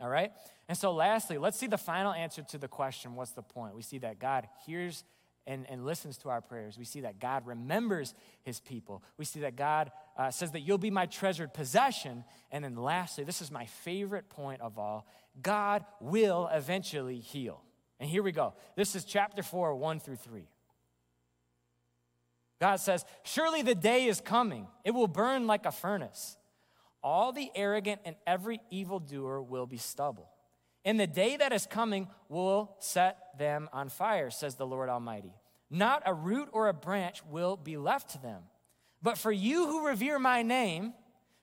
All 0.00 0.08
right? 0.08 0.32
And 0.68 0.76
so, 0.76 0.92
lastly, 0.92 1.38
let's 1.38 1.58
see 1.58 1.66
the 1.66 1.78
final 1.78 2.12
answer 2.12 2.42
to 2.42 2.58
the 2.58 2.68
question 2.68 3.16
what's 3.16 3.32
the 3.32 3.42
point? 3.42 3.74
We 3.74 3.82
see 3.82 3.98
that 3.98 4.18
God 4.18 4.48
hears 4.66 5.04
and, 5.46 5.66
and 5.68 5.84
listens 5.84 6.16
to 6.18 6.30
our 6.30 6.40
prayers. 6.40 6.78
We 6.78 6.84
see 6.84 7.00
that 7.02 7.18
God 7.18 7.46
remembers 7.46 8.14
his 8.42 8.60
people. 8.60 9.02
We 9.18 9.24
see 9.24 9.40
that 9.40 9.56
God 9.56 9.92
uh, 10.16 10.30
says 10.30 10.52
that 10.52 10.60
you'll 10.60 10.78
be 10.78 10.90
my 10.90 11.06
treasured 11.06 11.52
possession. 11.52 12.24
And 12.50 12.64
then, 12.64 12.76
lastly, 12.76 13.24
this 13.24 13.42
is 13.42 13.50
my 13.50 13.66
favorite 13.66 14.28
point 14.28 14.60
of 14.60 14.78
all 14.78 15.06
God 15.42 15.84
will 16.00 16.48
eventually 16.52 17.18
heal. 17.18 17.62
And 18.00 18.08
here 18.08 18.22
we 18.22 18.32
go. 18.32 18.54
This 18.76 18.94
is 18.94 19.04
chapter 19.04 19.42
4, 19.42 19.74
1 19.74 20.00
through 20.00 20.16
3. 20.16 20.48
God 22.60 22.76
says, 22.76 23.04
Surely 23.24 23.62
the 23.62 23.74
day 23.74 24.06
is 24.06 24.20
coming, 24.20 24.66
it 24.84 24.92
will 24.92 25.08
burn 25.08 25.46
like 25.46 25.66
a 25.66 25.72
furnace. 25.72 26.36
All 27.04 27.32
the 27.32 27.50
arrogant 27.54 28.00
and 28.06 28.16
every 28.26 28.62
evildoer 28.70 29.42
will 29.42 29.66
be 29.66 29.76
stubble. 29.76 30.30
And 30.86 30.98
the 30.98 31.06
day 31.06 31.36
that 31.36 31.52
is 31.52 31.66
coming 31.66 32.08
will 32.30 32.74
set 32.78 33.38
them 33.38 33.68
on 33.74 33.90
fire, 33.90 34.30
says 34.30 34.54
the 34.54 34.66
Lord 34.66 34.88
Almighty. 34.88 35.34
Not 35.70 36.02
a 36.06 36.14
root 36.14 36.48
or 36.52 36.68
a 36.68 36.74
branch 36.74 37.22
will 37.30 37.58
be 37.58 37.76
left 37.76 38.10
to 38.10 38.22
them. 38.22 38.42
But 39.02 39.18
for 39.18 39.30
you 39.30 39.66
who 39.66 39.86
revere 39.86 40.18
my 40.18 40.42
name, 40.42 40.94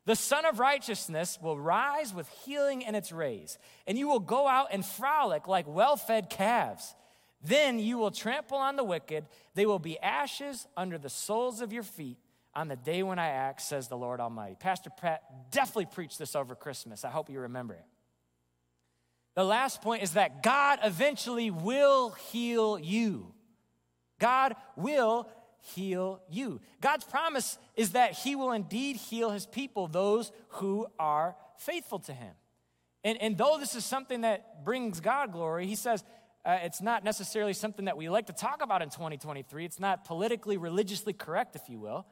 the 0.06 0.16
Sun 0.16 0.46
of 0.46 0.60
Righteousness 0.60 1.38
will 1.40 1.60
rise 1.60 2.12
with 2.12 2.28
healing 2.44 2.82
in 2.82 2.96
its 2.96 3.12
rays, 3.12 3.60
and 3.86 4.00
you 4.00 4.08
will 4.08 4.20
go 4.20 4.48
out 4.48 4.70
and 4.72 4.84
frolic 4.84 5.48
like 5.48 5.68
well 5.68 5.96
fed 5.96 6.30
calves. 6.32 6.96
Then 7.44 7.78
you 7.78 8.00
will 8.00 8.10
trample 8.10 8.58
on 8.58 8.78
the 8.78 8.84
wicked. 8.84 9.26
They 9.54 9.68
will 9.68 9.80
be 9.80 10.00
ashes 10.00 10.68
under 10.76 10.98
the 10.98 11.10
soles 11.10 11.62
of 11.62 11.72
your 11.72 11.84
feet 11.84 12.18
on 12.54 12.68
the 12.68 12.76
day 12.76 13.04
when 13.04 13.20
I 13.20 13.28
act, 13.28 13.62
says 13.62 13.88
the 13.88 13.98
Lord 13.98 14.20
Almighty. 14.20 14.56
Pastor 14.60 14.90
Pratt 14.90 15.24
definitely 15.52 15.86
preached 15.86 16.20
this 16.20 16.36
over 16.36 16.56
Christmas. 16.56 17.06
I 17.06 17.10
hope 17.10 17.30
you 17.30 17.40
remember 17.40 17.74
it. 17.74 17.86
The 19.36 19.44
last 19.46 19.82
point 19.82 20.04
is 20.04 20.14
that 20.14 20.44
God 20.44 20.80
eventually 20.84 21.50
will 21.52 22.10
heal 22.10 22.78
you. 22.78 23.34
God 24.20 24.56
will 24.76 25.30
heal 25.62 26.22
you. 26.30 26.60
God's 26.82 27.06
promise 27.06 27.58
is 27.76 27.92
that 27.92 28.14
He 28.14 28.36
will 28.36 28.52
indeed 28.52 28.98
heal 28.98 29.30
His 29.30 29.46
people, 29.46 29.88
those 29.88 30.32
who 30.50 30.88
are 31.00 31.36
faithful 31.58 32.00
to 32.00 32.14
Him. 32.14 32.34
And, 33.04 33.20
and 33.22 33.38
though 33.38 33.58
this 33.60 33.74
is 33.76 33.86
something 33.86 34.22
that 34.22 34.66
brings 34.66 35.00
God 35.00 35.32
glory, 35.32 35.66
He 35.66 35.76
says 35.76 36.04
uh, 36.44 36.58
it's 36.64 36.82
not 36.82 37.04
necessarily 37.04 37.54
something 37.54 37.86
that 37.86 37.96
we 37.96 38.10
like 38.10 38.26
to 38.28 38.34
talk 38.34 38.62
about 38.62 38.82
in 38.82 38.90
2023. 38.90 39.64
It's 39.64 39.80
not 39.80 40.04
politically, 40.06 40.58
religiously 40.58 41.14
correct, 41.14 41.56
if 41.56 41.70
you 41.70 41.80
will. 41.80 42.06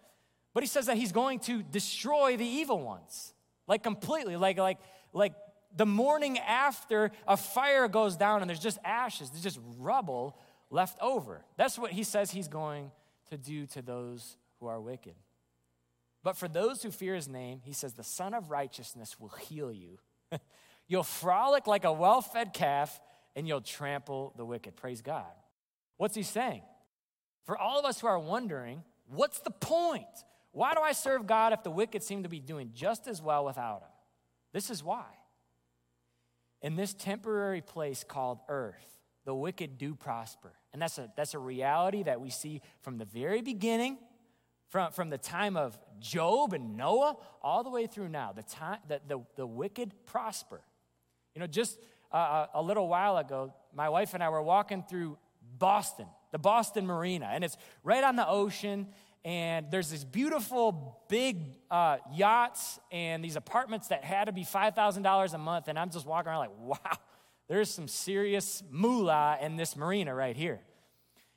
But 0.60 0.64
He 0.66 0.68
says 0.68 0.88
that 0.88 0.98
He's 0.98 1.14
going 1.14 1.40
to 1.40 1.64
destroy 1.64 2.36
the 2.36 2.46
evil 2.46 2.82
ones, 2.82 3.34
like 3.66 3.82
completely, 3.82 4.36
like, 4.36 4.58
like, 4.58 4.78
like 5.14 5.32
the 5.74 5.86
morning 5.86 6.38
after 6.38 7.12
a 7.26 7.38
fire 7.38 7.88
goes 7.88 8.18
down 8.18 8.42
and 8.42 8.50
there's 8.50 8.60
just 8.60 8.78
ashes, 8.84 9.30
there's 9.30 9.42
just 9.42 9.58
rubble 9.78 10.38
left 10.70 10.98
over. 11.02 11.46
That's 11.56 11.80
what 11.80 11.94
he 11.94 12.04
says 12.04 12.30
he's 12.30 12.50
going 12.50 12.92
to 13.30 13.38
do 13.38 13.68
to 13.68 13.82
those 13.82 14.36
who 14.60 14.68
are 14.68 14.82
wicked. 14.82 15.16
But 16.24 16.36
for 16.36 16.50
those 16.50 16.84
who 16.84 16.92
fear 16.92 17.16
his 17.16 17.30
name, 17.30 17.62
he 17.64 17.72
says, 17.72 17.94
the 17.94 18.04
Son 18.04 18.34
of 18.34 18.52
Righteousness 18.52 19.18
will 19.18 19.30
heal 19.30 19.72
you. 19.72 19.98
you'll 20.90 21.04
frolic 21.04 21.68
like 21.68 21.86
a 21.86 21.94
well 21.94 22.20
fed 22.20 22.54
calf 22.54 23.00
and 23.34 23.48
you'll 23.48 23.62
trample 23.62 24.34
the 24.36 24.44
wicked. 24.44 24.76
Praise 24.76 25.02
God. 25.02 25.32
What's 25.96 26.18
he 26.18 26.24
saying? 26.24 26.64
For 27.46 27.58
all 27.58 27.80
of 27.80 27.86
us 27.86 28.02
who 28.02 28.08
are 28.08 28.20
wondering, 28.20 28.84
what's 29.08 29.40
the 29.40 29.52
point? 29.52 30.06
Why 30.52 30.74
do 30.74 30.82
I 30.82 30.94
serve 30.94 31.28
God 31.28 31.54
if 31.54 31.64
the 31.64 31.72
wicked 31.72 32.04
seem 32.04 32.24
to 32.24 32.30
be 32.30 32.40
doing 32.40 32.72
just 32.74 33.08
as 33.08 33.22
well 33.22 33.46
without 33.46 33.82
him? 33.82 33.90
This 34.52 34.70
is 34.70 34.84
why 34.84 35.06
in 36.62 36.76
this 36.76 36.94
temporary 36.94 37.62
place 37.62 38.04
called 38.04 38.40
earth, 38.50 38.98
the 39.26 39.34
wicked 39.34 39.78
do 39.78 39.96
prosper. 39.96 40.54
And 40.74 40.82
that's 40.82 40.98
a, 40.98 41.12
that's 41.16 41.34
a 41.34 41.40
reality 41.40 42.04
that 42.04 42.20
we 42.20 42.30
see 42.30 42.62
from 42.82 42.98
the 42.98 43.06
very 43.06 43.42
beginning, 43.42 43.98
from, 44.70 44.92
from 44.92 45.10
the 45.10 45.18
time 45.18 45.56
of 45.56 45.80
Job 46.00 46.54
and 46.54 46.76
Noah, 46.76 47.18
all 47.42 47.64
the 47.64 47.70
way 47.70 47.88
through 47.88 48.10
now. 48.10 48.34
The, 48.34 48.44
time, 48.44 48.80
the, 48.88 49.02
the, 49.08 49.20
the 49.36 49.48
wicked 49.48 49.94
prosper. 50.06 50.62
You 51.36 51.42
know, 51.42 51.48
just 51.48 51.80
uh, 52.12 52.48
a 52.54 52.62
little 52.62 52.88
while 52.88 53.18
ago, 53.18 53.54
my 53.74 53.90
wife 53.90 54.14
and 54.14 54.24
I 54.24 54.30
were 54.30 54.42
walking 54.42 54.84
through 54.84 55.18
Boston, 55.58 56.08
the 56.32 56.40
Boston 56.40 56.86
Marina, 56.86 57.30
and 57.32 57.44
it's 57.44 57.58
right 57.84 58.04
on 58.04 58.16
the 58.16 58.28
ocean 58.28 58.88
and 59.26 59.70
there's 59.70 59.90
these 59.90 60.06
beautiful 60.06 61.04
big 61.10 61.58
uh, 61.70 61.98
yachts 62.14 62.80
and 62.92 63.24
these 63.24 63.36
apartments 63.36 63.90
that 63.90 64.04
had 64.04 64.26
to 64.26 64.32
be 64.32 64.44
$5,000 64.44 65.34
a 65.34 65.38
month. 65.38 65.68
And 65.68 65.78
I'm 65.78 65.90
just 65.90 66.06
walking 66.06 66.30
around 66.30 66.40
like, 66.40 66.58
wow, 66.58 66.98
there's 67.48 67.70
some 67.70 67.88
serious 67.88 68.64
moolah 68.70 69.38
in 69.42 69.58
this 69.58 69.76
marina 69.76 70.16
right 70.16 70.38
here. 70.38 70.62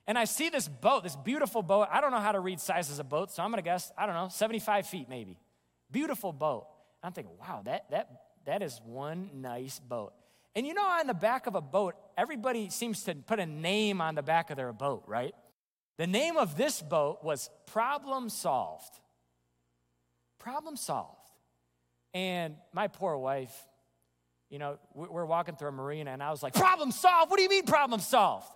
And 0.06 0.18
I 0.18 0.24
see 0.24 0.48
this 0.48 0.68
boat, 0.68 1.02
this 1.04 1.16
beautiful 1.16 1.62
boat. 1.62 1.88
I 1.90 2.00
don't 2.00 2.10
know 2.10 2.20
how 2.20 2.32
to 2.32 2.40
read 2.40 2.60
sizes 2.60 2.98
of 2.98 3.08
boats, 3.08 3.34
so 3.34 3.42
I'm 3.42 3.50
gonna 3.50 3.62
guess, 3.62 3.92
I 3.96 4.06
don't 4.06 4.14
know, 4.14 4.28
75 4.28 4.86
feet 4.86 5.08
maybe. 5.08 5.38
Beautiful 5.90 6.32
boat. 6.32 6.66
I'm 7.02 7.12
thinking, 7.12 7.34
wow, 7.38 7.62
that, 7.64 7.90
that, 7.90 8.08
that 8.46 8.62
is 8.62 8.80
one 8.84 9.30
nice 9.34 9.78
boat. 9.80 10.12
And 10.54 10.66
you 10.66 10.74
know, 10.74 10.84
on 10.84 11.06
the 11.06 11.14
back 11.14 11.46
of 11.46 11.54
a 11.54 11.60
boat, 11.60 11.94
everybody 12.16 12.68
seems 12.68 13.04
to 13.04 13.14
put 13.14 13.40
a 13.40 13.46
name 13.46 14.00
on 14.00 14.14
the 14.14 14.22
back 14.22 14.50
of 14.50 14.56
their 14.56 14.72
boat, 14.72 15.04
right? 15.06 15.34
The 15.98 16.06
name 16.06 16.36
of 16.36 16.56
this 16.56 16.82
boat 16.82 17.22
was 17.22 17.50
Problem 17.66 18.28
Solved. 18.28 18.98
Problem 20.38 20.76
Solved. 20.76 21.18
And 22.14 22.56
my 22.72 22.88
poor 22.88 23.16
wife, 23.16 23.54
you 24.50 24.58
know, 24.58 24.78
we're 24.94 25.24
walking 25.24 25.56
through 25.56 25.68
a 25.68 25.72
marina, 25.72 26.10
and 26.10 26.22
I 26.22 26.30
was 26.30 26.42
like, 26.42 26.54
Problem 26.54 26.92
solved? 26.92 27.30
What 27.30 27.38
do 27.38 27.42
you 27.42 27.48
mean, 27.48 27.64
problem 27.64 28.00
solved? 28.00 28.46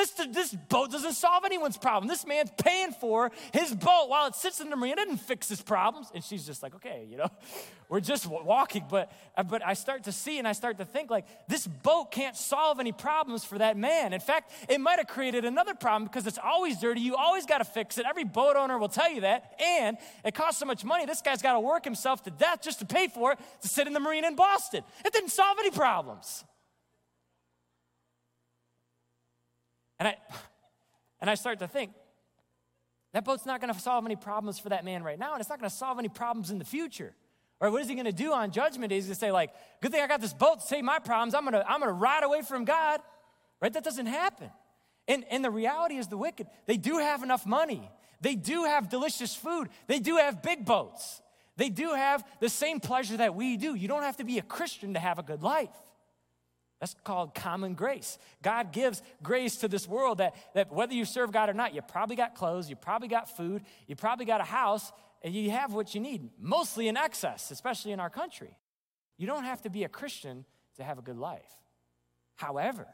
This, 0.00 0.12
this 0.32 0.54
boat 0.54 0.90
doesn't 0.90 1.12
solve 1.12 1.44
anyone's 1.44 1.76
problem. 1.76 2.08
This 2.08 2.26
man's 2.26 2.50
paying 2.56 2.92
for 2.92 3.30
his 3.52 3.74
boat 3.74 4.06
while 4.08 4.28
it 4.28 4.34
sits 4.34 4.58
in 4.58 4.70
the 4.70 4.76
marina. 4.76 5.02
It 5.02 5.04
doesn't 5.04 5.20
fix 5.20 5.46
his 5.46 5.60
problems. 5.60 6.10
And 6.14 6.24
she's 6.24 6.46
just 6.46 6.62
like, 6.62 6.74
okay, 6.76 7.06
you 7.06 7.18
know, 7.18 7.28
we're 7.90 8.00
just 8.00 8.26
walking. 8.26 8.86
But, 8.88 9.12
uh, 9.36 9.42
but 9.42 9.62
I 9.62 9.74
start 9.74 10.04
to 10.04 10.12
see 10.12 10.38
and 10.38 10.48
I 10.48 10.52
start 10.52 10.78
to 10.78 10.86
think 10.86 11.10
like, 11.10 11.26
this 11.48 11.66
boat 11.66 12.12
can't 12.12 12.34
solve 12.34 12.80
any 12.80 12.92
problems 12.92 13.44
for 13.44 13.58
that 13.58 13.76
man. 13.76 14.14
In 14.14 14.20
fact, 14.20 14.52
it 14.70 14.80
might 14.80 14.98
have 14.98 15.06
created 15.06 15.44
another 15.44 15.74
problem 15.74 16.04
because 16.04 16.26
it's 16.26 16.38
always 16.42 16.80
dirty. 16.80 17.02
You 17.02 17.16
always 17.16 17.44
got 17.44 17.58
to 17.58 17.66
fix 17.66 17.98
it. 17.98 18.06
Every 18.08 18.24
boat 18.24 18.56
owner 18.56 18.78
will 18.78 18.88
tell 18.88 19.12
you 19.12 19.20
that. 19.20 19.60
And 19.62 19.98
it 20.24 20.34
costs 20.34 20.60
so 20.60 20.64
much 20.64 20.82
money. 20.82 21.04
This 21.04 21.20
guy's 21.20 21.42
got 21.42 21.52
to 21.52 21.60
work 21.60 21.84
himself 21.84 22.22
to 22.22 22.30
death 22.30 22.62
just 22.62 22.78
to 22.78 22.86
pay 22.86 23.08
for 23.08 23.32
it 23.32 23.38
to 23.60 23.68
sit 23.68 23.86
in 23.86 23.92
the 23.92 24.00
marina 24.00 24.28
in 24.28 24.34
Boston. 24.34 24.82
It 25.04 25.12
didn't 25.12 25.30
solve 25.30 25.58
any 25.58 25.70
problems. 25.70 26.44
And 30.00 30.08
I, 30.08 30.16
and 31.20 31.30
I 31.30 31.36
start 31.36 31.60
to 31.60 31.68
think, 31.68 31.92
that 33.12 33.24
boat's 33.24 33.46
not 33.46 33.60
going 33.60 33.72
to 33.72 33.78
solve 33.78 34.04
any 34.04 34.16
problems 34.16 34.58
for 34.58 34.68
that 34.70 34.84
man 34.84 35.02
right 35.02 35.18
now, 35.18 35.32
and 35.32 35.40
it's 35.40 35.50
not 35.50 35.58
going 35.58 35.70
to 35.70 35.76
solve 35.76 35.98
any 35.98 36.08
problems 36.08 36.50
in 36.50 36.58
the 36.58 36.64
future. 36.64 37.12
Or 37.60 37.70
what 37.70 37.82
is 37.82 37.88
he 37.88 37.94
going 37.94 38.06
to 38.06 38.12
do 38.12 38.32
on 38.32 38.52
judgment 38.52 38.88
day? 38.90 38.96
He's 38.96 39.04
going 39.04 39.14
to 39.14 39.20
say, 39.20 39.32
like, 39.32 39.50
good 39.82 39.92
thing 39.92 40.00
I 40.00 40.06
got 40.06 40.20
this 40.20 40.32
boat 40.32 40.60
to 40.60 40.66
save 40.66 40.82
my 40.82 40.98
problems. 40.98 41.34
I'm 41.34 41.42
going 41.42 41.52
to, 41.52 41.70
I'm 41.70 41.80
going 41.80 41.90
to 41.90 41.98
ride 41.98 42.22
away 42.22 42.42
from 42.42 42.64
God. 42.64 43.00
Right? 43.60 43.72
That 43.72 43.84
doesn't 43.84 44.06
happen. 44.06 44.50
And, 45.06 45.24
and 45.30 45.44
the 45.44 45.50
reality 45.50 45.96
is 45.96 46.08
the 46.08 46.16
wicked, 46.16 46.46
they 46.66 46.78
do 46.78 46.98
have 46.98 47.22
enough 47.22 47.44
money. 47.44 47.90
They 48.22 48.34
do 48.34 48.64
have 48.64 48.88
delicious 48.88 49.34
food. 49.34 49.68
They 49.88 49.98
do 49.98 50.16
have 50.16 50.42
big 50.42 50.64
boats. 50.64 51.20
They 51.56 51.68
do 51.68 51.92
have 51.92 52.24
the 52.38 52.48
same 52.48 52.80
pleasure 52.80 53.18
that 53.18 53.34
we 53.34 53.56
do. 53.56 53.74
You 53.74 53.88
don't 53.88 54.04
have 54.04 54.16
to 54.18 54.24
be 54.24 54.38
a 54.38 54.42
Christian 54.42 54.94
to 54.94 55.00
have 55.00 55.18
a 55.18 55.22
good 55.22 55.42
life. 55.42 55.68
That's 56.80 56.96
called 57.04 57.34
common 57.34 57.74
grace. 57.74 58.18
God 58.42 58.72
gives 58.72 59.02
grace 59.22 59.56
to 59.56 59.68
this 59.68 59.86
world 59.86 60.18
that, 60.18 60.34
that 60.54 60.72
whether 60.72 60.94
you 60.94 61.04
serve 61.04 61.30
God 61.30 61.50
or 61.50 61.52
not, 61.52 61.74
you 61.74 61.82
probably 61.82 62.16
got 62.16 62.34
clothes, 62.34 62.70
you 62.70 62.76
probably 62.76 63.08
got 63.08 63.36
food, 63.36 63.62
you 63.86 63.94
probably 63.94 64.24
got 64.24 64.40
a 64.40 64.44
house, 64.44 64.90
and 65.22 65.34
you 65.34 65.50
have 65.50 65.74
what 65.74 65.94
you 65.94 66.00
need, 66.00 66.30
mostly 66.40 66.88
in 66.88 66.96
excess, 66.96 67.50
especially 67.50 67.92
in 67.92 68.00
our 68.00 68.08
country. 68.08 68.56
You 69.18 69.26
don't 69.26 69.44
have 69.44 69.60
to 69.62 69.70
be 69.70 69.84
a 69.84 69.88
Christian 69.88 70.46
to 70.76 70.82
have 70.82 70.98
a 70.98 71.02
good 71.02 71.18
life. 71.18 71.58
However, 72.36 72.86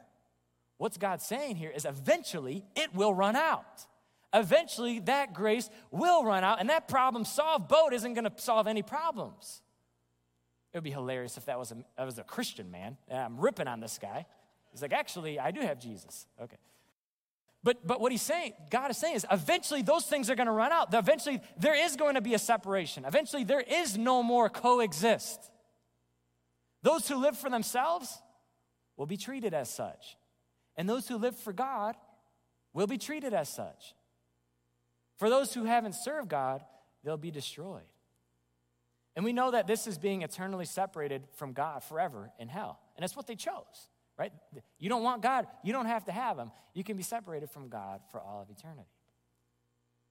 what's 0.77 0.97
God 0.97 1.21
saying 1.21 1.55
here 1.55 1.71
is 1.73 1.85
eventually 1.85 2.65
it 2.75 2.93
will 2.93 3.13
run 3.13 3.37
out. 3.37 3.85
Eventually, 4.33 4.99
that 4.99 5.33
grace 5.33 5.69
will 5.89 6.25
run 6.25 6.43
out, 6.43 6.59
and 6.59 6.69
that 6.69 6.89
problem 6.89 7.23
solved 7.23 7.69
boat 7.69 7.93
isn't 7.93 8.13
going 8.13 8.25
to 8.25 8.33
solve 8.35 8.67
any 8.67 8.81
problems. 8.81 9.61
It 10.77 10.81
would 10.81 10.83
be 10.83 10.91
hilarious 10.91 11.37
if 11.37 11.45
that 11.45 11.57
was 11.57 11.71
a, 11.71 11.77
that 11.97 12.05
was 12.05 12.19
a 12.19 12.23
Christian 12.23 12.69
man. 12.69 12.97
I'm 13.11 13.39
ripping 13.39 13.67
on 13.67 13.79
this 13.79 13.97
guy. 13.99 14.27
He's 14.71 14.83
like, 14.83 14.93
actually, 14.93 15.39
I 15.39 15.49
do 15.49 15.59
have 15.61 15.79
Jesus. 15.79 16.27
Okay. 16.39 16.57
But, 17.63 17.87
but 17.87 17.99
what 17.99 18.11
he's 18.11 18.21
saying, 18.21 18.53
God 18.69 18.91
is 18.91 18.97
saying 18.97 19.15
is 19.15 19.25
eventually 19.31 19.81
those 19.81 20.05
things 20.05 20.29
are 20.29 20.35
going 20.35 20.45
to 20.45 20.53
run 20.53 20.71
out. 20.71 20.93
Eventually 20.93 21.41
there 21.59 21.73
is 21.73 21.95
going 21.95 22.13
to 22.13 22.21
be 22.21 22.35
a 22.35 22.37
separation. 22.37 23.05
Eventually 23.05 23.43
there 23.43 23.59
is 23.59 23.97
no 23.97 24.21
more 24.21 24.51
coexist. 24.51 25.49
Those 26.83 27.07
who 27.07 27.15
live 27.15 27.35
for 27.35 27.49
themselves 27.49 28.15
will 28.97 29.07
be 29.07 29.17
treated 29.17 29.55
as 29.55 29.73
such. 29.73 30.15
And 30.75 30.87
those 30.87 31.07
who 31.07 31.17
live 31.17 31.35
for 31.35 31.53
God 31.53 31.95
will 32.71 32.85
be 32.85 32.99
treated 32.99 33.33
as 33.33 33.49
such. 33.49 33.95
For 35.17 35.27
those 35.27 35.55
who 35.55 35.63
haven't 35.63 35.95
served 35.95 36.29
God, 36.29 36.63
they'll 37.03 37.17
be 37.17 37.31
destroyed. 37.31 37.81
And 39.17 39.25
we 39.25 39.33
know 39.33 39.49
that 39.49 39.65
this 39.65 39.87
is 39.87 39.97
being 39.97 40.21
eternally 40.21 40.65
separated 40.65 41.23
from 41.33 41.53
God 41.53 41.83
forever 41.83 42.29
in 42.37 42.47
hell. 42.47 42.79
And 42.95 43.01
that's 43.01 43.15
what 43.15 43.25
they 43.25 43.35
chose, 43.35 43.89
right? 44.15 44.31
You 44.77 44.89
don't 44.89 45.01
want 45.01 45.23
God, 45.23 45.47
you 45.63 45.73
don't 45.73 45.87
have 45.87 46.05
to 46.05 46.11
have 46.11 46.37
him. 46.37 46.51
You 46.75 46.83
can 46.83 46.97
be 46.97 47.01
separated 47.01 47.49
from 47.49 47.67
God 47.67 48.01
for 48.11 48.21
all 48.21 48.43
of 48.43 48.55
eternity. 48.55 48.87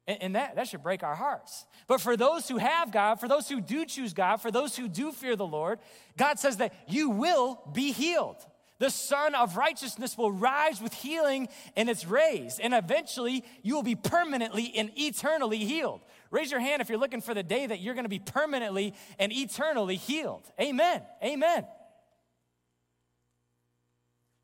And, 0.09 0.35
that, 0.35 0.57
that 0.57 0.67
should 0.67 0.83
break 0.83 1.05
our 1.05 1.15
hearts. 1.15 1.67
But 1.87 2.01
for 2.01 2.17
those 2.17 2.49
who 2.49 2.59
have 2.59 2.91
God, 2.91 3.21
for 3.21 3.29
those 3.29 3.49
who 3.49 3.61
do 3.61 3.85
choose 3.85 4.13
God, 4.13 4.39
for 4.39 4.51
those 4.51 4.77
who 4.77 4.89
do 4.89 5.13
fear 5.13 5.37
the 5.37 5.47
Lord, 5.47 5.79
God 6.17 6.41
says 6.41 6.57
that 6.57 6.75
you 6.89 7.11
will 7.11 7.61
be 7.73 7.93
healed. 7.93 8.45
The 8.79 8.91
Sun 8.91 9.35
of 9.35 9.57
Righteousness 9.57 10.19
will 10.19 10.33
rise 10.33 10.83
with 10.83 10.93
healing 10.93 11.49
in 11.77 11.89
its 11.89 12.07
rays, 12.07 12.59
and 12.61 12.75
eventually 12.75 13.45
you 13.63 13.75
will 13.75 13.83
be 13.83 13.95
permanently 13.95 14.73
and 14.77 14.91
eternally 14.97 15.59
healed. 15.59 16.03
Raise 16.37 16.51
your 16.51 16.61
hand 16.61 16.83
if 16.83 16.91
you're 16.91 16.99
looking 16.99 17.23
for 17.23 17.33
the 17.33 17.43
day 17.43 17.67
that 17.67 17.81
you're 17.81 17.95
going 17.95 18.05
to 18.05 18.11
be 18.11 18.19
permanently 18.19 18.93
and 19.19 19.33
eternally 19.33 19.97
healed. 19.97 20.43
Amen. 20.61 21.01
Amen. 21.25 21.65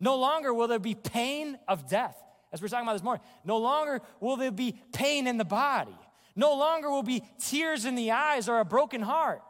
No 0.01 0.17
longer 0.17 0.55
will 0.55 0.69
there 0.69 0.79
be 0.79 0.95
pain 0.95 1.59
of 1.69 1.91
death, 1.91 2.17
as 2.51 2.63
we 2.63 2.65
we're 2.65 2.71
talking 2.71 2.87
about 2.87 2.95
this 2.95 3.03
morning. 3.03 3.23
No 3.45 3.59
longer 3.59 4.01
will 4.21 4.39
there 4.39 4.51
be 4.51 4.75
pain 4.95 5.27
in 5.27 5.37
the 5.37 5.45
body. 5.45 5.95
No 6.35 6.57
longer 6.57 6.89
will 6.89 7.03
be 7.03 7.25
tears 7.39 7.85
in 7.85 7.95
the 7.95 8.13
eyes 8.13 8.49
or 8.49 8.61
a 8.61 8.65
broken 8.65 9.03
heart. 9.03 9.43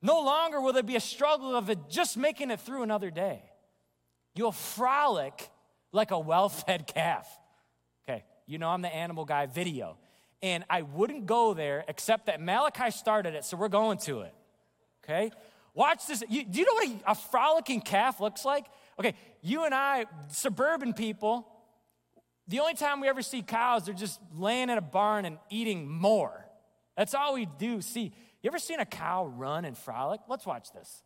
No 0.00 0.22
longer 0.22 0.60
will 0.60 0.72
there 0.72 0.84
be 0.84 0.94
a 0.94 1.00
struggle 1.00 1.56
of 1.56 1.70
it 1.70 1.80
just 1.88 2.16
making 2.16 2.52
it 2.52 2.60
through 2.60 2.84
another 2.84 3.10
day. 3.10 3.42
You'll 4.36 4.52
frolic 4.52 5.50
like 5.90 6.12
a 6.12 6.20
well 6.20 6.50
fed 6.50 6.86
calf. 6.86 7.28
Okay, 8.08 8.22
you 8.46 8.58
know 8.58 8.68
I'm 8.68 8.82
the 8.82 8.94
animal 8.94 9.24
guy 9.24 9.46
video. 9.46 9.98
And 10.42 10.64
I 10.70 10.82
wouldn't 10.82 11.26
go 11.26 11.54
there 11.54 11.84
except 11.88 12.26
that 12.26 12.40
Malachi 12.40 12.90
started 12.90 13.34
it, 13.34 13.44
so 13.44 13.56
we're 13.56 13.68
going 13.68 13.98
to 13.98 14.20
it. 14.20 14.34
Okay? 15.04 15.30
Watch 15.74 16.06
this. 16.06 16.22
You, 16.28 16.44
do 16.44 16.60
you 16.60 16.66
know 16.66 16.74
what 16.74 16.88
a, 17.06 17.12
a 17.12 17.14
frolicking 17.14 17.80
calf 17.80 18.20
looks 18.20 18.44
like? 18.44 18.66
Okay, 18.98 19.14
you 19.42 19.64
and 19.64 19.74
I, 19.74 20.06
suburban 20.28 20.92
people, 20.92 21.46
the 22.48 22.60
only 22.60 22.74
time 22.74 23.00
we 23.00 23.08
ever 23.08 23.22
see 23.22 23.42
cows, 23.42 23.84
they're 23.84 23.94
just 23.94 24.20
laying 24.34 24.70
in 24.70 24.78
a 24.78 24.82
barn 24.82 25.24
and 25.24 25.38
eating 25.50 25.88
more. 25.88 26.46
That's 26.96 27.14
all 27.14 27.34
we 27.34 27.46
do 27.58 27.80
see. 27.80 28.12
You 28.42 28.48
ever 28.48 28.58
seen 28.58 28.80
a 28.80 28.86
cow 28.86 29.26
run 29.26 29.64
and 29.64 29.76
frolic? 29.76 30.20
Let's 30.28 30.46
watch 30.46 30.72
this. 30.72 31.02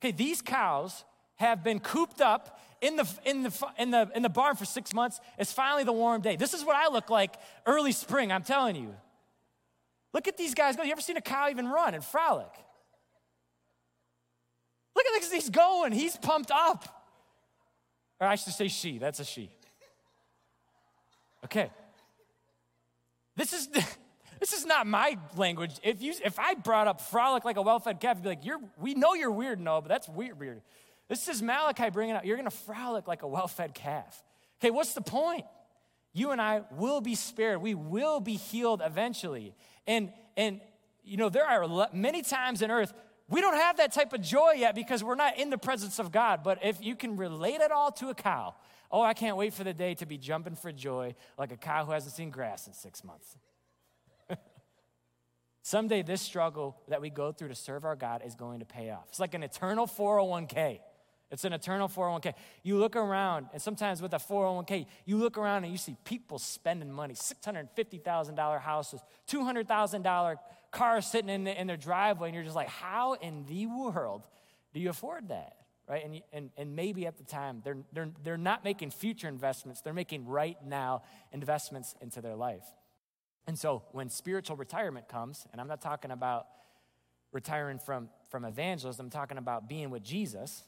Okay, 0.00 0.12
these 0.12 0.42
cows 0.42 1.04
have 1.36 1.62
been 1.62 1.78
cooped 1.78 2.20
up 2.20 2.60
in 2.80 2.96
the, 2.96 3.08
in 3.24 3.42
the, 3.42 3.66
in 3.78 3.90
the, 3.90 4.10
in 4.14 4.22
the 4.22 4.28
barn 4.28 4.56
for 4.56 4.64
six 4.64 4.94
months. 4.94 5.20
It's 5.38 5.52
finally 5.52 5.84
the 5.84 5.92
warm 5.92 6.20
day. 6.20 6.36
This 6.36 6.54
is 6.54 6.64
what 6.64 6.76
I 6.76 6.88
look 6.92 7.10
like 7.10 7.34
early 7.66 7.92
spring, 7.92 8.30
I'm 8.30 8.42
telling 8.42 8.76
you. 8.76 8.94
Look 10.12 10.28
at 10.28 10.36
these 10.36 10.54
guys 10.54 10.76
go. 10.76 10.82
You 10.82 10.92
ever 10.92 11.00
seen 11.00 11.16
a 11.16 11.22
cow 11.22 11.48
even 11.50 11.68
run 11.68 11.94
and 11.94 12.04
frolic? 12.04 12.50
Look 14.96 15.06
at 15.06 15.20
this, 15.20 15.32
he's 15.32 15.50
going, 15.50 15.92
he's 15.92 16.16
pumped 16.16 16.50
up. 16.50 17.06
Or 18.20 18.26
I 18.26 18.34
should 18.34 18.52
say 18.52 18.68
she, 18.68 18.98
that's 18.98 19.20
a 19.20 19.24
she. 19.24 19.50
Okay. 21.44 21.70
This 23.36 23.52
is 23.52 23.68
this 24.40 24.52
is 24.52 24.66
not 24.66 24.86
my 24.86 25.16
language. 25.36 25.72
If 25.82 26.02
you 26.02 26.14
if 26.24 26.38
I 26.38 26.54
brought 26.54 26.88
up 26.88 27.00
frolic 27.00 27.44
like 27.44 27.56
a 27.56 27.62
well-fed 27.62 28.00
calf, 28.00 28.16
you'd 28.16 28.24
be 28.24 28.28
like, 28.28 28.44
you're 28.44 28.60
we 28.80 28.94
know 28.94 29.14
you're 29.14 29.30
weird, 29.30 29.60
no, 29.60 29.80
but 29.80 29.88
that's 29.88 30.08
weird, 30.08 30.38
weird. 30.38 30.62
This 31.08 31.28
is 31.28 31.42
Malachi 31.42 31.90
bringing 31.90 32.14
up, 32.14 32.24
you're 32.24 32.36
gonna 32.36 32.50
frolic 32.50 33.08
like 33.08 33.22
a 33.22 33.28
well 33.28 33.48
fed 33.48 33.74
calf. 33.74 34.22
Okay, 34.60 34.70
what's 34.70 34.94
the 34.94 35.00
point? 35.00 35.44
You 36.12 36.30
and 36.30 36.40
I 36.40 36.62
will 36.72 37.00
be 37.00 37.14
spared. 37.14 37.62
We 37.62 37.74
will 37.74 38.20
be 38.20 38.34
healed 38.34 38.82
eventually. 38.84 39.54
And, 39.86 40.12
and 40.36 40.60
you 41.04 41.16
know, 41.16 41.28
there 41.28 41.44
are 41.46 41.88
many 41.92 42.22
times 42.22 42.62
in 42.62 42.70
earth 42.70 42.92
we 43.28 43.42
don't 43.42 43.56
have 43.56 43.76
that 43.76 43.92
type 43.92 44.12
of 44.12 44.22
joy 44.22 44.52
yet 44.56 44.74
because 44.74 45.04
we're 45.04 45.14
not 45.14 45.38
in 45.38 45.50
the 45.50 45.58
presence 45.58 45.98
of 45.98 46.10
God. 46.10 46.42
But 46.42 46.64
if 46.64 46.82
you 46.82 46.96
can 46.96 47.16
relate 47.16 47.60
it 47.60 47.70
all 47.70 47.92
to 47.92 48.08
a 48.08 48.14
cow, 48.14 48.54
oh, 48.90 49.02
I 49.02 49.12
can't 49.12 49.36
wait 49.36 49.52
for 49.52 49.64
the 49.64 49.74
day 49.74 49.94
to 49.96 50.06
be 50.06 50.16
jumping 50.16 50.54
for 50.54 50.72
joy 50.72 51.14
like 51.36 51.52
a 51.52 51.56
cow 51.56 51.84
who 51.84 51.92
hasn't 51.92 52.14
seen 52.14 52.30
grass 52.30 52.66
in 52.66 52.72
six 52.72 53.04
months. 53.04 53.36
Someday, 55.62 56.02
this 56.02 56.22
struggle 56.22 56.78
that 56.88 57.02
we 57.02 57.10
go 57.10 57.30
through 57.30 57.48
to 57.48 57.54
serve 57.54 57.84
our 57.84 57.96
God 57.96 58.22
is 58.24 58.34
going 58.34 58.60
to 58.60 58.66
pay 58.66 58.90
off. 58.90 59.04
It's 59.10 59.20
like 59.20 59.34
an 59.34 59.42
eternal 59.42 59.86
401k. 59.86 60.80
It's 61.30 61.44
an 61.44 61.52
eternal 61.52 61.88
401k. 61.88 62.34
You 62.62 62.78
look 62.78 62.96
around, 62.96 63.48
and 63.52 63.60
sometimes 63.60 64.00
with 64.00 64.14
a 64.14 64.18
401k, 64.18 64.86
you 65.04 65.18
look 65.18 65.36
around 65.36 65.64
and 65.64 65.72
you 65.72 65.78
see 65.78 65.96
people 66.04 66.38
spending 66.38 66.90
money 66.90 67.14
$650,000 67.14 68.60
houses, 68.60 69.00
$200,000 69.28 70.36
cars 70.70 71.06
sitting 71.06 71.28
in, 71.28 71.44
the, 71.44 71.60
in 71.60 71.66
their 71.66 71.76
driveway, 71.76 72.28
and 72.28 72.34
you're 72.34 72.44
just 72.44 72.56
like, 72.56 72.68
how 72.68 73.12
in 73.14 73.44
the 73.46 73.66
world 73.66 74.26
do 74.72 74.80
you 74.80 74.88
afford 74.88 75.28
that? 75.28 75.56
Right? 75.86 76.04
And, 76.04 76.22
and, 76.32 76.50
and 76.56 76.76
maybe 76.76 77.06
at 77.06 77.18
the 77.18 77.24
time, 77.24 77.60
they're, 77.62 77.78
they're, 77.92 78.10
they're 78.22 78.36
not 78.38 78.64
making 78.64 78.90
future 78.90 79.28
investments, 79.28 79.82
they're 79.82 79.92
making 79.92 80.26
right 80.26 80.56
now 80.64 81.02
investments 81.32 81.94
into 82.00 82.22
their 82.22 82.36
life. 82.36 82.64
And 83.46 83.58
so 83.58 83.82
when 83.92 84.08
spiritual 84.10 84.56
retirement 84.56 85.08
comes, 85.08 85.46
and 85.52 85.60
I'm 85.60 85.68
not 85.68 85.80
talking 85.80 86.10
about 86.10 86.46
retiring 87.32 87.78
from, 87.78 88.08
from 88.30 88.44
evangelism, 88.44 89.06
I'm 89.06 89.10
talking 89.10 89.38
about 89.38 89.68
being 89.68 89.90
with 89.90 90.02
Jesus 90.02 90.64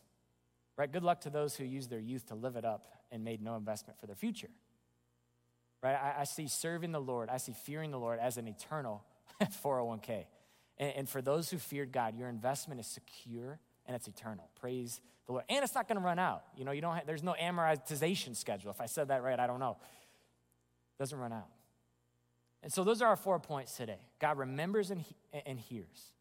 Right? 0.80 0.90
Good 0.90 1.02
luck 1.02 1.20
to 1.22 1.30
those 1.30 1.54
who 1.56 1.64
use 1.64 1.88
their 1.88 2.00
youth 2.00 2.24
to 2.28 2.34
live 2.34 2.56
it 2.56 2.64
up 2.64 2.86
and 3.12 3.22
made 3.22 3.42
no 3.42 3.54
investment 3.56 4.00
for 4.00 4.06
their 4.06 4.16
future. 4.16 4.48
Right? 5.82 5.94
I, 5.94 6.20
I 6.20 6.24
see 6.24 6.48
serving 6.48 6.92
the 6.92 7.00
Lord, 7.02 7.28
I 7.28 7.36
see 7.36 7.52
fearing 7.52 7.90
the 7.90 7.98
Lord 7.98 8.18
as 8.18 8.38
an 8.38 8.48
eternal 8.48 9.04
401k. 9.42 10.24
And, 10.78 10.92
and 10.96 11.06
for 11.06 11.20
those 11.20 11.50
who 11.50 11.58
feared 11.58 11.92
God, 11.92 12.16
your 12.16 12.30
investment 12.30 12.80
is 12.80 12.86
secure 12.86 13.58
and 13.84 13.94
it's 13.94 14.08
eternal. 14.08 14.48
Praise 14.58 15.02
the 15.26 15.32
Lord. 15.32 15.44
And 15.50 15.62
it's 15.62 15.74
not 15.74 15.86
going 15.86 15.98
to 15.98 16.02
run 16.02 16.18
out. 16.18 16.44
You 16.56 16.64
know, 16.64 16.72
you 16.72 16.80
don't 16.80 16.94
have, 16.94 17.06
there's 17.06 17.22
no 17.22 17.34
amortization 17.38 18.34
schedule. 18.34 18.70
If 18.70 18.80
I 18.80 18.86
said 18.86 19.08
that 19.08 19.22
right, 19.22 19.38
I 19.38 19.46
don't 19.46 19.60
know. 19.60 19.76
It 19.82 21.02
doesn't 21.02 21.18
run 21.18 21.34
out. 21.34 21.48
And 22.62 22.72
so 22.72 22.84
those 22.84 23.02
are 23.02 23.08
our 23.08 23.16
four 23.16 23.38
points 23.38 23.76
today. 23.76 24.00
God 24.18 24.38
remembers 24.38 24.90
and, 24.90 25.02
he, 25.02 25.14
and 25.44 25.60
hears. 25.60 26.14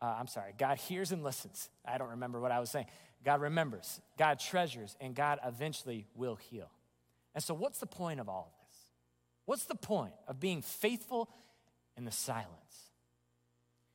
Uh, 0.00 0.14
I'm 0.18 0.28
sorry, 0.28 0.52
God 0.56 0.78
hears 0.78 1.10
and 1.12 1.24
listens. 1.24 1.68
I 1.84 1.98
don't 1.98 2.10
remember 2.10 2.40
what 2.40 2.52
I 2.52 2.60
was 2.60 2.70
saying. 2.70 2.86
God 3.24 3.40
remembers, 3.40 4.00
God 4.16 4.38
treasures, 4.38 4.96
and 5.00 5.14
God 5.14 5.40
eventually 5.44 6.06
will 6.14 6.36
heal. 6.36 6.70
And 7.34 7.42
so, 7.42 7.52
what's 7.54 7.78
the 7.78 7.86
point 7.86 8.20
of 8.20 8.28
all 8.28 8.52
of 8.52 8.66
this? 8.66 8.76
What's 9.44 9.64
the 9.64 9.74
point 9.74 10.12
of 10.28 10.38
being 10.38 10.62
faithful 10.62 11.28
in 11.96 12.04
the 12.04 12.12
silence? 12.12 12.48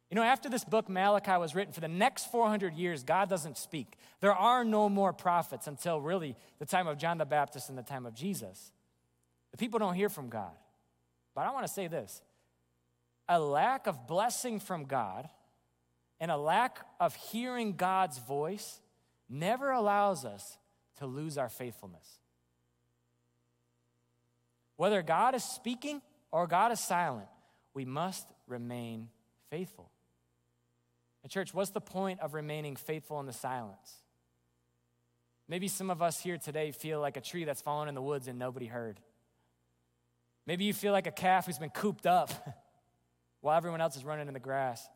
You 0.10 0.16
know, 0.16 0.24
after 0.24 0.50
this 0.50 0.64
book, 0.64 0.90
Malachi, 0.90 1.38
was 1.38 1.56
written, 1.56 1.74
for 1.74 1.82
the 1.82 1.88
next 1.88 2.32
400 2.32 2.76
years, 2.76 3.04
God 3.04 3.30
doesn't 3.30 3.58
speak. 3.58 3.98
There 4.20 4.34
are 4.34 4.64
no 4.64 4.88
more 4.88 5.12
prophets 5.12 5.66
until 5.66 6.00
really 6.00 6.36
the 6.60 6.66
time 6.66 6.88
of 6.88 6.98
John 7.00 7.18
the 7.18 7.26
Baptist 7.26 7.70
and 7.70 7.78
the 7.78 7.84
time 7.84 8.06
of 8.06 8.14
Jesus. 8.14 8.72
The 9.52 9.58
people 9.58 9.80
don't 9.80 9.96
hear 9.96 10.10
from 10.10 10.30
God. 10.30 10.52
But 11.34 11.48
I 11.48 11.52
want 11.52 11.66
to 11.66 11.74
say 11.74 11.88
this 11.88 12.22
a 13.28 13.40
lack 13.40 13.88
of 13.88 14.06
blessing 14.06 14.60
from 14.60 14.84
God 14.84 15.30
and 16.24 16.32
a 16.32 16.38
lack 16.38 16.80
of 17.02 17.14
hearing 17.16 17.74
God's 17.74 18.18
voice 18.18 18.80
never 19.28 19.72
allows 19.72 20.24
us 20.24 20.58
to 21.00 21.06
lose 21.06 21.38
our 21.38 21.50
faithfulness. 21.50 22.08
Whether 24.78 25.02
God 25.02 25.36
is 25.36 25.44
speaking 25.44 26.02
or 26.32 26.48
God 26.48 26.72
is 26.72 26.80
silent, 26.80 27.28
we 27.74 27.84
must 27.84 28.26
remain 28.48 29.10
faithful. 29.50 29.92
And, 31.24 31.30
church, 31.30 31.54
what's 31.54 31.72
the 31.72 31.82
point 31.82 32.22
of 32.22 32.34
remaining 32.34 32.78
faithful 32.78 33.20
in 33.20 33.26
the 33.26 33.34
silence? 33.34 33.94
Maybe 35.50 35.68
some 35.68 35.90
of 35.90 36.02
us 36.02 36.22
here 36.22 36.38
today 36.38 36.72
feel 36.72 37.02
like 37.02 37.18
a 37.18 37.22
tree 37.22 37.44
that's 37.44 37.62
fallen 37.62 37.90
in 37.90 37.96
the 37.96 38.02
woods 38.02 38.30
and 38.30 38.40
nobody 38.40 38.68
heard. 38.68 39.02
Maybe 40.48 40.64
you 40.64 40.74
feel 40.74 40.94
like 40.94 41.06
a 41.06 41.12
calf 41.12 41.48
who's 41.48 41.60
been 41.60 41.70
cooped 41.70 42.06
up 42.06 42.32
while 43.42 43.58
everyone 43.58 43.82
else 43.82 43.98
is 43.98 44.06
running 44.06 44.30
in 44.30 44.34
the 44.34 44.40
grass. 44.40 44.88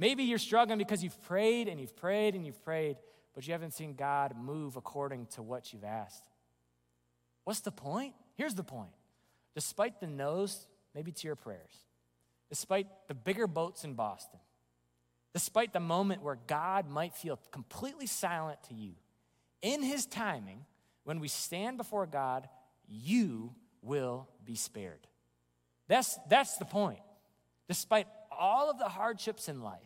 Maybe 0.00 0.24
you're 0.24 0.38
struggling 0.38 0.78
because 0.78 1.04
you've 1.04 1.20
prayed 1.24 1.68
and 1.68 1.78
you've 1.78 1.94
prayed 1.94 2.34
and 2.34 2.46
you've 2.46 2.64
prayed, 2.64 2.96
but 3.34 3.46
you 3.46 3.52
haven't 3.52 3.74
seen 3.74 3.92
God 3.92 4.34
move 4.34 4.76
according 4.76 5.26
to 5.34 5.42
what 5.42 5.74
you've 5.74 5.84
asked. 5.84 6.24
What's 7.44 7.60
the 7.60 7.70
point? 7.70 8.14
Here's 8.34 8.54
the 8.54 8.64
point. 8.64 8.92
Despite 9.54 10.00
the 10.00 10.06
no's, 10.06 10.66
maybe 10.94 11.12
to 11.12 11.26
your 11.26 11.36
prayers, 11.36 11.84
despite 12.48 12.86
the 13.08 13.14
bigger 13.14 13.46
boats 13.46 13.84
in 13.84 13.92
Boston, 13.92 14.40
despite 15.34 15.74
the 15.74 15.80
moment 15.80 16.22
where 16.22 16.38
God 16.46 16.88
might 16.88 17.14
feel 17.14 17.38
completely 17.50 18.06
silent 18.06 18.58
to 18.68 18.74
you, 18.74 18.94
in 19.60 19.82
His 19.82 20.06
timing, 20.06 20.64
when 21.04 21.20
we 21.20 21.28
stand 21.28 21.76
before 21.76 22.06
God, 22.06 22.48
you 22.88 23.54
will 23.82 24.30
be 24.46 24.54
spared. 24.54 25.06
That's, 25.88 26.18
that's 26.30 26.56
the 26.56 26.64
point. 26.64 27.00
Despite 27.68 28.06
all 28.40 28.70
of 28.70 28.78
the 28.78 28.88
hardships 28.88 29.48
in 29.48 29.62
life, 29.62 29.78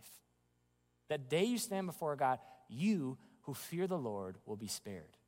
that 1.08 1.28
day 1.28 1.44
you 1.44 1.58
stand 1.58 1.86
before 1.86 2.16
God, 2.16 2.38
you 2.68 3.18
who 3.42 3.52
fear 3.52 3.86
the 3.86 3.98
Lord 3.98 4.38
will 4.46 4.56
be 4.56 4.68
spared. 4.68 5.18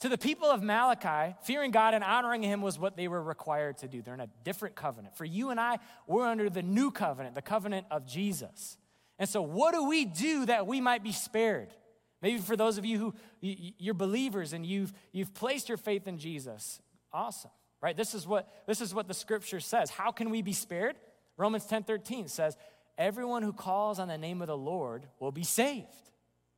To 0.00 0.08
the 0.08 0.16
people 0.16 0.48
of 0.48 0.62
Malachi, 0.62 1.34
fearing 1.42 1.72
God 1.72 1.92
and 1.92 2.04
honoring 2.04 2.42
Him 2.42 2.62
was 2.62 2.78
what 2.78 2.96
they 2.96 3.08
were 3.08 3.22
required 3.22 3.78
to 3.78 3.88
do. 3.88 4.00
They're 4.00 4.14
in 4.14 4.20
a 4.20 4.28
different 4.44 4.76
covenant. 4.76 5.16
For 5.16 5.24
you 5.24 5.50
and 5.50 5.58
I, 5.58 5.78
we're 6.06 6.26
under 6.26 6.48
the 6.48 6.62
new 6.62 6.92
covenant, 6.92 7.34
the 7.34 7.42
covenant 7.42 7.86
of 7.90 8.06
Jesus. 8.06 8.78
And 9.18 9.28
so, 9.28 9.42
what 9.42 9.74
do 9.74 9.88
we 9.88 10.04
do 10.04 10.46
that 10.46 10.68
we 10.68 10.80
might 10.80 11.02
be 11.02 11.10
spared? 11.10 11.74
Maybe 12.22 12.38
for 12.38 12.56
those 12.56 12.78
of 12.78 12.84
you 12.84 12.98
who 12.98 13.14
you're 13.40 13.94
believers 13.94 14.52
and 14.52 14.64
you've, 14.64 14.92
you've 15.12 15.34
placed 15.34 15.68
your 15.68 15.78
faith 15.78 16.06
in 16.06 16.18
Jesus, 16.18 16.80
awesome, 17.12 17.50
right? 17.80 17.96
This 17.96 18.14
is 18.14 18.26
what 18.26 18.48
this 18.66 18.80
is 18.80 18.94
what 18.94 19.08
the 19.08 19.14
scripture 19.14 19.60
says. 19.60 19.90
How 19.90 20.12
can 20.12 20.30
we 20.30 20.42
be 20.42 20.52
spared? 20.52 20.96
Romans 21.38 21.64
10 21.64 21.84
13 21.84 22.28
says, 22.28 22.58
Everyone 22.98 23.42
who 23.42 23.52
calls 23.52 23.98
on 23.98 24.08
the 24.08 24.18
name 24.18 24.42
of 24.42 24.48
the 24.48 24.56
Lord 24.56 25.06
will 25.20 25.32
be 25.32 25.44
saved. 25.44 25.86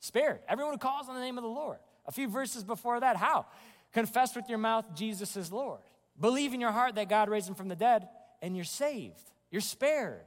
Spared. 0.00 0.40
Everyone 0.48 0.72
who 0.72 0.78
calls 0.78 1.08
on 1.08 1.14
the 1.14 1.20
name 1.20 1.38
of 1.38 1.44
the 1.44 1.50
Lord. 1.50 1.78
A 2.06 2.12
few 2.12 2.28
verses 2.28 2.64
before 2.64 2.98
that, 2.98 3.16
how? 3.16 3.46
Confess 3.92 4.34
with 4.34 4.48
your 4.48 4.58
mouth 4.58 4.86
Jesus 4.94 5.36
is 5.36 5.52
Lord. 5.52 5.80
Believe 6.18 6.54
in 6.54 6.60
your 6.60 6.72
heart 6.72 6.94
that 6.94 7.08
God 7.08 7.28
raised 7.28 7.48
him 7.48 7.54
from 7.54 7.68
the 7.68 7.76
dead, 7.76 8.08
and 8.40 8.56
you're 8.56 8.64
saved. 8.64 9.20
You're 9.50 9.60
spared. 9.60 10.24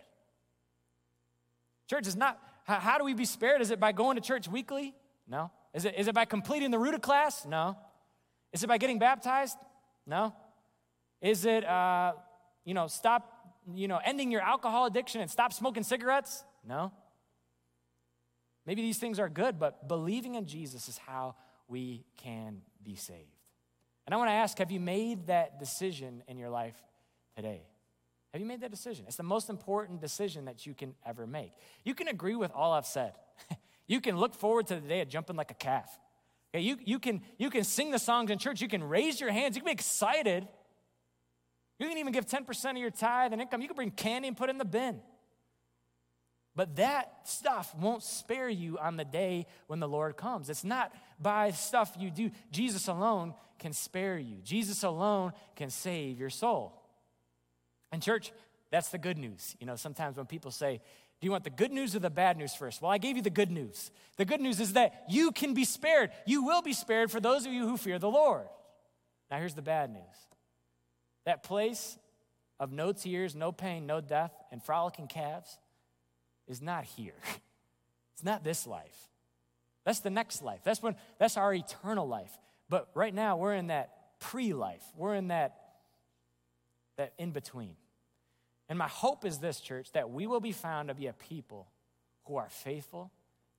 Church 1.89 2.07
is 2.07 2.15
not, 2.15 2.39
how 2.65 2.97
do 2.97 3.03
we 3.03 3.13
be 3.13 3.25
spared? 3.25 3.61
Is 3.61 3.71
it 3.71 3.79
by 3.79 3.91
going 3.91 4.15
to 4.15 4.21
church 4.21 4.47
weekly? 4.47 4.93
No. 5.27 5.51
Is 5.73 5.85
it, 5.85 5.95
is 5.97 6.07
it 6.07 6.15
by 6.15 6.25
completing 6.25 6.71
the 6.71 6.79
Ruta 6.79 6.99
class? 6.99 7.45
No. 7.45 7.77
Is 8.51 8.63
it 8.63 8.67
by 8.67 8.77
getting 8.77 8.99
baptized? 8.99 9.57
No. 10.05 10.33
Is 11.21 11.45
it, 11.45 11.65
uh, 11.65 12.13
you 12.65 12.73
know, 12.73 12.87
stop, 12.87 13.32
you 13.73 13.87
know, 13.87 13.99
ending 14.03 14.31
your 14.31 14.41
alcohol 14.41 14.85
addiction 14.85 15.21
and 15.21 15.29
stop 15.29 15.53
smoking 15.53 15.83
cigarettes? 15.83 16.43
No. 16.67 16.91
Maybe 18.65 18.81
these 18.81 18.97
things 18.97 19.19
are 19.19 19.29
good, 19.29 19.59
but 19.59 19.87
believing 19.87 20.35
in 20.35 20.45
Jesus 20.45 20.87
is 20.87 20.97
how 20.97 21.35
we 21.67 22.05
can 22.17 22.61
be 22.83 22.95
saved. 22.95 23.35
And 24.05 24.13
I 24.13 24.17
want 24.17 24.29
to 24.29 24.33
ask 24.33 24.57
have 24.57 24.71
you 24.71 24.79
made 24.79 25.27
that 25.27 25.59
decision 25.59 26.23
in 26.27 26.37
your 26.37 26.49
life 26.49 26.75
today? 27.35 27.63
Have 28.33 28.41
you 28.41 28.47
made 28.47 28.61
that 28.61 28.71
decision? 28.71 29.05
It's 29.07 29.17
the 29.17 29.23
most 29.23 29.49
important 29.49 30.01
decision 30.01 30.45
that 30.45 30.65
you 30.65 30.73
can 30.73 30.95
ever 31.05 31.27
make. 31.27 31.51
You 31.83 31.93
can 31.93 32.07
agree 32.07 32.35
with 32.35 32.51
all 32.51 32.73
I've 32.73 32.85
said. 32.85 33.13
you 33.87 34.01
can 34.01 34.17
look 34.17 34.33
forward 34.33 34.67
to 34.67 34.75
the 34.75 34.87
day 34.87 35.01
of 35.01 35.07
jumping 35.07 35.35
like 35.35 35.51
a 35.51 35.55
calf. 35.55 35.99
Okay, 36.53 36.63
you, 36.63 36.77
you, 36.83 36.99
can, 36.99 37.21
you 37.37 37.49
can 37.49 37.63
sing 37.63 37.91
the 37.91 37.99
songs 37.99 38.31
in 38.31 38.39
church. 38.39 38.61
You 38.61 38.67
can 38.67 38.83
raise 38.83 39.21
your 39.21 39.31
hands. 39.31 39.55
You 39.55 39.61
can 39.61 39.67
be 39.67 39.73
excited. 39.73 40.47
You 41.79 41.87
can 41.87 41.97
even 41.97 42.13
give 42.13 42.25
10% 42.25 42.71
of 42.71 42.77
your 42.77 42.91
tithe 42.91 43.33
and 43.33 43.41
income. 43.41 43.61
You 43.61 43.67
can 43.67 43.75
bring 43.75 43.91
candy 43.91 44.27
and 44.27 44.37
put 44.37 44.49
in 44.49 44.57
the 44.57 44.65
bin. 44.65 45.01
But 46.55 46.75
that 46.75 47.11
stuff 47.23 47.73
won't 47.75 48.03
spare 48.03 48.49
you 48.49 48.77
on 48.77 48.95
the 48.95 49.05
day 49.05 49.47
when 49.67 49.79
the 49.79 49.87
Lord 49.87 50.17
comes. 50.17 50.49
It's 50.49 50.63
not 50.63 50.93
by 51.19 51.51
stuff 51.51 51.95
you 51.99 52.11
do. 52.11 52.29
Jesus 52.51 52.87
alone 52.87 53.33
can 53.57 53.73
spare 53.73 54.17
you, 54.17 54.37
Jesus 54.43 54.83
alone 54.83 55.31
can 55.55 55.69
save 55.69 56.19
your 56.19 56.29
soul. 56.29 56.79
And, 57.91 58.01
church, 58.01 58.31
that's 58.71 58.89
the 58.89 58.97
good 58.97 59.17
news. 59.17 59.55
You 59.59 59.67
know, 59.67 59.75
sometimes 59.75 60.17
when 60.17 60.25
people 60.25 60.51
say, 60.51 60.81
do 61.21 61.25
you 61.25 61.31
want 61.31 61.43
the 61.43 61.51
good 61.51 61.71
news 61.71 61.95
or 61.95 61.99
the 61.99 62.09
bad 62.09 62.37
news 62.37 62.53
first? 62.53 62.81
Well, 62.81 62.91
I 62.91 62.97
gave 62.97 63.15
you 63.15 63.21
the 63.21 63.29
good 63.29 63.51
news. 63.51 63.91
The 64.17 64.25
good 64.25 64.41
news 64.41 64.59
is 64.59 64.73
that 64.73 65.05
you 65.07 65.31
can 65.31 65.53
be 65.53 65.63
spared. 65.63 66.11
You 66.25 66.43
will 66.43 66.61
be 66.61 66.73
spared 66.73 67.11
for 67.11 67.21
those 67.21 67.45
of 67.45 67.53
you 67.53 67.67
who 67.67 67.77
fear 67.77 67.97
the 67.97 68.09
Lord. 68.09 68.47
Now, 69.31 69.37
here's 69.37 69.53
the 69.53 69.61
bad 69.61 69.91
news 69.91 70.01
that 71.25 71.43
place 71.43 71.97
of 72.59 72.71
no 72.71 72.91
tears, 72.91 73.35
no 73.35 73.51
pain, 73.51 73.85
no 73.85 74.01
death, 74.01 74.31
and 74.51 74.63
frolicking 74.63 75.07
calves 75.07 75.57
is 76.47 76.61
not 76.61 76.85
here. 76.85 77.13
It's 78.13 78.23
not 78.23 78.43
this 78.43 78.67
life. 78.67 79.09
That's 79.85 80.01
the 80.01 80.11
next 80.11 80.43
life. 80.43 80.59
That's 80.63 80.83
when 80.83 80.95
that's 81.17 81.35
our 81.35 81.51
eternal 81.51 82.07
life. 82.07 82.31
But 82.69 82.87
right 82.93 83.13
now 83.13 83.37
we're 83.37 83.55
in 83.55 83.67
that 83.67 84.19
pre-life. 84.19 84.83
We're 84.95 85.15
in 85.15 85.29
that 85.29 85.55
that 86.97 87.13
in 87.17 87.31
between. 87.31 87.75
And 88.69 88.77
my 88.77 88.87
hope 88.87 89.25
is 89.25 89.39
this 89.39 89.59
church 89.59 89.91
that 89.93 90.11
we 90.11 90.27
will 90.27 90.39
be 90.39 90.51
found 90.51 90.89
to 90.89 90.93
be 90.93 91.07
a 91.07 91.13
people 91.13 91.67
who 92.25 92.37
are 92.37 92.49
faithful 92.49 93.11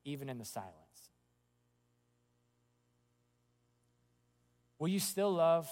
even 0.04 0.28
in 0.28 0.38
the 0.38 0.44
silence. 0.44 0.72
Will 4.78 4.88
you 4.88 5.00
still 5.00 5.32
love 5.32 5.68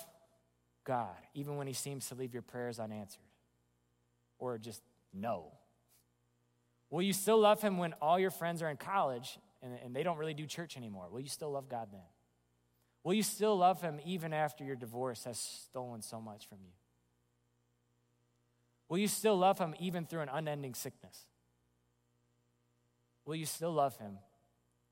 God 0.84 1.16
even 1.34 1.56
when 1.56 1.66
he 1.66 1.72
seems 1.72 2.08
to 2.08 2.14
leave 2.14 2.32
your 2.32 2.42
prayers 2.42 2.78
unanswered? 2.78 3.22
Or 4.38 4.58
just 4.58 4.82
no? 5.12 5.52
Will 6.90 7.02
you 7.02 7.12
still 7.12 7.38
love 7.38 7.62
him 7.62 7.78
when 7.78 7.94
all 8.02 8.18
your 8.18 8.30
friends 8.30 8.62
are 8.62 8.68
in 8.68 8.76
college 8.76 9.38
and, 9.62 9.78
and 9.84 9.96
they 9.96 10.02
don't 10.02 10.18
really 10.18 10.34
do 10.34 10.46
church 10.46 10.76
anymore? 10.76 11.08
Will 11.10 11.20
you 11.20 11.28
still 11.28 11.50
love 11.50 11.68
God 11.68 11.88
then? 11.90 12.00
Will 13.04 13.14
you 13.14 13.22
still 13.22 13.56
love 13.56 13.80
him 13.80 14.00
even 14.04 14.32
after 14.32 14.64
your 14.64 14.76
divorce 14.76 15.24
has 15.24 15.38
stolen 15.38 16.02
so 16.02 16.20
much 16.20 16.48
from 16.48 16.58
you? 16.62 16.72
Will 18.88 18.98
you 18.98 19.08
still 19.08 19.36
love 19.36 19.58
him 19.58 19.74
even 19.80 20.04
through 20.04 20.20
an 20.20 20.28
unending 20.28 20.74
sickness? 20.74 21.24
Will 23.24 23.36
you 23.36 23.46
still 23.46 23.72
love 23.72 23.96
him 23.96 24.18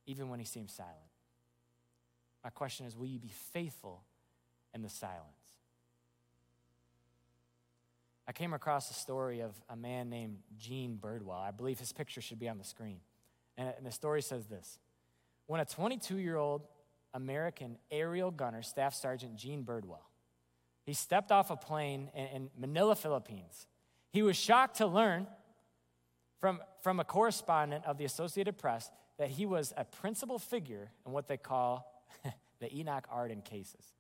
even 0.07 0.29
when 0.29 0.39
he 0.39 0.47
seems 0.47 0.73
silent? 0.73 0.97
My 2.43 2.51
question 2.51 2.87
is 2.87 2.97
will 2.97 3.07
you 3.07 3.19
be 3.19 3.33
faithful 3.53 4.03
in 4.75 4.83
the 4.83 4.89
silence? 4.89 5.40
I 8.31 8.33
came 8.33 8.53
across 8.53 8.89
a 8.93 8.95
story 8.95 9.41
of 9.41 9.61
a 9.69 9.75
man 9.75 10.09
named 10.09 10.37
Gene 10.57 10.97
Birdwell. 11.03 11.43
I 11.43 11.51
believe 11.51 11.81
his 11.81 11.93
picture 11.93 12.21
should 12.21 12.39
be 12.39 12.49
on 12.49 12.59
the 12.59 12.65
screen. 12.65 13.01
And, 13.59 13.75
the 13.83 13.91
story 13.91 14.23
says 14.23 14.47
this 14.47 14.79
When 15.49 15.61
a 15.61 15.65
22 15.65 16.17
year 16.19 16.37
old 16.37 16.63
American 17.13 17.77
aerial 17.91 18.31
gunner, 18.31 18.63
Staff 18.63 18.95
Sergeant 18.95 19.35
Gene 19.35 19.65
Birdwell, 19.65 20.05
he 20.87 20.93
stepped 20.93 21.33
off 21.33 21.51
a 21.51 21.57
plane 21.57 22.09
in, 22.15 22.27
in 22.27 22.51
Manila, 22.57 22.95
Philippines. 22.95 23.67
He 24.13 24.23
was 24.23 24.37
shocked 24.37 24.77
to 24.77 24.87
learn 24.87 25.27
from, 26.39 26.61
from 26.85 27.01
a 27.01 27.05
correspondent 27.05 27.85
of 27.85 27.99
the 27.99 28.05
Associated 28.05 28.59
Press 28.59 28.93
that 29.19 29.31
he 29.31 29.45
was 29.45 29.75
a 29.77 29.85
principal 29.85 30.39
figure 30.39 30.93
in 31.05 31.11
what 31.11 31.27
they 31.27 31.37
call 31.37 32.01
the 32.61 32.73
Enoch 32.73 33.09
Arden 33.11 33.43
cases. 33.43 33.93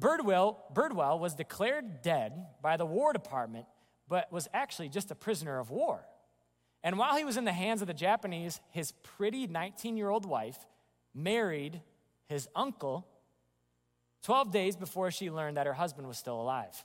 Birdwell, 0.00 0.56
Birdwell 0.72 1.18
was 1.18 1.34
declared 1.34 2.02
dead 2.02 2.46
by 2.60 2.76
the 2.76 2.86
War 2.86 3.12
Department, 3.12 3.66
but 4.08 4.32
was 4.32 4.48
actually 4.52 4.88
just 4.88 5.10
a 5.10 5.14
prisoner 5.14 5.58
of 5.58 5.70
war. 5.70 6.04
And 6.82 6.98
while 6.98 7.16
he 7.16 7.24
was 7.24 7.36
in 7.36 7.44
the 7.44 7.52
hands 7.52 7.80
of 7.80 7.86
the 7.86 7.94
Japanese, 7.94 8.60
his 8.70 8.92
pretty 8.92 9.46
19 9.46 9.96
year 9.96 10.10
old 10.10 10.26
wife 10.26 10.58
married 11.14 11.80
his 12.26 12.48
uncle 12.54 13.06
12 14.22 14.50
days 14.50 14.76
before 14.76 15.10
she 15.10 15.30
learned 15.30 15.56
that 15.56 15.66
her 15.66 15.74
husband 15.74 16.08
was 16.08 16.18
still 16.18 16.40
alive. 16.40 16.84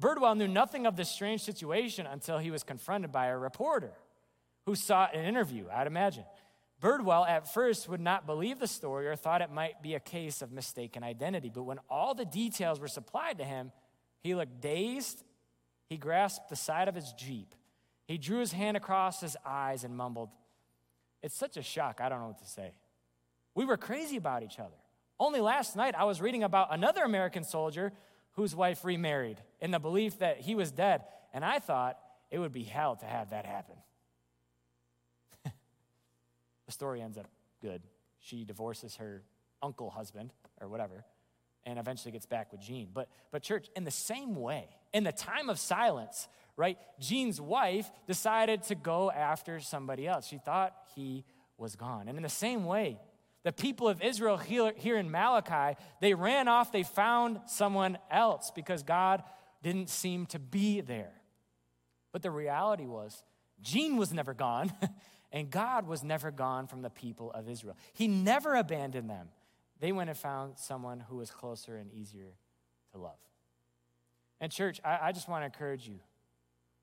Birdwell 0.00 0.36
knew 0.36 0.48
nothing 0.48 0.86
of 0.86 0.96
this 0.96 1.10
strange 1.10 1.42
situation 1.42 2.06
until 2.06 2.38
he 2.38 2.50
was 2.50 2.62
confronted 2.62 3.12
by 3.12 3.26
a 3.26 3.36
reporter 3.36 3.92
who 4.66 4.74
sought 4.74 5.14
an 5.14 5.24
interview, 5.24 5.64
I'd 5.72 5.86
imagine. 5.86 6.24
Birdwell 6.80 7.28
at 7.28 7.52
first 7.52 7.88
would 7.88 8.00
not 8.00 8.26
believe 8.26 8.60
the 8.60 8.68
story 8.68 9.08
or 9.08 9.16
thought 9.16 9.42
it 9.42 9.50
might 9.50 9.82
be 9.82 9.94
a 9.94 10.00
case 10.00 10.42
of 10.42 10.52
mistaken 10.52 11.02
identity. 11.02 11.50
But 11.52 11.64
when 11.64 11.78
all 11.90 12.14
the 12.14 12.24
details 12.24 12.78
were 12.78 12.88
supplied 12.88 13.38
to 13.38 13.44
him, 13.44 13.72
he 14.20 14.34
looked 14.34 14.60
dazed. 14.60 15.24
He 15.88 15.96
grasped 15.96 16.48
the 16.48 16.56
side 16.56 16.86
of 16.88 16.94
his 16.94 17.12
Jeep. 17.12 17.54
He 18.06 18.16
drew 18.16 18.38
his 18.38 18.52
hand 18.52 18.76
across 18.76 19.20
his 19.20 19.36
eyes 19.44 19.84
and 19.84 19.96
mumbled, 19.96 20.30
It's 21.22 21.36
such 21.36 21.56
a 21.56 21.62
shock, 21.62 22.00
I 22.00 22.08
don't 22.08 22.20
know 22.20 22.28
what 22.28 22.38
to 22.38 22.46
say. 22.46 22.72
We 23.54 23.64
were 23.64 23.76
crazy 23.76 24.16
about 24.16 24.42
each 24.42 24.58
other. 24.58 24.76
Only 25.18 25.40
last 25.40 25.74
night, 25.74 25.96
I 25.96 26.04
was 26.04 26.20
reading 26.20 26.44
about 26.44 26.72
another 26.72 27.02
American 27.02 27.42
soldier 27.42 27.92
whose 28.32 28.54
wife 28.54 28.84
remarried 28.84 29.42
in 29.60 29.72
the 29.72 29.80
belief 29.80 30.20
that 30.20 30.40
he 30.40 30.54
was 30.54 30.70
dead, 30.70 31.02
and 31.34 31.44
I 31.44 31.58
thought 31.58 31.98
it 32.30 32.38
would 32.38 32.52
be 32.52 32.62
hell 32.62 32.94
to 32.96 33.04
have 33.04 33.30
that 33.30 33.44
happen. 33.44 33.74
The 36.68 36.72
story 36.72 37.00
ends 37.00 37.16
up 37.16 37.26
good. 37.62 37.82
She 38.20 38.44
divorces 38.44 38.96
her 38.96 39.22
uncle 39.62 39.88
husband 39.88 40.34
or 40.60 40.68
whatever 40.68 41.06
and 41.64 41.78
eventually 41.78 42.12
gets 42.12 42.26
back 42.26 42.52
with 42.52 42.60
Gene. 42.60 42.90
But, 42.92 43.08
but, 43.30 43.42
church, 43.42 43.68
in 43.74 43.84
the 43.84 43.90
same 43.90 44.34
way, 44.34 44.68
in 44.92 45.02
the 45.02 45.12
time 45.12 45.48
of 45.48 45.58
silence, 45.58 46.28
right, 46.56 46.78
Gene's 47.00 47.40
wife 47.40 47.90
decided 48.06 48.62
to 48.64 48.74
go 48.74 49.10
after 49.10 49.60
somebody 49.60 50.06
else. 50.06 50.26
She 50.26 50.38
thought 50.38 50.74
he 50.94 51.24
was 51.56 51.74
gone. 51.74 52.06
And 52.06 52.18
in 52.18 52.22
the 52.22 52.28
same 52.28 52.66
way, 52.66 53.00
the 53.44 53.52
people 53.52 53.88
of 53.88 54.02
Israel 54.02 54.36
here, 54.36 54.98
in 54.98 55.10
Malachi, 55.10 55.78
they 56.02 56.12
ran 56.12 56.48
off, 56.48 56.70
they 56.70 56.82
found 56.82 57.40
someone 57.46 57.96
else 58.10 58.52
because 58.54 58.82
God 58.82 59.22
didn't 59.62 59.88
seem 59.88 60.26
to 60.26 60.38
be 60.38 60.82
there. 60.82 61.12
But 62.12 62.22
the 62.22 62.30
reality 62.30 62.84
was, 62.84 63.24
Gene 63.62 63.96
was 63.96 64.12
never 64.12 64.34
gone. 64.34 64.70
And 65.30 65.50
God 65.50 65.86
was 65.86 66.02
never 66.02 66.30
gone 66.30 66.66
from 66.66 66.82
the 66.82 66.90
people 66.90 67.30
of 67.32 67.48
Israel. 67.48 67.76
He 67.92 68.08
never 68.08 68.54
abandoned 68.54 69.10
them. 69.10 69.28
They 69.80 69.92
went 69.92 70.10
and 70.10 70.18
found 70.18 70.58
someone 70.58 71.00
who 71.00 71.16
was 71.16 71.30
closer 71.30 71.76
and 71.76 71.92
easier 71.92 72.32
to 72.92 72.98
love. 72.98 73.18
And, 74.40 74.50
church, 74.50 74.80
I, 74.84 74.98
I 75.02 75.12
just 75.12 75.28
want 75.28 75.42
to 75.42 75.46
encourage 75.46 75.86
you 75.86 76.00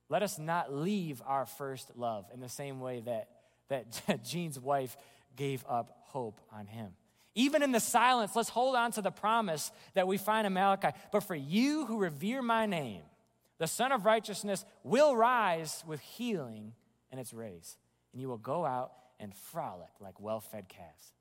let 0.08 0.22
us 0.22 0.38
not 0.38 0.72
leave 0.72 1.22
our 1.26 1.46
first 1.46 1.92
love 1.96 2.26
in 2.34 2.40
the 2.40 2.50
same 2.50 2.80
way 2.80 3.02
that, 3.02 3.30
that 3.70 4.24
Gene's 4.24 4.60
wife 4.60 4.96
gave 5.36 5.66
up 5.68 5.98
hope 6.04 6.40
on 6.54 6.68
him. 6.68 6.92
Even 7.34 7.64
in 7.64 7.72
the 7.72 7.80
silence, 7.80 8.36
let's 8.36 8.50
hold 8.50 8.76
on 8.76 8.92
to 8.94 9.02
the 9.02 9.12
promise 9.12 9.72
that 9.94 10.08
we 10.08 10.18
find 10.18 10.48
in 10.48 10.54
Malachi. 10.54 10.90
But 11.12 11.22
for 11.22 11.36
you 11.36 11.86
who 11.86 11.98
revere 11.98 12.42
my 12.42 12.66
name, 12.66 13.02
the 13.58 13.68
Sun 13.68 13.92
of 13.92 14.06
Righteousness 14.06 14.64
will 14.84 15.16
rise 15.16 15.84
with 15.86 16.00
healing 16.00 16.74
in 17.12 17.20
its 17.20 17.34
rays. 17.34 17.78
And 18.16 18.22
you 18.22 18.30
will 18.30 18.38
go 18.38 18.66
out 18.66 18.94
and 19.20 19.36
frolic 19.36 19.92
like 20.00 20.22
well 20.22 20.40
fed 20.40 20.70
calves. 20.70 21.12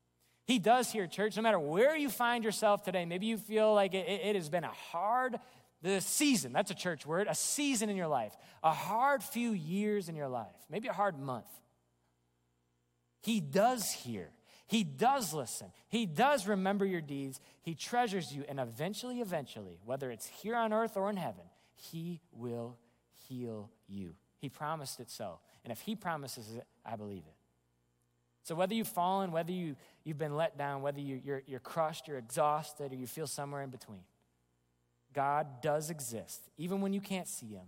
He 0.45 0.59
does 0.59 0.89
hear, 0.91 1.07
church, 1.07 1.35
no 1.35 1.41
matter 1.41 1.59
where 1.59 1.97
you 1.97 2.07
find 2.09 2.41
yourself 2.43 2.83
today. 2.83 3.03
Maybe 3.03 3.25
you 3.25 3.37
feel 3.37 3.73
like 3.73 3.93
it, 3.93 4.07
it 4.07 4.35
has 4.35 4.47
been 4.47 4.63
a 4.63 4.71
hard 4.71 5.37
the 5.81 6.01
season, 6.01 6.51
that's 6.51 6.71
a 6.71 6.75
church 6.75 7.05
word, 7.05 7.27
a 7.29 7.35
season 7.35 7.89
in 7.89 7.95
your 7.95 8.07
life, 8.07 8.35
a 8.63 8.71
hard 8.71 9.21
few 9.21 9.51
years 9.51 10.09
in 10.09 10.15
your 10.15 10.29
life, 10.29 10.55
maybe 10.69 10.87
a 10.87 10.93
hard 10.93 11.19
month. 11.19 11.45
He 13.21 13.39
does 13.39 13.91
hear. 13.91 14.29
He 14.67 14.83
does 14.83 15.33
listen. 15.33 15.67
He 15.89 16.05
does 16.05 16.47
remember 16.47 16.85
your 16.85 17.01
deeds. 17.01 17.39
He 17.61 17.75
treasures 17.75 18.33
you. 18.33 18.45
And 18.47 18.59
eventually, 18.59 19.21
eventually, 19.21 19.77
whether 19.85 20.09
it's 20.09 20.25
here 20.25 20.55
on 20.55 20.73
earth 20.73 20.97
or 20.97 21.09
in 21.09 21.17
heaven, 21.17 21.43
He 21.75 22.21
will 22.31 22.77
heal 23.27 23.69
you. 23.87 24.15
He 24.39 24.49
promised 24.49 24.99
it 24.99 25.09
so. 25.11 25.39
And 25.65 25.71
if 25.71 25.81
He 25.81 25.95
promises 25.95 26.55
it, 26.55 26.65
I 26.85 26.95
believe 26.95 27.23
it. 27.27 27.35
So 28.43 28.53
whether 28.53 28.75
you've 28.75 28.87
fallen, 28.87 29.31
whether 29.31 29.51
you, 29.51 29.75
you've 30.03 30.19
been 30.19 30.35
let 30.37 30.55
down, 30.57 30.83
whether 30.83 30.99
you, 30.99 31.19
you're, 31.21 31.41
you're 31.47 31.59
crushed, 31.59 32.07
you're 32.07 32.19
exhausted, 32.19 32.93
or 32.93 32.95
you 32.95 33.07
feel 33.07 33.25
somewhere 33.25 33.63
in 33.63 33.71
between, 33.71 34.03
God 35.13 35.61
does 35.61 35.89
exist, 35.89 36.41
even 36.57 36.79
when 36.79 36.93
you 36.93 37.01
can't 37.01 37.27
see 37.27 37.47
Him, 37.47 37.65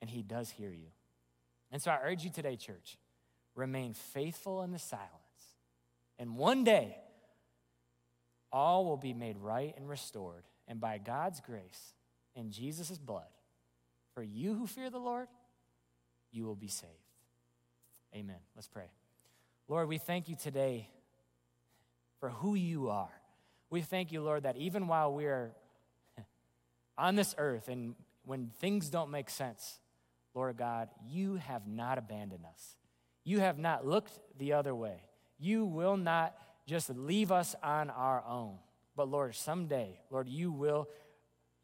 and 0.00 0.08
He 0.08 0.22
does 0.22 0.50
hear 0.50 0.70
you. 0.70 0.88
And 1.70 1.80
so 1.80 1.90
I 1.90 1.98
urge 2.02 2.24
you 2.24 2.30
today, 2.30 2.56
church, 2.56 2.96
remain 3.54 3.92
faithful 3.92 4.62
in 4.62 4.72
the 4.72 4.78
silence. 4.78 5.10
And 6.18 6.36
one 6.36 6.64
day, 6.64 6.96
all 8.50 8.84
will 8.84 8.96
be 8.96 9.12
made 9.12 9.36
right 9.38 9.74
and 9.76 9.88
restored. 9.88 10.44
And 10.66 10.80
by 10.80 10.98
God's 10.98 11.40
grace 11.40 11.94
and 12.34 12.50
Jesus' 12.50 12.98
blood, 12.98 13.26
for 14.14 14.22
you 14.22 14.54
who 14.54 14.66
fear 14.66 14.90
the 14.90 14.98
Lord, 14.98 15.28
you 16.32 16.44
will 16.44 16.56
be 16.56 16.68
saved. 16.68 16.92
Amen. 18.14 18.36
Let's 18.54 18.68
pray. 18.68 18.90
Lord, 19.68 19.88
we 19.88 19.98
thank 19.98 20.28
you 20.28 20.36
today 20.36 20.88
for 22.20 22.30
who 22.30 22.54
you 22.54 22.90
are. 22.90 23.12
We 23.70 23.80
thank 23.80 24.12
you, 24.12 24.22
Lord, 24.22 24.42
that 24.42 24.56
even 24.56 24.86
while 24.86 25.12
we 25.12 25.26
are 25.26 25.52
on 26.98 27.14
this 27.14 27.34
earth 27.38 27.68
and 27.68 27.94
when 28.24 28.50
things 28.60 28.90
don't 28.90 29.10
make 29.10 29.30
sense, 29.30 29.80
Lord 30.34 30.56
God, 30.56 30.88
you 31.08 31.36
have 31.36 31.66
not 31.66 31.98
abandoned 31.98 32.44
us. 32.44 32.76
You 33.24 33.40
have 33.40 33.58
not 33.58 33.86
looked 33.86 34.18
the 34.38 34.54
other 34.54 34.74
way. 34.74 35.00
You 35.38 35.64
will 35.64 35.96
not 35.96 36.34
just 36.66 36.90
leave 36.90 37.32
us 37.32 37.54
on 37.62 37.90
our 37.90 38.22
own. 38.26 38.58
But 38.96 39.08
Lord, 39.08 39.34
someday, 39.34 40.00
Lord, 40.10 40.28
you 40.28 40.52
will 40.52 40.88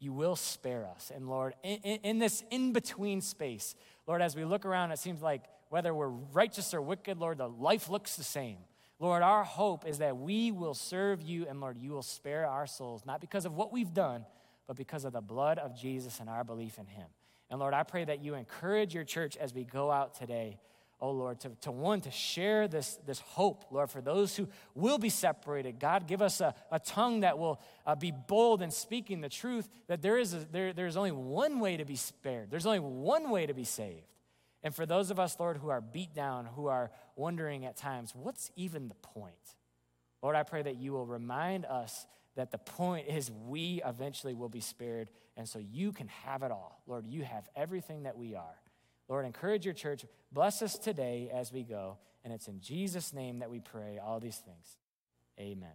you 0.01 0.13
will 0.13 0.37
spare 0.37 0.85
us. 0.85 1.11
And 1.13 1.27
Lord, 1.29 1.55
in, 1.61 1.77
in 1.79 2.19
this 2.19 2.43
in 2.49 2.71
between 2.71 3.21
space, 3.21 3.75
Lord, 4.09 4.23
as 4.23 4.35
we 4.35 4.43
look 4.43 4.65
around, 4.65 4.91
it 4.91 4.97
seems 4.97 5.21
like 5.21 5.43
whether 5.69 5.93
we're 5.93 6.07
righteous 6.07 6.73
or 6.73 6.81
wicked, 6.81 7.19
Lord, 7.19 7.37
the 7.37 7.47
life 7.47 7.89
looks 7.89 8.15
the 8.15 8.23
same. 8.23 8.57
Lord, 8.97 9.21
our 9.21 9.43
hope 9.43 9.85
is 9.85 9.99
that 9.99 10.17
we 10.17 10.51
will 10.51 10.73
serve 10.73 11.21
you 11.21 11.45
and 11.47 11.61
Lord, 11.61 11.77
you 11.77 11.91
will 11.91 12.01
spare 12.01 12.47
our 12.47 12.65
souls, 12.65 13.03
not 13.05 13.21
because 13.21 13.45
of 13.45 13.53
what 13.53 13.71
we've 13.71 13.93
done, 13.93 14.25
but 14.65 14.75
because 14.75 15.05
of 15.05 15.13
the 15.13 15.21
blood 15.21 15.59
of 15.59 15.79
Jesus 15.79 16.19
and 16.19 16.27
our 16.27 16.43
belief 16.43 16.79
in 16.79 16.87
him. 16.87 17.05
And 17.51 17.59
Lord, 17.59 17.75
I 17.75 17.83
pray 17.83 18.03
that 18.03 18.23
you 18.23 18.33
encourage 18.33 18.95
your 18.95 19.03
church 19.03 19.37
as 19.37 19.53
we 19.53 19.63
go 19.63 19.91
out 19.91 20.15
today, 20.15 20.57
oh 21.01 21.11
Lord, 21.11 21.39
to, 21.41 21.49
to 21.61 21.71
one, 21.71 22.01
to 22.01 22.11
share 22.11 22.67
this, 22.67 22.97
this 23.05 23.19
hope, 23.19 23.65
Lord, 23.71 23.89
for 23.89 24.01
those 24.01 24.35
who 24.35 24.47
will 24.75 24.97
be 24.97 25.09
separated. 25.09 25.79
God, 25.79 26.07
give 26.07 26.21
us 26.21 26.41
a, 26.41 26.53
a 26.71 26.79
tongue 26.79 27.21
that 27.21 27.37
will 27.37 27.61
uh, 27.85 27.95
be 27.95 28.11
bold 28.11 28.61
in 28.61 28.71
speaking 28.71 29.21
the 29.21 29.29
truth, 29.29 29.69
that 29.87 30.01
there 30.01 30.17
is 30.17 30.33
a, 30.33 30.39
there, 30.51 30.73
there's 30.73 30.97
only 30.97 31.11
one 31.11 31.59
way 31.59 31.77
to 31.77 31.85
be 31.85 31.95
spared, 31.95 32.51
there's 32.51 32.65
only 32.65 32.79
one 32.79 33.29
way 33.29 33.45
to 33.45 33.53
be 33.53 33.63
saved. 33.63 34.05
And 34.61 34.75
for 34.75 34.85
those 34.85 35.09
of 35.09 35.19
us, 35.19 35.39
Lord, 35.39 35.57
who 35.57 35.69
are 35.69 35.79
beat 35.79 36.13
down, 36.13 36.45
who 36.45 36.67
are 36.67 36.91
wondering 37.15 37.65
at 37.65 37.77
times, 37.77 38.13
what's 38.13 38.51
even 38.57 38.89
the 38.89 38.95
point? 38.95 39.55
Lord, 40.21 40.35
I 40.35 40.43
pray 40.43 40.61
that 40.63 40.75
you 40.75 40.91
will 40.91 41.05
remind 41.05 41.65
us 41.65 42.05
that 42.35 42.51
the 42.51 42.57
point 42.57 43.07
is 43.07 43.31
we 43.47 43.81
eventually 43.85 44.33
will 44.33 44.49
be 44.49 44.59
spared, 44.59 45.09
and 45.37 45.47
so 45.47 45.59
you 45.59 45.93
can 45.93 46.09
have 46.25 46.43
it 46.43 46.51
all. 46.51 46.81
Lord, 46.87 47.07
you 47.07 47.23
have 47.23 47.47
everything 47.55 48.03
that 48.03 48.17
we 48.17 48.35
are. 48.35 48.55
Lord, 49.09 49.25
encourage 49.25 49.65
your 49.65 49.73
church. 49.73 50.05
Bless 50.31 50.61
us 50.61 50.77
today 50.77 51.29
as 51.33 51.51
we 51.51 51.63
go. 51.63 51.97
And 52.23 52.31
it's 52.31 52.47
in 52.47 52.61
Jesus' 52.61 53.11
name 53.11 53.39
that 53.39 53.49
we 53.49 53.59
pray 53.59 53.97
all 53.97 54.19
these 54.19 54.37
things. 54.37 54.77
Amen. 55.39 55.73